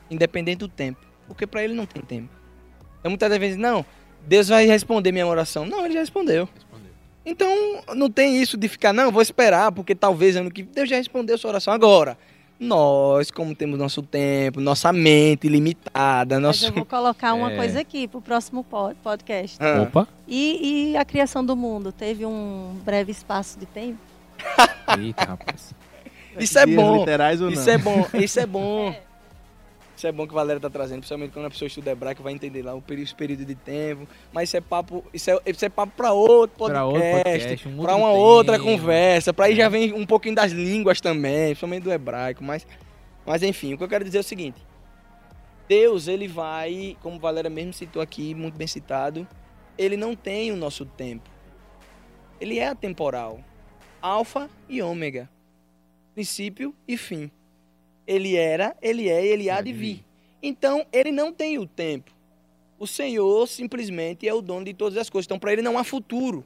Independente 0.10 0.60
do 0.60 0.68
tempo. 0.68 1.00
Porque 1.28 1.48
para 1.48 1.64
ele 1.64 1.74
não 1.74 1.86
tem 1.86 2.02
tempo. 2.02 2.30
Então 3.00 3.10
muitas 3.10 3.38
vezes, 3.38 3.58
não, 3.58 3.86
Deus 4.26 4.48
vai 4.48 4.66
responder 4.66 5.12
minha 5.12 5.28
oração. 5.28 5.66
Não, 5.66 5.86
ele 5.86 5.94
já 5.94 6.00
respondeu. 6.02 6.48
Respondeu. 6.54 6.92
Então 7.26 7.84
não 7.96 8.10
tem 8.10 8.42
isso 8.42 8.58
de 8.58 8.68
ficar, 8.68 8.94
não, 8.94 9.12
vou 9.12 9.22
esperar, 9.22 9.72
porque 9.72 9.96
talvez 9.96 10.36
ano 10.36 10.52
que 10.52 10.64
Deus 10.64 10.90
já 10.90 10.98
respondeu 10.98 11.38
sua 11.38 11.52
oração. 11.52 11.74
Agora, 11.74 12.18
nós, 12.60 13.30
como 13.32 13.54
temos 13.56 13.78
nosso 13.78 14.02
tempo, 14.02 14.60
nossa 14.62 14.92
mente 14.94 15.48
limitada, 15.50 16.36
Mas 16.36 16.44
nosso. 16.44 16.66
eu 16.68 16.74
vou 16.74 16.86
colocar 16.86 17.34
uma 17.34 17.52
É. 17.52 17.56
coisa 17.58 17.80
aqui 17.82 18.08
para 18.08 18.18
o 18.18 18.22
próximo 18.22 18.64
pod- 18.64 18.96
podcast. 19.04 19.58
Ah. 19.62 19.82
Opa. 19.84 20.08
E, 20.28 20.92
e 20.92 20.98
a 20.98 21.04
criação 21.06 21.46
do 21.46 21.56
mundo? 21.56 21.92
Teve 21.92 22.26
um 22.26 22.76
breve 22.86 23.12
espaço 23.12 23.60
de 23.60 23.66
tempo? 23.66 24.00
Eita, 25.00 25.26
rapaz. 25.26 25.74
Isso 26.40 26.58
é 26.60 26.66
bom. 26.66 27.06
Isso 27.52 27.70
é 27.70 27.78
bom, 27.78 28.06
isso 28.14 28.40
é 28.40 28.46
bom. 28.46 28.96
Isso 29.96 30.06
é 30.08 30.12
bom 30.12 30.28
que 30.28 30.34
a 30.34 30.36
Valéria 30.36 30.60
tá 30.60 30.70
trazendo, 30.70 31.00
principalmente 31.00 31.32
quando 31.32 31.46
a 31.46 31.50
pessoa 31.50 31.68
estuda 31.68 31.92
hebraico, 31.92 32.22
vai 32.22 32.34
entender 32.34 32.62
lá 32.62 32.74
o 32.74 32.82
período, 32.82 33.06
esse 33.06 33.16
período 33.16 33.46
de 33.46 33.56
tempo. 33.56 34.08
Mas 34.34 34.50
isso 34.50 34.58
é 34.58 34.62
papo, 34.62 35.06
isso 35.14 35.32
é, 35.32 35.40
isso 35.46 35.64
é 35.66 35.70
papo 35.70 35.94
para 35.96 36.12
outro 36.12 36.58
podcast, 36.58 37.68
um 37.70 37.78
para 37.82 37.96
uma 37.96 38.08
tema. 38.10 38.20
outra 38.20 38.60
conversa, 38.60 39.34
para 39.34 39.46
aí 39.46 39.54
É. 39.54 39.56
já 39.56 39.70
vem 39.70 39.94
um 39.94 40.06
pouquinho 40.06 40.36
das 40.36 40.52
línguas 40.52 41.00
também, 41.00 41.48
principalmente 41.48 41.84
do 41.84 41.92
hebraico, 41.94 42.44
mas 42.44 42.68
mas 43.26 43.42
enfim, 43.42 43.74
o 43.74 43.78
que 43.78 43.84
eu 43.84 43.88
quero 43.88 44.04
dizer 44.04 44.18
é 44.18 44.22
o 44.22 44.24
seguinte: 44.24 44.62
Deus, 45.68 46.08
ele 46.08 46.28
vai, 46.28 46.96
como 47.02 47.16
a 47.16 47.20
Valéria 47.20 47.50
mesmo 47.50 47.74
citou 47.74 48.02
aqui, 48.02 48.36
muito 48.36 48.56
bem 48.58 48.68
citado, 48.68 49.26
ele 49.78 49.98
não 49.98 50.16
tem 50.16 50.52
o 50.52 50.56
nosso 50.56 50.86
tempo. 50.86 51.30
Ele 52.40 52.60
é 52.60 52.68
atemporal. 52.68 53.40
Alfa 54.02 54.50
e 54.70 54.82
ômega. 54.82 55.30
Princípio 56.14 56.76
e 56.88 56.98
fim. 56.98 57.32
Ele 58.08 58.36
era, 58.36 58.76
ele 58.82 59.10
é 59.10 59.26
e 59.26 59.30
ele 59.30 59.50
há 59.50 59.62
de 59.62 59.74
vir. 59.74 60.06
Então, 60.42 60.86
ele 60.94 61.12
não 61.12 61.34
tem 61.34 61.58
o 61.58 61.66
tempo. 61.66 62.12
O 62.78 62.86
Senhor 62.86 63.48
simplesmente 63.48 64.28
é 64.28 64.34
o 64.34 64.42
dono 64.42 64.66
de 64.66 64.74
todas 64.74 64.98
as 64.98 65.10
coisas. 65.10 65.26
Então, 65.26 65.40
para 65.40 65.54
ele 65.54 65.62
não 65.62 65.78
há 65.78 65.84
futuro. 65.84 66.46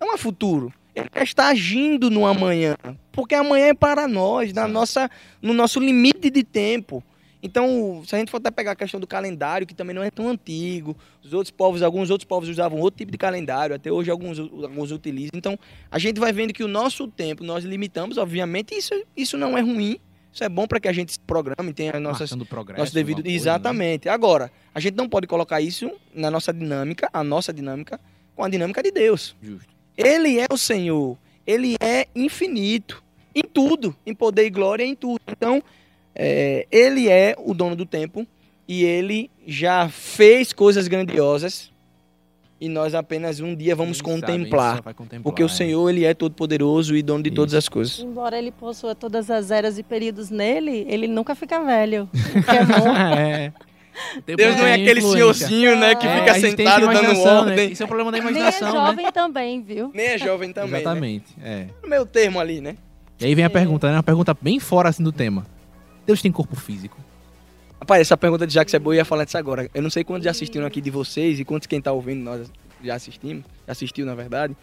Não 0.00 0.14
há 0.14 0.18
futuro. 0.18 0.72
Ele 0.94 1.08
está 1.16 1.48
agindo 1.48 2.10
no 2.10 2.24
amanhã. 2.24 2.76
Porque 3.10 3.34
amanhã 3.34 3.66
é 3.66 3.74
para 3.74 4.06
nós, 4.06 4.52
na 4.52 4.68
nossa, 4.68 5.10
no 5.40 5.52
nosso 5.52 5.80
limite 5.80 6.30
de 6.30 6.44
tempo. 6.44 7.02
Então, 7.42 8.02
se 8.06 8.14
a 8.14 8.18
gente 8.18 8.30
for 8.30 8.36
até 8.36 8.52
pegar 8.52 8.72
a 8.72 8.76
questão 8.76 9.00
do 9.00 9.06
calendário, 9.06 9.66
que 9.66 9.74
também 9.74 9.94
não 9.94 10.02
é 10.02 10.10
tão 10.10 10.28
antigo, 10.28 10.96
os 11.24 11.34
outros 11.34 11.50
povos, 11.50 11.82
alguns 11.82 12.08
outros 12.08 12.26
povos 12.26 12.48
usavam 12.48 12.78
outro 12.78 12.98
tipo 12.98 13.10
de 13.10 13.18
calendário, 13.18 13.74
até 13.74 13.90
hoje 13.90 14.12
alguns, 14.12 14.38
alguns 14.38 14.92
utilizam. 14.92 15.32
Então, 15.34 15.58
a 15.90 15.98
gente 15.98 16.20
vai 16.20 16.32
vendo 16.32 16.52
que 16.52 16.62
o 16.62 16.68
nosso 16.68 17.08
tempo 17.08 17.42
nós 17.42 17.64
limitamos, 17.64 18.16
obviamente, 18.16 18.76
isso, 18.76 18.94
isso 19.16 19.36
não 19.36 19.58
é 19.58 19.60
ruim, 19.60 19.98
Isso 20.32 20.42
é 20.42 20.48
bom 20.48 20.66
para 20.66 20.80
que 20.80 20.88
a 20.88 20.92
gente 20.92 21.12
se 21.12 21.20
programe, 21.20 21.74
tenha 21.74 21.92
as 21.94 22.00
nossas 22.00 22.32
progresso. 22.48 22.80
nosso 22.80 22.94
devido. 22.94 23.16
coisa, 23.16 23.28
né? 23.28 23.34
Exatamente. 23.34 24.08
Agora, 24.08 24.50
a 24.74 24.80
gente 24.80 24.94
não 24.94 25.08
pode 25.08 25.26
colocar 25.26 25.60
isso 25.60 25.90
na 26.14 26.30
nossa 26.30 26.52
dinâmica, 26.52 27.08
a 27.12 27.22
nossa 27.22 27.52
dinâmica, 27.52 28.00
com 28.34 28.42
a 28.42 28.48
dinâmica 28.48 28.82
de 28.82 28.90
Deus. 28.90 29.36
Justo. 29.42 29.72
Ele 29.96 30.38
é 30.38 30.46
o 30.50 30.56
Senhor. 30.56 31.18
Ele 31.46 31.76
é 31.80 32.06
infinito. 32.14 33.02
Em 33.34 33.42
tudo. 33.42 33.94
Em 34.06 34.14
poder 34.14 34.46
e 34.46 34.50
glória, 34.50 34.84
em 34.84 34.94
tudo. 34.94 35.20
Então, 35.28 35.62
é, 36.14 36.66
ele 36.70 37.08
é 37.10 37.34
o 37.38 37.52
dono 37.52 37.76
do 37.76 37.84
tempo. 37.84 38.26
E 38.66 38.84
ele 38.84 39.30
já 39.46 39.88
fez 39.88 40.52
coisas 40.52 40.88
grandiosas. 40.88 41.71
E 42.64 42.68
nós 42.68 42.94
apenas 42.94 43.40
um 43.40 43.56
dia 43.56 43.74
vamos 43.74 44.00
Quem 44.00 44.12
sabe, 44.20 44.22
contemplar. 44.26 44.82
contemplar, 44.94 45.20
Porque 45.22 45.42
o 45.42 45.46
é. 45.46 45.48
Senhor, 45.48 45.90
ele 45.90 46.04
é 46.04 46.14
todo 46.14 46.32
poderoso 46.36 46.94
e 46.94 47.02
dono 47.02 47.20
de 47.24 47.32
todas 47.32 47.50
Isso. 47.54 47.58
as 47.58 47.68
coisas. 47.68 47.98
Embora 47.98 48.38
ele 48.38 48.52
possua 48.52 48.94
todas 48.94 49.32
as 49.32 49.50
eras 49.50 49.78
e 49.78 49.82
períodos 49.82 50.30
nele, 50.30 50.86
ele 50.88 51.08
nunca 51.08 51.34
fica 51.34 51.60
velho. 51.64 52.08
É 52.46 52.64
bom. 52.64 52.94
é. 53.18 53.52
Deus 54.24 54.56
não 54.56 54.64
é 54.64 54.74
aquele 54.74 55.00
influência. 55.00 55.10
senhorzinho, 55.48 55.76
né, 55.76 55.96
que 55.96 56.06
É, 56.06 56.18
fica 56.20 56.34
sentado 56.34 56.80
dando 56.86 56.92
imaginação, 56.92 57.44
né? 57.44 57.50
ordem. 57.50 57.72
Isso 57.72 57.82
é 57.82 57.84
o 57.84 57.88
problema 57.88 58.12
da 58.12 58.18
Nem 58.18 58.26
é 58.28 58.30
imaginação, 58.30 58.72
né? 58.72 58.86
jovem 58.86 59.12
também, 59.12 59.60
viu? 59.62 59.90
Nem 59.92 60.06
é 60.06 60.18
jovem 60.18 60.52
também, 60.52 60.70
né? 60.70 60.78
Exatamente. 60.80 61.26
É. 61.42 61.66
No 61.82 61.88
meu 61.88 62.06
termo 62.06 62.38
ali, 62.38 62.60
né? 62.60 62.76
E 63.20 63.26
aí 63.26 63.34
vem 63.34 63.44
a 63.44 63.46
É. 63.46 63.50
pergunta, 63.50 63.88
né? 63.88 63.94
Uma 63.96 64.02
pergunta 64.04 64.36
bem 64.40 64.60
fora 64.60 64.88
assim 64.88 65.02
do 65.02 65.10
tema. 65.10 65.44
Deus 66.06 66.22
tem 66.22 66.30
corpo 66.30 66.54
físico? 66.54 66.96
Rapaz, 67.82 68.00
essa 68.00 68.16
pergunta 68.16 68.46
de 68.46 68.54
Jacques 68.54 68.72
é 68.74 68.78
boa, 68.78 68.94
eu 68.94 68.98
ia 68.98 69.04
falar 69.04 69.24
disso 69.24 69.36
agora. 69.36 69.68
Eu 69.74 69.82
não 69.82 69.90
sei 69.90 70.04
quantos 70.04 70.24
já 70.24 70.30
assistiram 70.30 70.64
aqui 70.64 70.80
de 70.80 70.88
vocês 70.88 71.40
e 71.40 71.44
quantos 71.44 71.66
quem 71.66 71.80
tá 71.80 71.90
ouvindo 71.90 72.22
nós 72.22 72.48
já 72.80 72.94
assistimos, 72.94 73.44
já 73.66 73.72
assistiu 73.72 74.06
na 74.06 74.14
verdade. 74.14 74.56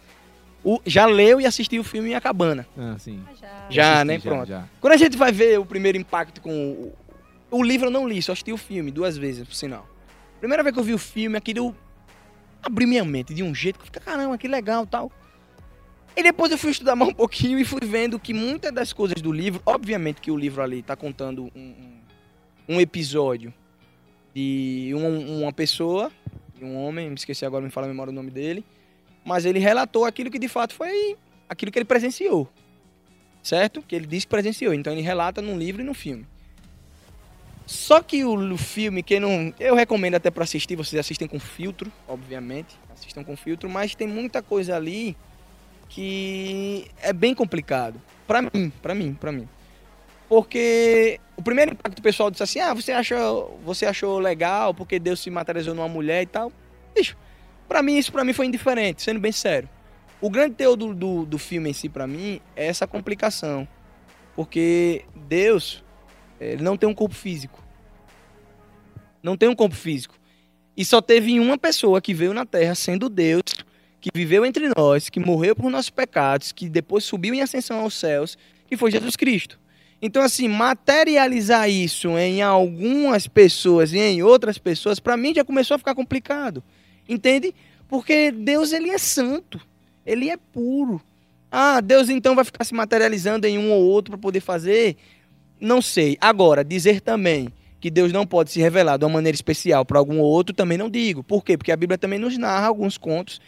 O, 0.64 0.80
já 0.86 1.04
leu 1.04 1.38
e 1.38 1.44
assistiu 1.44 1.82
o 1.82 1.84
filme 1.84 2.14
A 2.14 2.20
Cabana. 2.22 2.66
Ah, 2.78 2.96
sim. 2.98 3.22
Já. 3.38 3.66
Já, 3.68 3.92
Assisti, 3.92 4.06
né? 4.06 4.18
Pronto. 4.20 4.48
Já. 4.48 4.64
Quando 4.80 4.94
a 4.94 4.96
gente 4.96 5.18
vai 5.18 5.30
ver 5.32 5.60
o 5.60 5.66
primeiro 5.66 5.98
impacto 5.98 6.40
com 6.40 6.50
o, 6.50 6.94
o 7.50 7.62
livro 7.62 7.88
eu 7.88 7.90
não 7.90 8.08
li, 8.08 8.22
só 8.22 8.32
assisti 8.32 8.54
o 8.54 8.56
filme 8.56 8.90
duas 8.90 9.18
vezes, 9.18 9.46
por 9.46 9.54
sinal. 9.54 9.86
Primeira 10.38 10.62
vez 10.62 10.72
que 10.72 10.80
eu 10.80 10.84
vi 10.84 10.94
o 10.94 10.98
filme, 10.98 11.36
aquilo 11.36 11.76
abriu 12.62 12.88
minha 12.88 13.04
mente 13.04 13.34
de 13.34 13.42
um 13.42 13.54
jeito 13.54 13.76
que 13.76 13.82
eu 13.82 13.86
fiquei, 13.86 14.00
caramba, 14.00 14.38
que 14.38 14.48
legal, 14.48 14.86
tal. 14.86 15.12
E 16.16 16.22
depois 16.22 16.50
eu 16.50 16.56
fui 16.56 16.70
estudar 16.70 16.96
mais 16.96 17.10
um 17.10 17.14
pouquinho 17.14 17.58
e 17.58 17.66
fui 17.66 17.82
vendo 17.82 18.18
que 18.18 18.32
muitas 18.32 18.72
das 18.72 18.94
coisas 18.94 19.20
do 19.20 19.30
livro, 19.30 19.60
obviamente 19.66 20.22
que 20.22 20.30
o 20.30 20.36
livro 20.38 20.62
ali 20.62 20.82
tá 20.82 20.96
contando 20.96 21.52
um, 21.54 21.60
um, 21.60 21.99
um 22.70 22.80
episódio 22.80 23.52
de 24.34 24.92
um- 24.94 25.42
uma 25.42 25.52
pessoa, 25.52 26.10
um 26.62 26.76
homem, 26.76 27.08
me 27.08 27.14
esqueci 27.16 27.44
agora, 27.44 27.64
me 27.64 27.70
fala 27.70 27.86
a 27.86 27.90
memória 27.90 28.10
o 28.10 28.14
nome 28.14 28.30
dele, 28.30 28.64
mas 29.24 29.44
ele 29.44 29.58
relatou 29.58 30.04
aquilo 30.04 30.30
que 30.30 30.38
de 30.38 30.48
fato 30.48 30.74
foi 30.74 31.16
aquilo 31.48 31.72
que 31.72 31.78
ele 31.78 31.84
presenciou 31.84 32.48
certo? 33.42 33.82
Que 33.82 33.96
ele 33.96 34.06
disse 34.06 34.26
que 34.26 34.30
presenciou. 34.30 34.74
Então 34.74 34.92
ele 34.92 35.02
relata 35.02 35.40
num 35.40 35.58
livro 35.58 35.82
e 35.82 35.84
num 35.84 35.94
filme. 35.94 36.26
Só 37.66 38.02
que 38.02 38.24
o, 38.24 38.56
filme, 38.56 39.02
quem 39.02 39.20
não. 39.20 39.54
Eu 39.58 39.74
recomendo 39.74 40.16
até 40.16 40.30
para 40.30 40.44
assistir, 40.44 40.76
vocês 40.76 40.98
assistem 40.98 41.28
com 41.28 41.38
filtro, 41.38 41.90
obviamente. 42.08 42.74
Assistam 42.92 43.22
com 43.22 43.36
filtro, 43.36 43.70
mas 43.70 43.94
tem 43.94 44.08
muita 44.08 44.42
coisa 44.42 44.76
ali 44.76 45.16
que 45.88 46.86
é 47.00 47.12
bem 47.12 47.34
complicado. 47.34 48.00
Pra 48.26 48.42
mim, 48.42 48.72
pra 48.82 48.94
mim, 48.94 49.14
pra 49.14 49.32
mim. 49.32 49.48
Porque 50.30 51.18
o 51.36 51.42
primeiro 51.42 51.72
impacto 51.72 52.00
pessoal 52.00 52.30
disse 52.30 52.44
assim: 52.44 52.60
ah, 52.60 52.72
você 52.72 52.92
achou, 52.92 53.58
você 53.64 53.84
achou 53.84 54.20
legal 54.20 54.72
porque 54.72 54.96
Deus 55.00 55.18
se 55.18 55.28
materializou 55.28 55.74
numa 55.74 55.88
mulher 55.88 56.22
e 56.22 56.26
tal. 56.26 56.52
Bicho, 56.94 57.16
pra 57.68 57.82
mim, 57.82 57.98
isso 57.98 58.12
pra 58.12 58.22
mim 58.22 58.32
foi 58.32 58.46
indiferente, 58.46 59.02
sendo 59.02 59.18
bem 59.18 59.32
sério. 59.32 59.68
O 60.20 60.30
grande 60.30 60.54
teor 60.54 60.76
do, 60.76 60.94
do, 60.94 61.26
do 61.26 61.36
filme 61.36 61.70
em 61.70 61.72
si, 61.72 61.88
pra 61.88 62.06
mim, 62.06 62.40
é 62.54 62.68
essa 62.68 62.86
complicação. 62.86 63.66
Porque 64.36 65.04
Deus, 65.16 65.82
ele 66.38 66.62
não 66.62 66.76
tem 66.76 66.88
um 66.88 66.94
corpo 66.94 67.14
físico. 67.16 67.60
Não 69.20 69.36
tem 69.36 69.48
um 69.48 69.56
corpo 69.56 69.74
físico. 69.74 70.14
E 70.76 70.84
só 70.84 71.02
teve 71.02 71.40
uma 71.40 71.58
pessoa 71.58 72.00
que 72.00 72.14
veio 72.14 72.32
na 72.32 72.46
Terra 72.46 72.76
sendo 72.76 73.08
Deus, 73.08 73.42
que 74.00 74.10
viveu 74.14 74.46
entre 74.46 74.70
nós, 74.76 75.08
que 75.08 75.18
morreu 75.18 75.56
por 75.56 75.68
nossos 75.70 75.90
pecados, 75.90 76.52
que 76.52 76.68
depois 76.68 77.02
subiu 77.02 77.34
em 77.34 77.42
ascensão 77.42 77.80
aos 77.80 77.94
céus, 77.94 78.38
que 78.68 78.76
foi 78.76 78.92
Jesus 78.92 79.16
Cristo. 79.16 79.59
Então, 80.02 80.22
assim, 80.22 80.48
materializar 80.48 81.68
isso 81.68 82.16
em 82.16 82.40
algumas 82.40 83.28
pessoas 83.28 83.92
e 83.92 83.98
em 83.98 84.22
outras 84.22 84.56
pessoas, 84.56 84.98
pra 84.98 85.16
mim 85.16 85.34
já 85.34 85.44
começou 85.44 85.74
a 85.74 85.78
ficar 85.78 85.94
complicado. 85.94 86.62
Entende? 87.08 87.54
Porque 87.86 88.30
Deus, 88.30 88.72
ele 88.72 88.90
é 88.90 88.98
santo. 88.98 89.60
Ele 90.06 90.30
é 90.30 90.36
puro. 90.36 91.00
Ah, 91.50 91.80
Deus 91.80 92.08
então 92.08 92.34
vai 92.34 92.44
ficar 92.44 92.64
se 92.64 92.72
materializando 92.72 93.46
em 93.46 93.58
um 93.58 93.72
ou 93.72 93.82
outro 93.82 94.12
para 94.12 94.20
poder 94.20 94.40
fazer? 94.40 94.96
Não 95.60 95.82
sei. 95.82 96.16
Agora, 96.20 96.64
dizer 96.64 97.00
também 97.00 97.48
que 97.80 97.90
Deus 97.90 98.12
não 98.12 98.26
pode 98.26 98.50
se 98.50 98.60
revelar 98.60 98.96
de 98.96 99.04
uma 99.04 99.14
maneira 99.14 99.34
especial 99.34 99.84
para 99.84 99.98
algum 99.98 100.20
outro, 100.20 100.54
também 100.54 100.78
não 100.78 100.88
digo. 100.88 101.24
Por 101.24 101.44
quê? 101.44 101.56
Porque 101.56 101.72
a 101.72 101.76
Bíblia 101.76 101.98
também 101.98 102.18
nos 102.18 102.38
narra 102.38 102.68
alguns 102.68 102.96
contos 102.96 103.40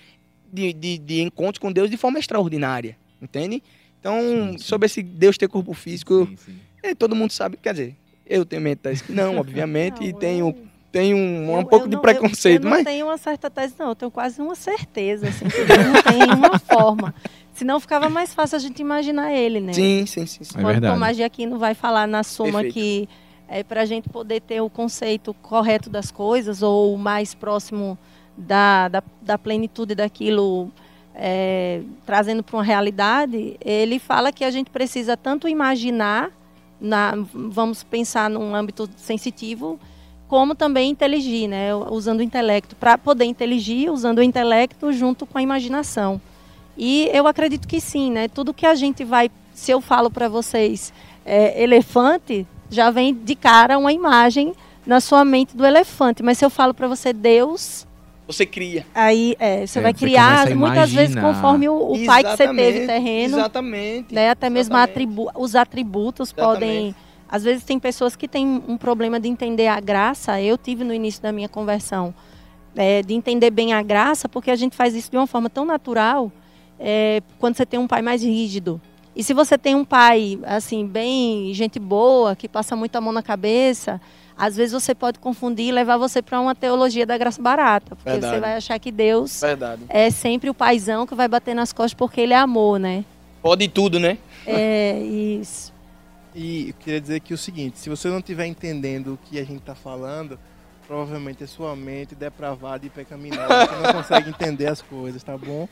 de, 0.52 0.72
de, 0.72 0.98
de 0.98 1.20
encontros 1.20 1.58
com 1.58 1.70
Deus 1.70 1.88
de 1.88 1.96
forma 1.96 2.18
extraordinária. 2.18 2.96
Entende? 3.20 3.62
Então, 4.02 4.18
Sim, 4.20 4.52
sim. 4.52 4.58
sobre 4.58 4.86
esse 4.86 5.00
Deus 5.00 5.38
ter 5.38 5.46
corpo 5.48 5.72
físico, 5.72 6.26
Sim, 6.26 6.36
sim. 6.36 6.58
eh, 6.82 6.92
todo 6.92 7.14
mundo 7.14 7.30
sabe. 7.30 7.56
Quer 7.56 7.72
dizer, 7.72 7.96
eu 8.26 8.44
tenho 8.44 8.60
mente 8.60 8.78
tese 8.80 9.04
que 9.04 9.12
não, 9.12 9.36
obviamente, 9.38 10.02
e 10.02 10.12
Não, 10.12 10.18
tenho, 10.18 10.48
eu- 10.48 10.56
tenho 10.90 11.16
um, 11.16 11.52
um 11.54 11.60
eu- 11.60 11.66
pouco 11.66 11.84
eu 11.84 11.88
de 11.88 11.94
não- 11.94 12.02
preconceito, 12.02 12.64
eu, 12.64 12.66
eu 12.66 12.70
mas 12.70 12.78
não 12.80 12.84
tenho 12.92 13.06
uma 13.06 13.16
certa 13.16 13.48
tese, 13.48 13.74
não. 13.78 13.90
Eu 13.90 13.94
tenho 13.94 14.10
quase 14.10 14.42
uma 14.42 14.56
certeza, 14.56 15.28
assim, 15.28 15.48
que 15.48 15.64
Deus 15.64 15.86
não 15.86 16.02
tem 16.02 16.20
uma 16.34 16.58
forma. 16.58 17.14
Senão 17.52 17.78
ficava 17.78 18.10
mais 18.10 18.34
fácil 18.34 18.56
a 18.56 18.58
gente 18.58 18.80
imaginar 18.80 19.32
ele, 19.32 19.60
né? 19.60 19.72
sim, 19.72 20.04
sim, 20.04 20.26
sim. 20.26 20.42
sim. 20.42 20.50
É 20.58 20.62
Quando 20.62 20.72
verdade. 20.72 20.94
Tomás 20.94 21.16
de 21.16 21.22
Aquino 21.22 21.56
vai 21.56 21.72
falar 21.74 22.08
na 22.08 22.24
suma 22.24 22.60
Perfeito. 22.62 22.74
que 22.74 23.08
é, 23.46 23.62
para 23.62 23.82
a 23.82 23.86
gente 23.86 24.08
poder 24.08 24.40
ter 24.40 24.60
o 24.60 24.68
conceito 24.68 25.32
correto 25.34 25.88
das 25.88 26.10
coisas 26.10 26.60
ou 26.60 26.92
o 26.92 26.98
mais 26.98 27.34
próximo 27.36 27.96
da, 28.36 28.88
da, 28.88 29.02
da 29.20 29.38
plenitude 29.38 29.94
daquilo 29.94 30.72
é, 31.14 31.82
trazendo 32.06 32.42
para 32.42 32.56
uma 32.56 32.62
realidade, 32.62 33.56
ele 33.60 33.98
fala 33.98 34.32
que 34.32 34.44
a 34.44 34.50
gente 34.50 34.70
precisa 34.70 35.16
tanto 35.16 35.48
imaginar, 35.48 36.30
na, 36.80 37.14
vamos 37.32 37.82
pensar 37.82 38.30
num 38.30 38.54
âmbito 38.54 38.88
sensitivo, 38.96 39.78
como 40.26 40.54
também 40.54 40.90
inteligir, 40.90 41.46
né? 41.48 41.74
usando 41.74 42.20
o 42.20 42.22
intelecto, 42.22 42.74
para 42.74 42.96
poder 42.96 43.26
inteligir, 43.26 43.90
usando 43.92 44.18
o 44.18 44.22
intelecto 44.22 44.92
junto 44.92 45.26
com 45.26 45.36
a 45.36 45.42
imaginação. 45.42 46.20
E 46.76 47.10
eu 47.12 47.26
acredito 47.26 47.68
que 47.68 47.80
sim, 47.80 48.10
né? 48.10 48.28
Tudo 48.28 48.54
que 48.54 48.64
a 48.64 48.74
gente 48.74 49.04
vai, 49.04 49.30
se 49.52 49.70
eu 49.70 49.80
falo 49.80 50.10
para 50.10 50.28
vocês 50.28 50.92
é, 51.24 51.62
elefante, 51.62 52.46
já 52.70 52.90
vem 52.90 53.14
de 53.14 53.34
cara 53.34 53.76
uma 53.76 53.92
imagem 53.92 54.54
na 54.86 55.00
sua 55.00 55.24
mente 55.24 55.54
do 55.54 55.66
elefante. 55.66 56.22
Mas 56.22 56.38
se 56.38 56.44
eu 56.44 56.50
falo 56.50 56.72
para 56.72 56.88
você 56.88 57.12
Deus, 57.12 57.86
Você 58.32 58.46
cria. 58.46 58.86
aí 58.94 59.34
é, 59.38 59.66
você 59.66 59.78
É, 59.78 59.82
vai 59.82 59.92
você 59.92 59.98
criar 59.98 60.54
muitas 60.54 60.92
vezes 60.92 61.14
conforme 61.16 61.68
o, 61.68 61.92
o 61.92 62.04
pai 62.06 62.24
que 62.24 62.30
você 62.36 62.48
teve 62.54 62.86
terreno, 62.86 63.38
Exatamente. 63.38 64.14
né? 64.14 64.30
Até 64.30 64.48
mesmo 64.50 64.76
atribu 64.76 65.30
os 65.34 65.54
atributos 65.54 66.32
podem. 66.32 66.88
Exatamente. 66.88 66.96
Às 67.28 67.44
vezes 67.44 67.64
tem 67.64 67.78
pessoas 67.78 68.14
que 68.14 68.28
têm 68.28 68.62
um 68.68 68.76
problema 68.76 69.18
de 69.18 69.26
entender 69.26 69.66
a 69.66 69.80
graça. 69.80 70.40
Eu 70.40 70.58
tive 70.58 70.84
no 70.84 70.92
início 70.92 71.22
da 71.22 71.32
minha 71.32 71.48
conversão 71.48 72.14
é, 72.76 73.02
de 73.02 73.14
entender 73.14 73.50
bem 73.50 73.72
a 73.72 73.82
graça, 73.82 74.28
porque 74.28 74.50
a 74.50 74.56
gente 74.56 74.76
faz 74.76 74.94
isso 74.94 75.10
de 75.10 75.16
uma 75.16 75.26
forma 75.26 75.48
tão 75.48 75.64
natural 75.64 76.30
é, 76.78 77.22
quando 77.38 77.56
você 77.56 77.64
tem 77.64 77.80
um 77.80 77.86
pai 77.86 78.02
mais 78.02 78.22
rígido. 78.22 78.80
E 79.14 79.22
se 79.22 79.34
você 79.34 79.56
tem 79.58 79.74
um 79.74 79.84
pai 79.84 80.38
assim 80.42 80.86
bem 80.86 81.52
gente 81.54 81.78
boa 81.78 82.34
que 82.34 82.48
passa 82.48 82.74
muito 82.74 82.96
a 82.96 83.00
mão 83.00 83.12
na 83.12 83.22
cabeça, 83.22 84.00
às 84.36 84.56
vezes 84.56 84.72
você 84.72 84.94
pode 84.94 85.18
confundir 85.18 85.66
e 85.66 85.72
levar 85.72 85.96
você 85.96 86.22
para 86.22 86.40
uma 86.40 86.54
teologia 86.54 87.06
da 87.06 87.16
graça 87.16 87.40
barata, 87.40 87.94
porque 87.96 88.10
Verdade. 88.10 88.34
você 88.34 88.40
vai 88.40 88.54
achar 88.56 88.78
que 88.78 88.90
Deus 88.90 89.40
Verdade. 89.40 89.82
é 89.88 90.10
sempre 90.10 90.50
o 90.50 90.54
paizão 90.54 91.06
que 91.06 91.14
vai 91.14 91.28
bater 91.28 91.54
nas 91.54 91.72
costas 91.72 91.94
porque 91.94 92.20
ele 92.20 92.32
é 92.32 92.38
amor, 92.38 92.78
né? 92.78 93.04
Pode 93.42 93.68
tudo, 93.68 93.98
né? 93.98 94.18
É 94.46 94.98
isso. 95.00 95.72
E 96.34 96.68
eu 96.68 96.74
queria 96.74 97.00
dizer 97.00 97.20
que 97.20 97.34
o 97.34 97.38
seguinte, 97.38 97.78
se 97.78 97.90
você 97.90 98.08
não 98.08 98.18
estiver 98.18 98.46
entendendo 98.46 99.14
o 99.14 99.18
que 99.18 99.38
a 99.38 99.44
gente 99.44 99.58
está 99.58 99.74
falando, 99.74 100.38
provavelmente 100.86 101.44
é 101.44 101.46
sua 101.46 101.76
mente 101.76 102.14
depravada 102.14 102.86
e 102.86 102.90
pecaminosa, 102.90 103.66
que 103.66 103.74
não 103.74 103.92
consegue 103.92 104.30
entender 104.30 104.66
as 104.66 104.80
coisas, 104.80 105.22
tá 105.22 105.36
bom? 105.36 105.68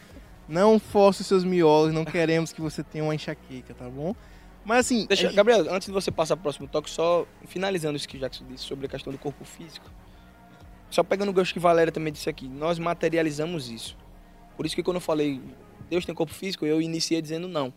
Não 0.49 0.79
force 0.79 1.23
os 1.23 1.27
seus 1.29 1.45
miolos, 1.45 1.95
não 1.95 2.05
queremos 2.05 2.53
que 2.53 2.61
você 2.61 2.83
tenha 2.83 3.05
uma 3.05 3.15
enxaqueca, 3.15 3.73
tá 3.73 3.89
bom? 3.89 4.15
Mas 4.65 4.87
assim, 4.87 5.07
Deixa, 5.07 5.25
gente- 5.29 5.37
Gabriel, 5.37 5.67
antes 5.73 5.87
de 5.87 5.93
você 5.93 6.11
passar 6.11 6.37
pro 6.37 6.45
próximo 6.45 6.69
toque, 6.69 6.91
só 6.91 7.27
finalizando 7.47 7.97
isso 7.97 8.09
que 8.09 8.17
o 8.17 8.21
Jackson 8.21 8.45
disse 8.47 8.65
sobre 8.65 8.87
a 8.87 8.89
questão 8.89 9.13
do 9.13 9.19
corpo 9.19 9.45
físico. 9.45 9.91
Só 10.91 11.03
pegando 11.03 11.31
o 11.31 11.33
gancho 11.33 11.53
que 11.53 11.61
Valéria 11.61 11.93
também 11.93 12.13
disse 12.13 12.29
aqui, 12.29 12.49
nós 12.49 12.79
materializamos 12.79 13.71
isso. 13.71 13.97
Por 14.57 14.67
isso 14.67 14.75
que 14.75 14.83
quando 14.83 14.97
eu 14.97 15.01
falei 15.01 15.41
Deus 15.89 16.05
tem 16.07 16.15
corpo 16.15 16.33
físico, 16.33 16.65
eu 16.65 16.81
iniciei 16.81 17.21
dizendo 17.21 17.49
não. 17.49 17.73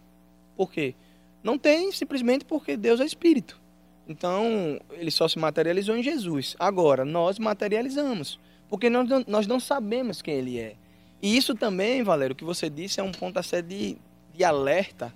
Por 0.56 0.72
quê? 0.72 0.94
Não 1.42 1.58
tem 1.58 1.92
simplesmente 1.92 2.46
porque 2.46 2.78
Deus 2.78 3.00
é 3.00 3.06
espírito. 3.06 3.60
Então, 4.08 4.80
ele 4.92 5.10
só 5.10 5.28
se 5.28 5.40
materializou 5.40 5.98
em 5.98 6.04
Jesus. 6.04 6.56
Agora, 6.60 7.04
nós 7.06 7.40
materializamos. 7.40 8.40
Porque 8.70 8.90
nós 8.90 9.08
não, 9.08 9.24
nós 9.28 9.48
não 9.48 9.60
sabemos 9.60 10.22
quem 10.22 10.36
ele 10.36 10.60
é. 10.60 10.76
E 11.22 11.36
isso 11.38 11.56
também, 11.56 12.04
Valério, 12.04 12.34
o 12.34 12.36
que 12.36 12.44
você 12.44 12.70
disse 12.70 13.00
é 13.00 13.04
um 13.04 13.12
ponto 13.12 13.38
a 13.40 13.44
ser 13.44 13.64
de, 13.64 13.98
de 14.34 14.44
alerta 14.44 15.14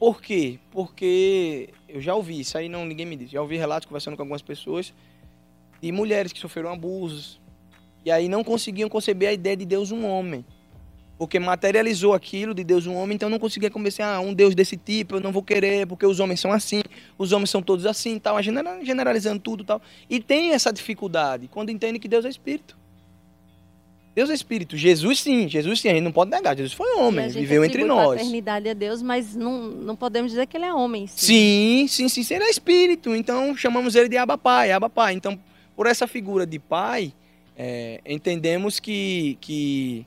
Por 0.00 0.22
quê? 0.22 0.58
Porque 0.70 1.68
eu 1.86 2.00
já 2.00 2.14
ouvi, 2.14 2.40
isso 2.40 2.56
aí 2.56 2.70
não 2.70 2.86
ninguém 2.86 3.04
me 3.04 3.16
disse. 3.16 3.32
Já 3.32 3.42
ouvi 3.42 3.58
relatos 3.58 3.86
conversando 3.86 4.16
com 4.16 4.22
algumas 4.22 4.40
pessoas 4.40 4.94
de 5.78 5.92
mulheres 5.92 6.32
que 6.32 6.38
sofreram 6.38 6.72
abusos 6.72 7.38
e 8.02 8.10
aí 8.10 8.26
não 8.26 8.42
conseguiam 8.42 8.88
conceber 8.88 9.28
a 9.28 9.32
ideia 9.34 9.54
de 9.54 9.66
Deus 9.66 9.92
um 9.92 10.06
homem. 10.06 10.42
Porque 11.18 11.38
materializou 11.38 12.14
aquilo 12.14 12.54
de 12.54 12.64
Deus 12.64 12.86
um 12.86 12.94
homem, 12.94 13.14
então 13.14 13.28
não 13.28 13.38
conseguia 13.38 13.70
convencer, 13.70 14.02
ah, 14.02 14.20
um 14.20 14.32
Deus 14.32 14.54
desse 14.54 14.74
tipo 14.74 15.16
eu 15.16 15.20
não 15.20 15.32
vou 15.32 15.42
querer, 15.42 15.86
porque 15.86 16.06
os 16.06 16.18
homens 16.18 16.40
são 16.40 16.50
assim, 16.50 16.80
os 17.18 17.32
homens 17.32 17.50
são 17.50 17.60
todos 17.60 17.84
assim, 17.84 18.18
tal, 18.18 18.38
generalizando 18.82 19.38
tudo 19.38 19.64
tal. 19.64 19.82
E 20.08 20.18
tem 20.18 20.52
essa 20.52 20.72
dificuldade 20.72 21.46
quando 21.46 21.68
entende 21.68 21.98
que 21.98 22.08
Deus 22.08 22.24
é 22.24 22.30
espírito. 22.30 22.79
Deus 24.14 24.28
é 24.28 24.34
espírito. 24.34 24.76
Jesus 24.76 25.20
sim, 25.20 25.48
Jesus 25.48 25.80
sim, 25.80 25.88
a 25.88 25.94
gente 25.94 26.02
não 26.02 26.12
pode 26.12 26.30
negar. 26.30 26.56
Jesus 26.56 26.72
foi 26.72 26.96
homem, 26.96 27.28
viveu 27.28 27.64
entre 27.64 27.84
nós. 27.84 28.14
A 28.14 28.16
paternidade 28.16 28.68
é 28.68 28.74
Deus, 28.74 29.02
mas 29.02 29.36
não, 29.36 29.62
não 29.62 29.94
podemos 29.96 30.32
dizer 30.32 30.46
que 30.46 30.56
ele 30.56 30.64
é 30.64 30.74
homem. 30.74 31.06
Sim, 31.06 31.86
sim, 31.88 32.08
sim, 32.08 32.22
sim 32.22 32.34
ele 32.34 32.44
é 32.44 32.50
espírito. 32.50 33.14
Então 33.14 33.56
chamamos 33.56 33.94
ele 33.94 34.08
de 34.08 34.16
Abba 34.16 34.36
Pai, 34.36 34.72
Abba 34.72 34.90
Pai. 34.90 35.14
Então, 35.14 35.38
por 35.76 35.86
essa 35.86 36.06
figura 36.08 36.44
de 36.44 36.58
pai, 36.58 37.12
é, 37.56 38.00
entendemos 38.04 38.80
que, 38.80 39.38
que 39.40 40.04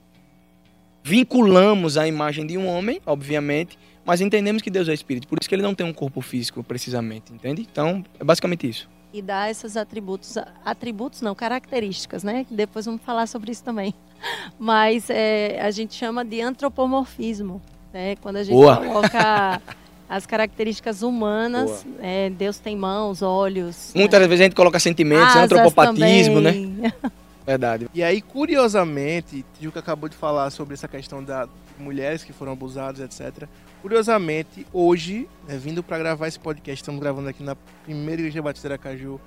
vinculamos 1.02 1.96
a 1.96 2.06
imagem 2.06 2.46
de 2.46 2.58
um 2.58 2.66
homem, 2.66 3.00
obviamente, 3.06 3.78
mas 4.04 4.20
entendemos 4.20 4.60
que 4.60 4.70
Deus 4.70 4.86
é 4.88 4.92
espírito. 4.92 5.26
Por 5.26 5.38
isso 5.40 5.48
que 5.48 5.54
ele 5.54 5.62
não 5.62 5.74
tem 5.74 5.86
um 5.86 5.94
corpo 5.94 6.20
físico, 6.20 6.62
precisamente, 6.62 7.32
entende? 7.32 7.66
Então, 7.70 8.04
é 8.20 8.24
basicamente 8.24 8.68
isso 8.68 8.93
e 9.14 9.22
dá 9.22 9.48
esses 9.48 9.76
atributos, 9.76 10.36
atributos 10.64 11.20
não, 11.20 11.36
características, 11.36 12.24
né? 12.24 12.44
Depois 12.50 12.84
vamos 12.84 13.00
falar 13.02 13.28
sobre 13.28 13.52
isso 13.52 13.62
também. 13.62 13.94
Mas 14.58 15.08
é, 15.08 15.60
a 15.62 15.70
gente 15.70 15.94
chama 15.94 16.24
de 16.24 16.40
antropomorfismo, 16.40 17.62
né? 17.92 18.16
Quando 18.16 18.36
a 18.36 18.42
gente 18.42 18.56
Boa. 18.56 18.76
coloca 18.76 19.62
as 20.10 20.26
características 20.26 21.02
humanas, 21.02 21.86
é, 22.02 22.28
Deus 22.30 22.58
tem 22.58 22.76
mãos, 22.76 23.22
olhos. 23.22 23.92
Muitas 23.94 24.20
né? 24.20 24.26
vezes 24.26 24.40
a 24.40 24.44
gente 24.46 24.56
coloca 24.56 24.80
sentimentos, 24.80 25.36
antropopatismo, 25.36 26.42
também. 26.42 26.66
né? 26.66 26.92
Verdade. 27.46 27.88
E 27.94 28.02
aí, 28.02 28.20
curiosamente, 28.20 29.44
Tijuca 29.56 29.78
acabou 29.78 30.08
de 30.08 30.16
falar 30.16 30.50
sobre 30.50 30.74
essa 30.74 30.88
questão 30.88 31.22
da 31.22 31.46
mulheres 31.78 32.24
que 32.24 32.32
foram 32.32 32.52
abusadas, 32.52 33.00
etc. 33.00 33.46
Curiosamente, 33.84 34.66
hoje, 34.72 35.28
né, 35.46 35.58
vindo 35.58 35.82
para 35.82 35.98
gravar 35.98 36.26
esse 36.26 36.40
podcast, 36.40 36.82
estamos 36.82 36.98
gravando 36.98 37.28
aqui 37.28 37.42
na 37.42 37.54
primeira 37.54 38.22
igreja 38.22 38.40
batista 38.40 38.66
de 38.66 38.72
Aracaju, 38.72 39.20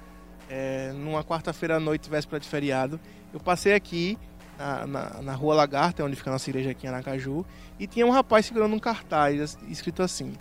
é, 0.49 0.91
numa 0.93 1.23
quarta-feira 1.23 1.75
à 1.75 1.79
noite, 1.79 2.09
véspera 2.09 2.39
de 2.39 2.47
feriado. 2.47 2.99
Eu 3.31 3.39
passei 3.39 3.75
aqui 3.75 4.17
na, 4.57 4.87
na, 4.87 5.21
na, 5.21 5.33
rua 5.35 5.53
Lagarta, 5.53 6.03
onde 6.03 6.15
fica 6.15 6.31
a 6.31 6.33
nossa 6.33 6.49
igreja 6.49 6.71
aqui 6.71 6.87
em 6.87 6.89
Aracaju, 6.89 7.45
e 7.79 7.85
tinha 7.85 8.03
um 8.03 8.09
rapaz 8.09 8.47
segurando 8.47 8.75
um 8.75 8.79
cartaz 8.79 9.59
escrito 9.69 10.01
assim: 10.01 10.33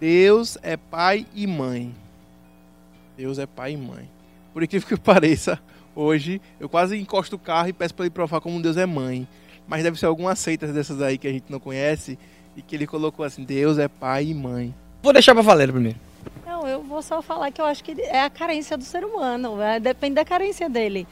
Deus 0.00 0.58
é 0.60 0.76
pai 0.76 1.24
e 1.32 1.46
mãe. 1.46 1.94
Deus 3.16 3.38
é 3.38 3.46
pai 3.46 3.74
e 3.74 3.76
mãe. 3.76 4.10
Por 4.52 4.64
incrível 4.64 4.88
que 4.88 4.96
pareça, 5.00 5.60
hoje 5.94 6.42
eu 6.58 6.68
quase 6.68 6.98
encosto 6.98 7.36
o 7.36 7.38
carro 7.38 7.68
e 7.68 7.72
peço 7.72 7.94
para 7.94 8.06
ele 8.06 8.10
provar 8.10 8.40
como 8.40 8.60
Deus 8.60 8.76
é 8.76 8.84
mãe. 8.84 9.28
Mas 9.68 9.84
deve 9.84 9.96
ser 9.96 10.06
alguma 10.06 10.34
seita 10.34 10.66
dessas 10.72 11.00
aí 11.00 11.16
que 11.16 11.28
a 11.28 11.32
gente 11.32 11.52
não 11.52 11.60
conhece 11.60 12.18
e 12.58 12.62
que 12.62 12.74
ele 12.74 12.86
colocou 12.86 13.24
assim: 13.24 13.44
Deus 13.44 13.78
é 13.78 13.86
pai 13.86 14.26
e 14.26 14.34
mãe. 14.34 14.74
Vou 15.00 15.12
deixar 15.12 15.32
pra 15.32 15.42
Valéria 15.42 15.72
primeiro. 15.72 15.98
Não, 16.44 16.66
eu 16.66 16.82
vou 16.82 17.00
só 17.00 17.22
falar 17.22 17.52
que 17.52 17.60
eu 17.60 17.64
acho 17.64 17.84
que 17.84 17.92
é 18.02 18.22
a 18.22 18.28
carência 18.28 18.76
do 18.76 18.82
ser 18.82 19.04
humano, 19.04 19.56
né? 19.56 19.78
depende 19.78 20.16
da 20.16 20.24
carência 20.24 20.68
dele. 20.68 21.06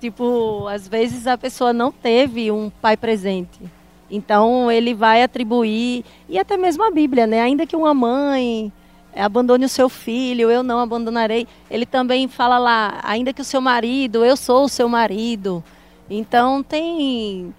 Tipo, 0.00 0.68
às 0.68 0.86
vezes 0.86 1.26
a 1.26 1.36
pessoa 1.36 1.72
não 1.72 1.90
teve 1.90 2.50
um 2.52 2.70
pai 2.70 2.96
presente. 2.96 3.60
Então 4.08 4.70
ele 4.70 4.94
vai 4.94 5.22
atribuir, 5.22 6.04
e 6.28 6.38
até 6.38 6.56
mesmo 6.56 6.84
a 6.84 6.90
Bíblia, 6.90 7.26
né? 7.26 7.40
Ainda 7.40 7.66
que 7.66 7.74
uma 7.74 7.94
mãe 7.94 8.72
abandone 9.14 9.64
o 9.64 9.68
seu 9.68 9.88
filho, 9.88 10.50
eu 10.50 10.62
não 10.62 10.78
abandonarei. 10.78 11.48
Ele 11.70 11.86
também 11.86 12.28
fala 12.28 12.58
lá, 12.58 13.00
ainda 13.02 13.32
que 13.32 13.40
o 13.40 13.44
seu 13.44 13.60
marido, 13.60 14.24
eu 14.24 14.36
sou 14.36 14.64
o 14.64 14.68
seu 14.68 14.88
marido. 14.88 15.64
Então 16.08 16.62
tem 16.62 17.52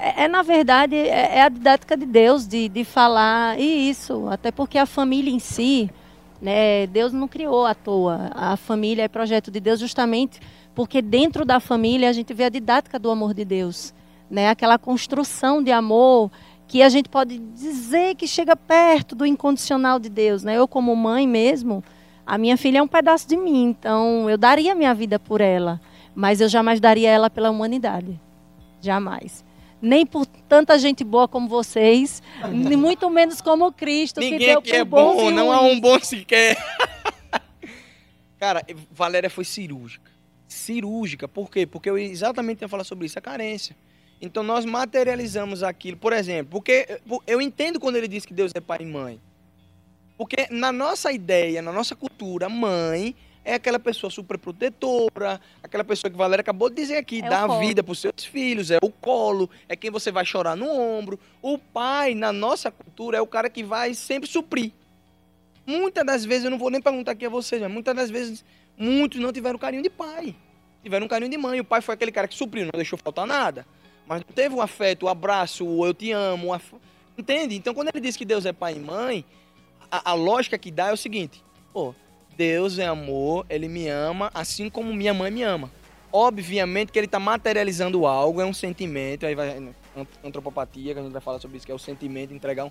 é, 0.00 0.24
é, 0.24 0.28
na 0.28 0.42
verdade, 0.42 0.94
é, 0.94 1.38
é, 1.38 1.42
a 1.42 1.48
didática 1.48 1.96
de 1.96 2.06
Deus 2.06 2.46
de, 2.46 2.68
de 2.68 2.84
falar 2.84 3.58
e 3.58 3.90
isso, 3.90 4.28
até 4.28 4.52
porque 4.52 4.78
a 4.78 4.86
família 4.86 5.32
em 5.32 5.40
si, 5.40 5.90
né, 6.40 6.86
Deus 6.86 7.12
não 7.12 7.26
criou 7.26 7.66
à 7.66 7.74
toa. 7.74 8.30
A 8.32 8.56
família 8.56 9.02
é 9.02 9.08
projeto 9.08 9.50
de 9.50 9.58
Deus 9.58 9.80
justamente 9.80 10.40
porque 10.72 11.02
dentro 11.02 11.44
da 11.44 11.58
família 11.58 12.08
a 12.08 12.12
gente 12.12 12.32
vê 12.32 12.44
a 12.44 12.48
didática 12.48 12.96
do 12.96 13.10
amor 13.10 13.34
de 13.34 13.44
Deus, 13.44 13.92
né, 14.30 14.48
aquela 14.48 14.78
construção 14.78 15.60
de 15.60 15.72
amor 15.72 16.30
que 16.68 16.80
a 16.80 16.88
gente 16.88 17.08
pode 17.08 17.36
dizer 17.36 18.14
que 18.14 18.28
chega 18.28 18.54
perto 18.54 19.16
do 19.16 19.26
incondicional 19.26 19.98
de 19.98 20.08
Deus. 20.08 20.44
Né? 20.44 20.58
Eu, 20.58 20.68
como 20.68 20.94
mãe 20.94 21.26
mesmo, 21.26 21.82
a 22.24 22.38
minha 22.38 22.56
filha 22.56 22.78
é 22.78 22.82
um 22.82 22.86
pedaço 22.86 23.26
de 23.26 23.36
mim, 23.36 23.64
então 23.64 24.30
eu 24.30 24.38
daria 24.38 24.76
minha 24.76 24.94
vida 24.94 25.18
por 25.18 25.40
ela, 25.40 25.80
mas 26.14 26.40
eu 26.40 26.48
jamais 26.48 26.78
daria 26.78 27.10
ela 27.10 27.28
pela 27.28 27.50
humanidade. 27.50 28.20
Jamais 28.80 29.47
nem 29.80 30.04
por 30.04 30.26
tanta 30.26 30.78
gente 30.78 31.04
boa 31.04 31.28
como 31.28 31.48
vocês, 31.48 32.22
muito 32.50 33.08
menos 33.10 33.40
como 33.40 33.72
Cristo, 33.72 34.20
Ninguém 34.20 34.38
que 34.38 34.46
deu 34.46 34.58
aqui 34.58 34.72
é 34.72 34.84
bom, 34.84 35.30
não 35.30 35.52
há 35.52 35.60
um 35.62 35.80
bom 35.80 35.98
sequer. 36.00 36.56
Cara, 38.38 38.64
Valéria 38.90 39.28
foi 39.28 39.44
cirúrgica. 39.44 40.10
Cirúrgica, 40.46 41.28
por 41.28 41.50
quê? 41.50 41.66
Porque 41.66 41.90
eu 41.90 41.98
exatamente 41.98 42.62
ia 42.62 42.68
falar 42.68 42.84
sobre 42.84 43.06
isso, 43.06 43.18
a 43.18 43.22
carência. 43.22 43.76
Então 44.20 44.42
nós 44.42 44.64
materializamos 44.64 45.62
aquilo, 45.62 45.96
por 45.96 46.12
exemplo, 46.12 46.50
porque 46.50 47.00
eu 47.26 47.40
entendo 47.40 47.78
quando 47.78 47.96
ele 47.96 48.08
diz 48.08 48.24
que 48.24 48.34
Deus 48.34 48.52
é 48.54 48.60
pai 48.60 48.78
e 48.80 48.86
mãe. 48.86 49.20
Porque 50.16 50.48
na 50.50 50.72
nossa 50.72 51.12
ideia, 51.12 51.62
na 51.62 51.72
nossa 51.72 51.94
cultura, 51.94 52.48
mãe 52.48 53.14
é 53.48 53.54
aquela 53.54 53.78
pessoa 53.78 54.10
super 54.10 54.36
protetora, 54.36 55.40
aquela 55.62 55.82
pessoa 55.82 56.10
que 56.10 56.16
Valéria 56.18 56.42
acabou 56.42 56.68
de 56.68 56.76
dizer 56.76 56.96
aqui, 56.96 57.20
é 57.20 57.28
dá 57.30 57.44
a 57.44 57.58
vida 57.58 57.82
para 57.82 57.92
os 57.92 57.98
seus 57.98 58.22
filhos, 58.22 58.70
é 58.70 58.76
o 58.82 58.90
colo, 58.90 59.48
é 59.66 59.74
quem 59.74 59.90
você 59.90 60.12
vai 60.12 60.22
chorar 60.26 60.54
no 60.54 60.70
ombro. 60.70 61.18
O 61.40 61.56
pai, 61.56 62.14
na 62.14 62.30
nossa 62.30 62.70
cultura, 62.70 63.16
é 63.16 63.20
o 63.22 63.26
cara 63.26 63.48
que 63.48 63.62
vai 63.64 63.94
sempre 63.94 64.28
suprir. 64.28 64.70
Muitas 65.66 66.04
das 66.04 66.26
vezes, 66.26 66.44
eu 66.44 66.50
não 66.50 66.58
vou 66.58 66.68
nem 66.68 66.80
perguntar 66.80 67.12
aqui 67.12 67.24
a 67.24 67.30
vocês, 67.30 67.62
mas 67.62 67.70
muitas 67.70 67.96
das 67.96 68.10
vezes, 68.10 68.44
muitos 68.76 69.18
não 69.18 69.32
tiveram 69.32 69.58
carinho 69.58 69.82
de 69.82 69.90
pai. 69.90 70.36
Tiveram 70.82 71.08
carinho 71.08 71.30
de 71.30 71.38
mãe. 71.38 71.58
O 71.58 71.64
pai 71.64 71.80
foi 71.80 71.94
aquele 71.94 72.12
cara 72.12 72.28
que 72.28 72.34
supriu, 72.34 72.64
não 72.64 72.72
deixou 72.76 72.98
faltar 72.98 73.26
nada. 73.26 73.66
Mas 74.06 74.22
não 74.26 74.34
teve 74.34 74.54
o 74.54 74.58
um 74.58 74.60
afeto, 74.60 75.04
o 75.04 75.06
um 75.06 75.08
abraço, 75.08 75.66
o 75.66 75.86
eu 75.86 75.94
te 75.94 76.12
amo. 76.12 76.48
Entende? 77.16 77.56
Então, 77.56 77.72
quando 77.72 77.88
ele 77.88 78.00
diz 78.00 78.14
que 78.14 78.26
Deus 78.26 78.44
é 78.44 78.52
pai 78.52 78.74
e 78.74 78.78
mãe, 78.78 79.24
a, 79.90 80.10
a 80.10 80.12
lógica 80.12 80.58
que 80.58 80.70
dá 80.70 80.88
é 80.88 80.92
o 80.92 80.98
seguinte: 80.98 81.42
pô, 81.72 81.94
Deus 82.38 82.78
é 82.78 82.86
amor, 82.86 83.44
ele 83.50 83.66
me 83.66 83.88
ama 83.88 84.30
assim 84.32 84.70
como 84.70 84.94
minha 84.94 85.12
mãe 85.12 85.28
me 85.28 85.42
ama. 85.42 85.68
Obviamente 86.12 86.92
que 86.92 86.98
ele 86.98 87.06
está 87.06 87.18
materializando 87.18 88.06
algo, 88.06 88.40
é 88.40 88.46
um 88.46 88.54
sentimento, 88.54 89.26
aí 89.26 89.34
vai 89.34 89.74
antropopatia, 90.24 90.94
que 90.94 91.00
a 91.00 91.02
gente 91.02 91.12
vai 91.12 91.20
falar 91.20 91.40
sobre 91.40 91.56
isso, 91.56 91.66
que 91.66 91.72
é 91.72 91.74
o 91.74 91.78
sentimento, 91.80 92.32
entregar 92.32 92.64
um, 92.64 92.70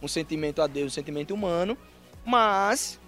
um 0.00 0.06
sentimento 0.06 0.62
a 0.62 0.68
Deus, 0.68 0.92
um 0.92 0.94
sentimento 0.94 1.34
humano, 1.34 1.76
mas 2.24 3.00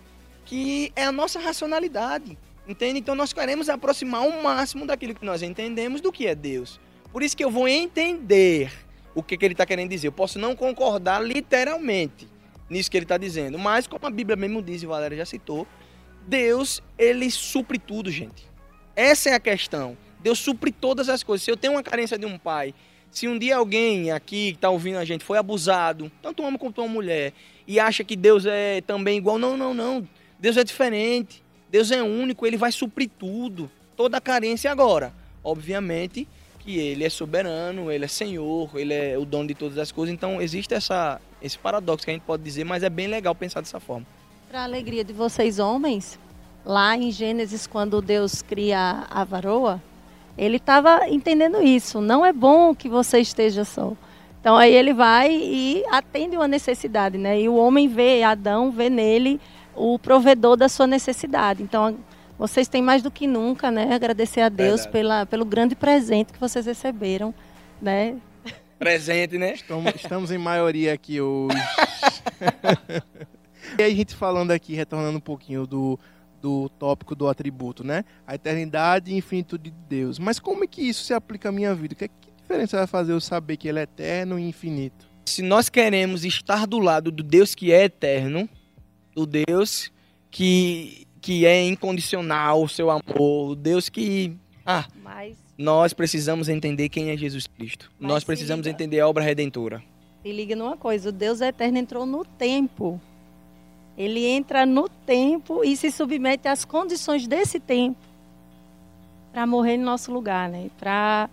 que 0.45 0.93
é 0.97 1.05
a 1.05 1.13
nossa 1.13 1.39
racionalidade, 1.39 2.37
entende? 2.67 2.99
Então 2.99 3.15
nós 3.15 3.33
queremos 3.33 3.69
aproximar 3.69 4.27
o 4.27 4.43
máximo 4.43 4.85
daquilo 4.85 5.15
que 5.15 5.25
nós 5.25 5.43
entendemos 5.43 6.01
do 6.01 6.11
que 6.11 6.27
é 6.27 6.35
Deus. 6.35 6.81
Por 7.13 7.23
isso 7.23 7.37
que 7.37 7.45
eu 7.45 7.53
vou 7.53 7.69
entender 7.69 8.73
o 9.15 9.23
que, 9.23 9.37
que 9.37 9.45
ele 9.45 9.55
está 9.55 9.65
querendo 9.65 9.91
dizer. 9.91 10.09
Eu 10.09 10.13
posso 10.13 10.41
não 10.41 10.57
concordar 10.57 11.23
literalmente 11.23 12.29
nisso 12.69 12.91
que 12.91 12.97
ele 12.97 13.05
está 13.05 13.17
dizendo, 13.17 13.57
mas 13.61 13.87
como 13.87 14.05
a 14.07 14.11
Bíblia 14.11 14.35
mesmo 14.35 14.61
diz, 14.61 14.83
e 14.83 14.87
Valéria 14.87 15.19
já 15.19 15.25
citou, 15.25 15.69
Deus, 16.27 16.83
ele 16.99 17.31
supre 17.31 17.79
tudo, 17.79 18.11
gente. 18.11 18.49
Essa 18.95 19.31
é 19.31 19.35
a 19.35 19.41
questão. 19.41 19.97
Deus 20.21 20.39
supre 20.39 20.71
todas 20.71 21.09
as 21.09 21.23
coisas. 21.23 21.45
Se 21.45 21.51
eu 21.51 21.57
tenho 21.57 21.75
uma 21.75 21.83
carência 21.83 22.18
de 22.18 22.27
um 22.27 22.39
pai, 22.39 22.75
se 23.11 23.27
um 23.27 23.39
dia 23.39 23.57
alguém 23.57 24.11
aqui 24.11 24.51
que 24.51 24.57
está 24.57 24.71
ouvindo 24.71 24.99
a 24.99 25.05
gente 25.05 25.25
foi 25.25 25.39
abusado, 25.39 26.11
tanto 26.23 26.43
um 26.43 26.47
homem 26.47 26.59
quanto 26.59 26.81
uma 26.81 26.89
mulher, 26.89 27.33
e 27.66 27.81
acha 27.81 28.05
que 28.05 28.14
Deus 28.14 28.47
é 28.47 28.81
também 28.83 29.18
igual, 29.18 29.39
não, 29.39 29.57
não, 29.57 29.73
não. 29.75 30.07
Deus 30.39 30.57
é 30.57 30.64
diferente. 30.64 31.43
Deus 31.71 31.91
é 31.91 32.03
único, 32.03 32.47
ele 32.47 32.57
vai 32.57 32.73
suprir 32.73 33.11
tudo. 33.18 33.71
Toda 33.97 34.16
a 34.16 34.21
carência 34.21 34.71
agora. 34.71 35.12
Obviamente 35.43 36.27
que 36.61 36.79
ele 36.79 37.05
é 37.05 37.09
soberano, 37.09 37.91
ele 37.91 38.05
é 38.05 38.09
senhor, 38.09 38.71
ele 38.75 38.93
é 38.93 39.16
o 39.18 39.25
dono 39.25 39.49
de 39.49 39.55
todas 39.55 39.79
as 39.79 39.91
coisas. 39.91 40.12
Então 40.12 40.41
existe 40.41 40.75
essa, 40.75 41.21
esse 41.43 41.59
paradoxo 41.59 42.05
que 42.05 42.11
a 42.11 42.14
gente 42.14 42.23
pode 42.23 42.43
dizer, 42.43 42.64
mas 42.64 42.83
é 42.83 42.91
bem 42.91 43.07
legal 43.07 43.35
pensar 43.35 43.61
dessa 43.61 43.81
forma. 43.81 44.07
Para 44.51 44.62
a 44.62 44.64
alegria 44.64 45.05
de 45.05 45.12
vocês, 45.12 45.61
homens, 45.61 46.18
lá 46.64 46.96
em 46.96 47.12
Gênesis, 47.12 47.68
quando 47.68 48.03
Deus 48.03 48.42
cria 48.42 49.07
a 49.09 49.22
varoa, 49.22 49.80
ele 50.36 50.57
estava 50.57 51.09
entendendo 51.09 51.62
isso. 51.62 52.01
Não 52.01 52.26
é 52.26 52.32
bom 52.32 52.74
que 52.74 52.88
você 52.88 53.20
esteja 53.20 53.64
só. 53.64 53.92
Então 54.40 54.57
aí 54.57 54.74
ele 54.74 54.92
vai 54.92 55.30
e 55.32 55.84
atende 55.88 56.36
uma 56.36 56.48
necessidade, 56.48 57.16
né? 57.16 57.40
E 57.40 57.48
o 57.48 57.55
homem 57.55 57.86
vê, 57.86 58.24
Adão 58.24 58.72
vê 58.72 58.90
nele 58.90 59.40
o 59.72 59.96
provedor 60.01 60.57
da 60.57 60.68
sua 60.68 60.88
necessidade. 60.88 61.62
Então 61.62 61.96
vocês 62.36 62.66
têm 62.66 62.82
mais 62.82 63.03
do 63.03 63.11
que 63.11 63.28
nunca, 63.28 63.70
né? 63.70 63.94
Agradecer 63.94 64.40
a 64.40 64.48
Deus 64.48 64.84
pela, 64.84 65.26
pelo 65.26 65.44
grande 65.44 65.76
presente 65.76 66.32
que 66.32 66.40
vocês 66.40 66.66
receberam, 66.66 67.32
né? 67.80 68.16
Presente, 68.80 69.38
né? 69.38 69.55
Estamos, 69.55 69.94
estamos 69.94 70.32
em 70.32 70.38
maioria 70.38 70.92
aqui 70.92 71.20
hoje. 71.20 71.57
E 73.79 73.83
aí 73.83 73.93
a 73.93 73.97
gente 73.97 74.14
falando 74.14 74.51
aqui, 74.51 74.75
retornando 74.75 75.18
um 75.18 75.21
pouquinho 75.21 75.66
do, 75.66 75.99
do 76.41 76.68
tópico 76.71 77.14
do 77.14 77.29
atributo, 77.29 77.85
né? 77.85 78.05
A 78.27 78.35
eternidade 78.35 79.12
e 79.12 79.16
infinitude 79.16 79.71
de 79.71 79.77
Deus. 79.89 80.18
Mas 80.18 80.39
como 80.39 80.64
é 80.64 80.66
que 80.66 80.83
isso 80.83 81.05
se 81.05 81.14
aplica 81.14 81.49
à 81.49 81.53
minha 81.53 81.75
vida? 81.75 81.95
Que, 81.95 82.09
que 82.09 82.31
diferença 82.41 82.77
vai 82.77 82.87
fazer 82.87 83.12
eu 83.12 83.21
saber 83.21 83.57
que 83.57 83.68
ele 83.68 83.79
é 83.79 83.83
eterno 83.83 84.39
e 84.39 84.49
infinito? 84.49 85.09
Se 85.27 85.43
nós 85.43 85.68
queremos 85.68 86.25
estar 86.25 86.66
do 86.66 86.79
lado 86.79 87.11
do 87.12 87.23
Deus 87.23 87.55
que 87.55 87.73
é 87.73 87.85
eterno, 87.85 88.49
do 89.14 89.27
Deus 89.27 89.93
que, 90.31 91.07
que 91.21 91.47
é 91.47 91.64
incondicional, 91.66 92.62
o 92.62 92.68
seu 92.68 92.91
amor, 92.91 93.51
o 93.51 93.55
Deus 93.55 93.89
que. 93.89 94.37
Ah, 94.64 94.87
Mas 95.03 95.37
nós 95.61 95.93
precisamos 95.93 96.49
entender 96.49 96.89
quem 96.89 97.11
é 97.11 97.16
Jesus 97.16 97.47
Cristo. 97.47 97.93
Mas 97.99 98.11
nós 98.11 98.25
precisamos 98.25 98.66
entender 98.66 98.99
a 99.01 99.07
obra 99.07 99.23
redentora. 99.23 99.83
se 100.23 100.33
liga 100.33 100.57
numa 100.57 100.77
coisa, 100.77 101.11
o 101.11 101.12
Deus 101.12 101.43
eterno 101.43 101.77
entrou 101.77 102.07
no 102.07 102.25
tempo. 102.25 102.99
Ele 104.01 104.24
entra 104.24 104.64
no 104.64 104.88
tempo 104.88 105.62
e 105.62 105.76
se 105.76 105.90
submete 105.90 106.48
às 106.48 106.64
condições 106.64 107.26
desse 107.26 107.61
tempo 107.61 107.98
para 109.30 109.46
morrer 109.46 109.76
no 109.76 109.84
nosso 109.84 110.11
lugar, 110.11 110.48
né? 110.48 110.70
Para 110.78 111.28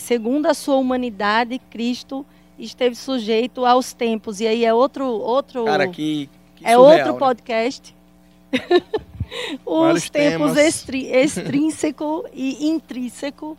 segundo 0.00 0.46
a 0.46 0.54
sua 0.54 0.76
humanidade, 0.76 1.58
Cristo 1.70 2.24
esteve 2.58 2.94
sujeito 2.94 3.66
aos 3.66 3.92
tempos. 3.92 4.40
E 4.40 4.46
aí 4.46 4.64
é 4.64 4.72
outro 4.72 5.04
outro 5.04 5.66
Cara, 5.66 5.86
que. 5.86 6.30
que 6.56 6.66
é 6.66 6.74
surreal, 6.74 6.98
outro 6.98 7.12
né? 7.12 7.18
podcast. 7.18 7.94
Vários 9.66 10.04
Os 10.04 10.10
tempos 10.10 10.56
extrínseco 10.56 12.24
e 12.32 12.66
intrínseco, 12.68 13.54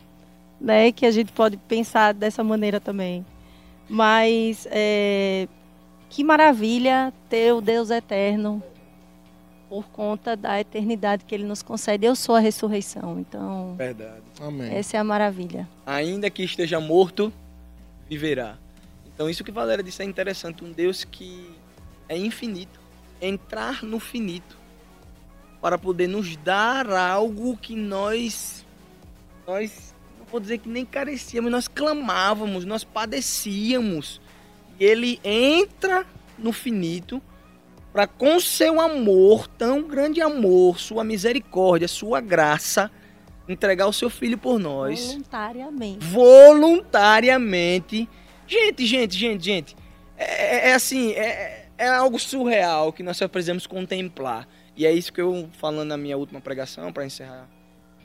né? 0.60 0.90
Que 0.90 1.06
a 1.06 1.12
gente 1.12 1.30
pode 1.30 1.56
pensar 1.56 2.12
dessa 2.12 2.42
maneira 2.42 2.80
também. 2.80 3.24
Mas 3.88 4.66
é, 4.72 5.46
que 6.10 6.24
maravilha 6.24 7.12
ter 7.28 7.52
o 7.54 7.60
Deus 7.60 7.88
eterno 7.88 8.62
por 9.68 9.86
conta 9.86 10.36
da 10.36 10.60
eternidade 10.60 11.24
que 11.24 11.32
Ele 11.32 11.44
nos 11.44 11.62
concede. 11.62 12.04
Eu 12.04 12.16
sou 12.16 12.34
a 12.34 12.40
ressurreição, 12.40 13.20
então 13.20 13.76
Verdade. 13.78 14.20
Amém. 14.40 14.74
essa 14.74 14.96
é 14.96 15.00
a 15.00 15.04
maravilha. 15.04 15.68
Ainda 15.86 16.28
que 16.28 16.42
esteja 16.42 16.80
morto, 16.80 17.32
viverá. 18.08 18.58
Então 19.06 19.30
isso 19.30 19.44
que 19.44 19.52
Valéria 19.52 19.84
disse 19.84 20.02
é 20.02 20.04
interessante. 20.04 20.64
Um 20.64 20.72
Deus 20.72 21.04
que 21.04 21.48
é 22.08 22.18
infinito. 22.18 22.80
Entrar 23.22 23.84
no 23.84 24.00
finito. 24.00 24.58
Para 25.60 25.78
poder 25.78 26.08
nos 26.08 26.36
dar 26.36 26.90
algo 26.90 27.56
que 27.56 27.76
nós. 27.76 28.64
Nós. 29.46 29.94
Não 30.18 30.26
vou 30.26 30.40
dizer 30.40 30.58
que 30.58 30.68
nem 30.68 30.84
carecíamos, 30.84 31.52
nós 31.52 31.68
clamávamos, 31.68 32.64
nós 32.64 32.82
padecíamos. 32.82 34.20
Ele 34.80 35.20
entra 35.22 36.06
no 36.38 36.52
finito 36.52 37.20
para 37.92 38.06
com 38.06 38.40
seu 38.40 38.80
amor, 38.80 39.46
tão 39.46 39.82
grande 39.82 40.22
amor, 40.22 40.80
sua 40.80 41.04
misericórdia, 41.04 41.86
sua 41.86 42.20
graça, 42.20 42.90
entregar 43.48 43.86
o 43.88 43.92
seu 43.92 44.08
filho 44.08 44.38
por 44.38 44.58
nós 44.58 45.08
Voluntariamente. 45.08 46.06
voluntariamente. 46.06 48.08
Gente, 48.46 48.86
gente, 48.86 49.16
gente, 49.16 49.44
gente. 49.44 49.76
É, 50.16 50.24
é- 50.24 50.70
é 50.70 50.74
assim, 50.74 51.12
é, 51.12 51.66
é 51.76 51.88
algo 51.88 52.18
surreal 52.18 52.92
que 52.92 53.02
nós 53.02 53.16
só 53.16 53.26
precisamos 53.28 53.66
contemplar. 53.66 54.48
E 54.76 54.86
é 54.86 54.92
isso 54.92 55.12
que 55.12 55.20
eu, 55.20 55.48
falando 55.58 55.88
na 55.88 55.96
minha 55.96 56.16
última 56.16 56.40
pregação, 56.40 56.92
para 56.92 57.04
encerrar 57.04 57.48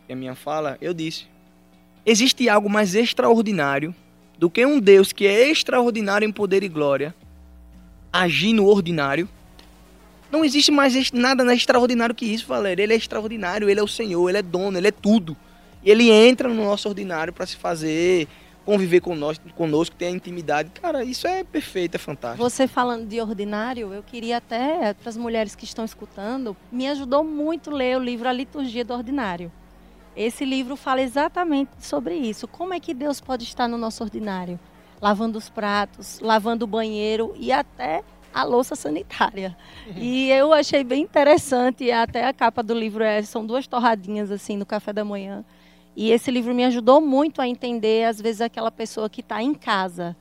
a 0.09 0.15
minha 0.15 0.35
fala, 0.35 0.77
eu 0.81 0.93
disse. 0.93 1.27
Existe 2.05 2.49
algo 2.49 2.69
mais 2.69 2.93
extraordinário 2.95 3.93
do 4.37 4.49
que 4.49 4.65
um 4.65 4.79
Deus 4.79 5.11
que 5.11 5.25
é 5.25 5.49
extraordinário 5.49 6.27
em 6.27 6.31
poder 6.31 6.63
e 6.63 6.67
glória 6.67 7.13
agir 8.11 8.53
no 8.53 8.65
ordinário? 8.65 9.27
Não 10.31 10.43
existe 10.43 10.71
mais 10.71 11.11
nada 11.11 11.53
extraordinário 11.53 12.15
que 12.15 12.25
isso, 12.25 12.47
Valéria. 12.47 12.83
Ele 12.83 12.93
é 12.93 12.95
extraordinário, 12.95 13.69
ele 13.69 13.79
é 13.79 13.83
o 13.83 13.87
Senhor, 13.87 14.27
ele 14.27 14.37
é 14.37 14.41
dono, 14.41 14.77
ele 14.77 14.87
é 14.87 14.91
tudo. 14.91 15.35
E 15.83 15.91
ele 15.91 16.09
entra 16.09 16.49
no 16.49 16.63
nosso 16.63 16.89
ordinário 16.89 17.31
para 17.31 17.45
se 17.45 17.55
fazer, 17.55 18.27
conviver 18.65 18.99
conosco, 18.99 19.47
conosco, 19.53 19.95
ter 19.95 20.09
intimidade. 20.09 20.71
Cara, 20.81 21.03
isso 21.03 21.27
é 21.27 21.43
perfeito, 21.43 21.95
é 21.95 21.97
fantástico. 21.97 22.43
Você 22.43 22.67
falando 22.67 23.07
de 23.07 23.21
ordinário, 23.21 23.93
eu 23.93 24.01
queria 24.01 24.37
até, 24.37 24.93
para 24.93 25.09
as 25.09 25.15
mulheres 25.15 25.55
que 25.55 25.63
estão 25.63 25.85
escutando, 25.85 26.57
me 26.71 26.87
ajudou 26.87 27.23
muito 27.23 27.69
ler 27.69 27.97
o 27.97 28.03
livro 28.03 28.27
A 28.27 28.33
Liturgia 28.33 28.83
do 28.83 28.93
Ordinário. 28.93 29.51
Esse 30.15 30.45
livro 30.45 30.75
fala 30.75 31.01
exatamente 31.01 31.71
sobre 31.79 32.15
isso. 32.15 32.47
Como 32.47 32.73
é 32.73 32.79
que 32.79 32.93
Deus 32.93 33.19
pode 33.19 33.43
estar 33.43 33.67
no 33.67 33.77
nosso 33.77 34.03
ordinário? 34.03 34.59
Lavando 35.01 35.37
os 35.37 35.49
pratos, 35.49 36.19
lavando 36.19 36.65
o 36.65 36.67
banheiro 36.67 37.33
e 37.37 37.51
até 37.51 38.03
a 38.33 38.43
louça 38.43 38.75
sanitária. 38.75 39.55
E 39.97 40.29
eu 40.31 40.53
achei 40.53 40.83
bem 40.83 41.03
interessante, 41.03 41.91
até 41.91 42.25
a 42.25 42.33
capa 42.33 42.63
do 42.63 42.73
livro 42.73 43.03
é, 43.03 43.21
são 43.21 43.45
duas 43.45 43.67
torradinhas 43.67 44.31
assim 44.31 44.57
no 44.57 44.65
café 44.65 44.91
da 44.91 45.05
manhã. 45.05 45.43
E 45.95 46.11
esse 46.11 46.31
livro 46.31 46.53
me 46.53 46.65
ajudou 46.65 46.99
muito 46.99 47.41
a 47.41 47.47
entender, 47.47 48.05
às 48.05 48.19
vezes, 48.19 48.41
aquela 48.41 48.71
pessoa 48.71 49.09
que 49.09 49.21
está 49.21 49.41
em 49.41 49.53
casa 49.53 50.15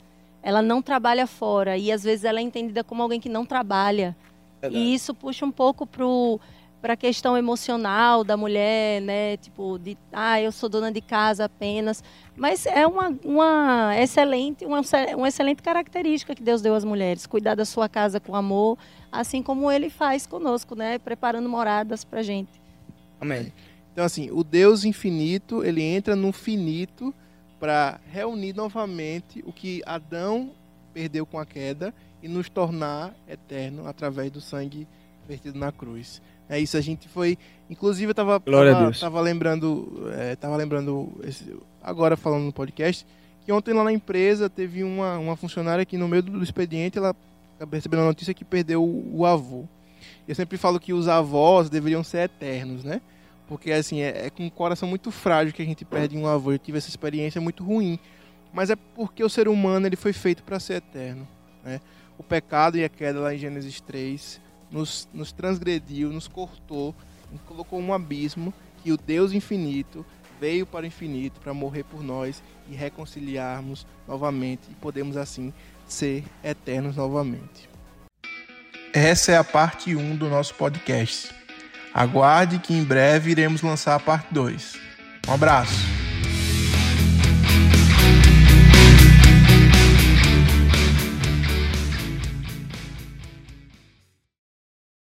ela 0.44 0.60
não 0.60 0.82
trabalha 0.82 1.26
fora 1.26 1.78
e 1.78 1.90
às 1.90 2.04
vezes 2.04 2.22
ela 2.22 2.38
é 2.38 2.42
entendida 2.42 2.84
como 2.84 3.02
alguém 3.02 3.18
que 3.18 3.30
não 3.30 3.46
trabalha. 3.46 4.14
E 4.70 4.94
isso 4.94 5.14
puxa 5.14 5.44
um 5.44 5.50
pouco 5.50 5.86
pro 5.86 6.38
para 6.84 6.92
a 6.92 6.96
questão 6.98 7.34
emocional 7.34 8.22
da 8.22 8.36
mulher, 8.36 9.00
né? 9.00 9.38
Tipo, 9.38 9.78
de, 9.78 9.96
ah, 10.12 10.38
eu 10.38 10.52
sou 10.52 10.68
dona 10.68 10.92
de 10.92 11.00
casa 11.00 11.46
apenas. 11.46 12.04
Mas 12.36 12.66
é 12.66 12.86
uma, 12.86 13.08
uma 13.24 13.98
excelente, 13.98 14.66
uma, 14.66 14.82
uma 15.16 15.28
excelente 15.28 15.62
característica 15.62 16.34
que 16.34 16.42
Deus 16.42 16.60
deu 16.60 16.74
às 16.74 16.84
mulheres. 16.84 17.26
Cuidar 17.26 17.54
da 17.54 17.64
sua 17.64 17.88
casa 17.88 18.20
com 18.20 18.36
amor, 18.36 18.76
assim 19.10 19.42
como 19.42 19.72
Ele 19.72 19.88
faz 19.88 20.26
conosco, 20.26 20.74
né? 20.74 20.98
Preparando 20.98 21.48
moradas 21.48 22.04
para 22.04 22.22
gente. 22.22 22.60
Amém. 23.18 23.50
Então, 23.90 24.04
assim, 24.04 24.30
o 24.30 24.44
Deus 24.44 24.84
infinito, 24.84 25.64
ele 25.64 25.80
entra 25.80 26.14
no 26.14 26.32
finito 26.32 27.14
para 27.58 27.98
reunir 28.12 28.52
novamente 28.52 29.42
o 29.46 29.54
que 29.54 29.80
Adão 29.86 30.50
perdeu 30.92 31.24
com 31.24 31.38
a 31.38 31.46
queda 31.46 31.94
e 32.22 32.28
nos 32.28 32.50
tornar 32.50 33.14
eterno 33.26 33.86
através 33.86 34.30
do 34.30 34.42
sangue 34.42 34.86
vertido 35.26 35.58
na 35.58 35.72
cruz. 35.72 36.20
É 36.48 36.58
isso, 36.58 36.76
a 36.76 36.80
gente 36.80 37.08
foi. 37.08 37.38
Inclusive, 37.70 38.10
eu 38.10 38.14
tava, 38.14 38.38
tava, 38.72 38.84
tava 39.00 39.20
lembrando. 39.20 40.10
é, 40.16 40.36
tava 40.36 40.56
lembrando 40.56 41.12
esse- 41.24 41.56
agora 41.82 42.16
falando 42.16 42.44
no 42.44 42.52
podcast, 42.52 43.06
que 43.44 43.50
ontem 43.52 43.72
lá 43.72 43.82
na 43.84 43.92
empresa 43.92 44.48
teve 44.50 44.82
uma, 44.84 45.18
uma 45.18 45.36
funcionária 45.36 45.84
que 45.84 45.96
no 45.96 46.06
meio 46.08 46.22
do 46.22 46.42
expediente 46.42 46.98
ela 46.98 47.14
recebeu 47.72 48.00
a 48.00 48.04
notícia 48.04 48.34
que 48.34 48.44
perdeu 48.44 48.82
o, 48.84 49.18
o 49.20 49.26
avô. 49.26 49.64
Eu 50.28 50.34
sempre 50.34 50.58
falo 50.58 50.78
que 50.78 50.92
os 50.92 51.08
avós 51.08 51.70
deveriam 51.70 52.04
ser 52.04 52.18
eternos, 52.24 52.84
né? 52.84 53.00
Porque 53.48 53.70
assim, 53.72 54.00
é, 54.00 54.26
é 54.26 54.30
com 54.30 54.44
um 54.44 54.50
coração 54.50 54.88
muito 54.88 55.10
frágil 55.10 55.52
que 55.52 55.62
a 55.62 55.64
gente 55.66 55.84
perde 55.84 56.16
um 56.16 56.26
avô. 56.26 56.52
Eu 56.52 56.58
tive 56.58 56.78
essa 56.78 56.88
experiência 56.88 57.40
muito 57.40 57.62
ruim. 57.64 57.98
Mas 58.52 58.70
é 58.70 58.76
porque 58.76 59.22
o 59.24 59.28
ser 59.28 59.48
humano 59.48 59.86
ele 59.86 59.96
foi 59.96 60.12
feito 60.12 60.42
para 60.42 60.60
ser 60.60 60.74
eterno. 60.74 61.26
Né? 61.64 61.80
O 62.16 62.22
pecado 62.22 62.78
e 62.78 62.84
a 62.84 62.88
queda 62.88 63.18
lá 63.20 63.34
em 63.34 63.38
Gênesis 63.38 63.80
3 63.80 64.40
nos, 64.74 65.08
nos 65.14 65.30
transgrediu, 65.30 66.10
nos 66.10 66.26
cortou, 66.26 66.92
nos 67.30 67.40
colocou 67.42 67.78
um 67.78 67.94
abismo 67.94 68.52
que 68.82 68.92
o 68.92 68.96
Deus 68.96 69.32
infinito 69.32 70.04
veio 70.40 70.66
para 70.66 70.82
o 70.82 70.86
infinito 70.86 71.40
para 71.40 71.54
morrer 71.54 71.84
por 71.84 72.02
nós 72.02 72.42
e 72.68 72.74
reconciliarmos 72.74 73.86
novamente 74.06 74.62
e 74.68 74.74
podemos 74.74 75.16
assim 75.16 75.52
ser 75.86 76.24
eternos 76.42 76.96
novamente. 76.96 77.68
Essa 78.92 79.32
é 79.32 79.36
a 79.36 79.44
parte 79.44 79.94
1 79.94 80.16
do 80.16 80.28
nosso 80.28 80.54
podcast. 80.54 81.32
Aguarde 81.92 82.58
que 82.58 82.74
em 82.74 82.82
breve 82.82 83.30
iremos 83.30 83.62
lançar 83.62 83.94
a 83.94 84.00
parte 84.00 84.34
2. 84.34 84.74
Um 85.28 85.32
abraço! 85.32 86.13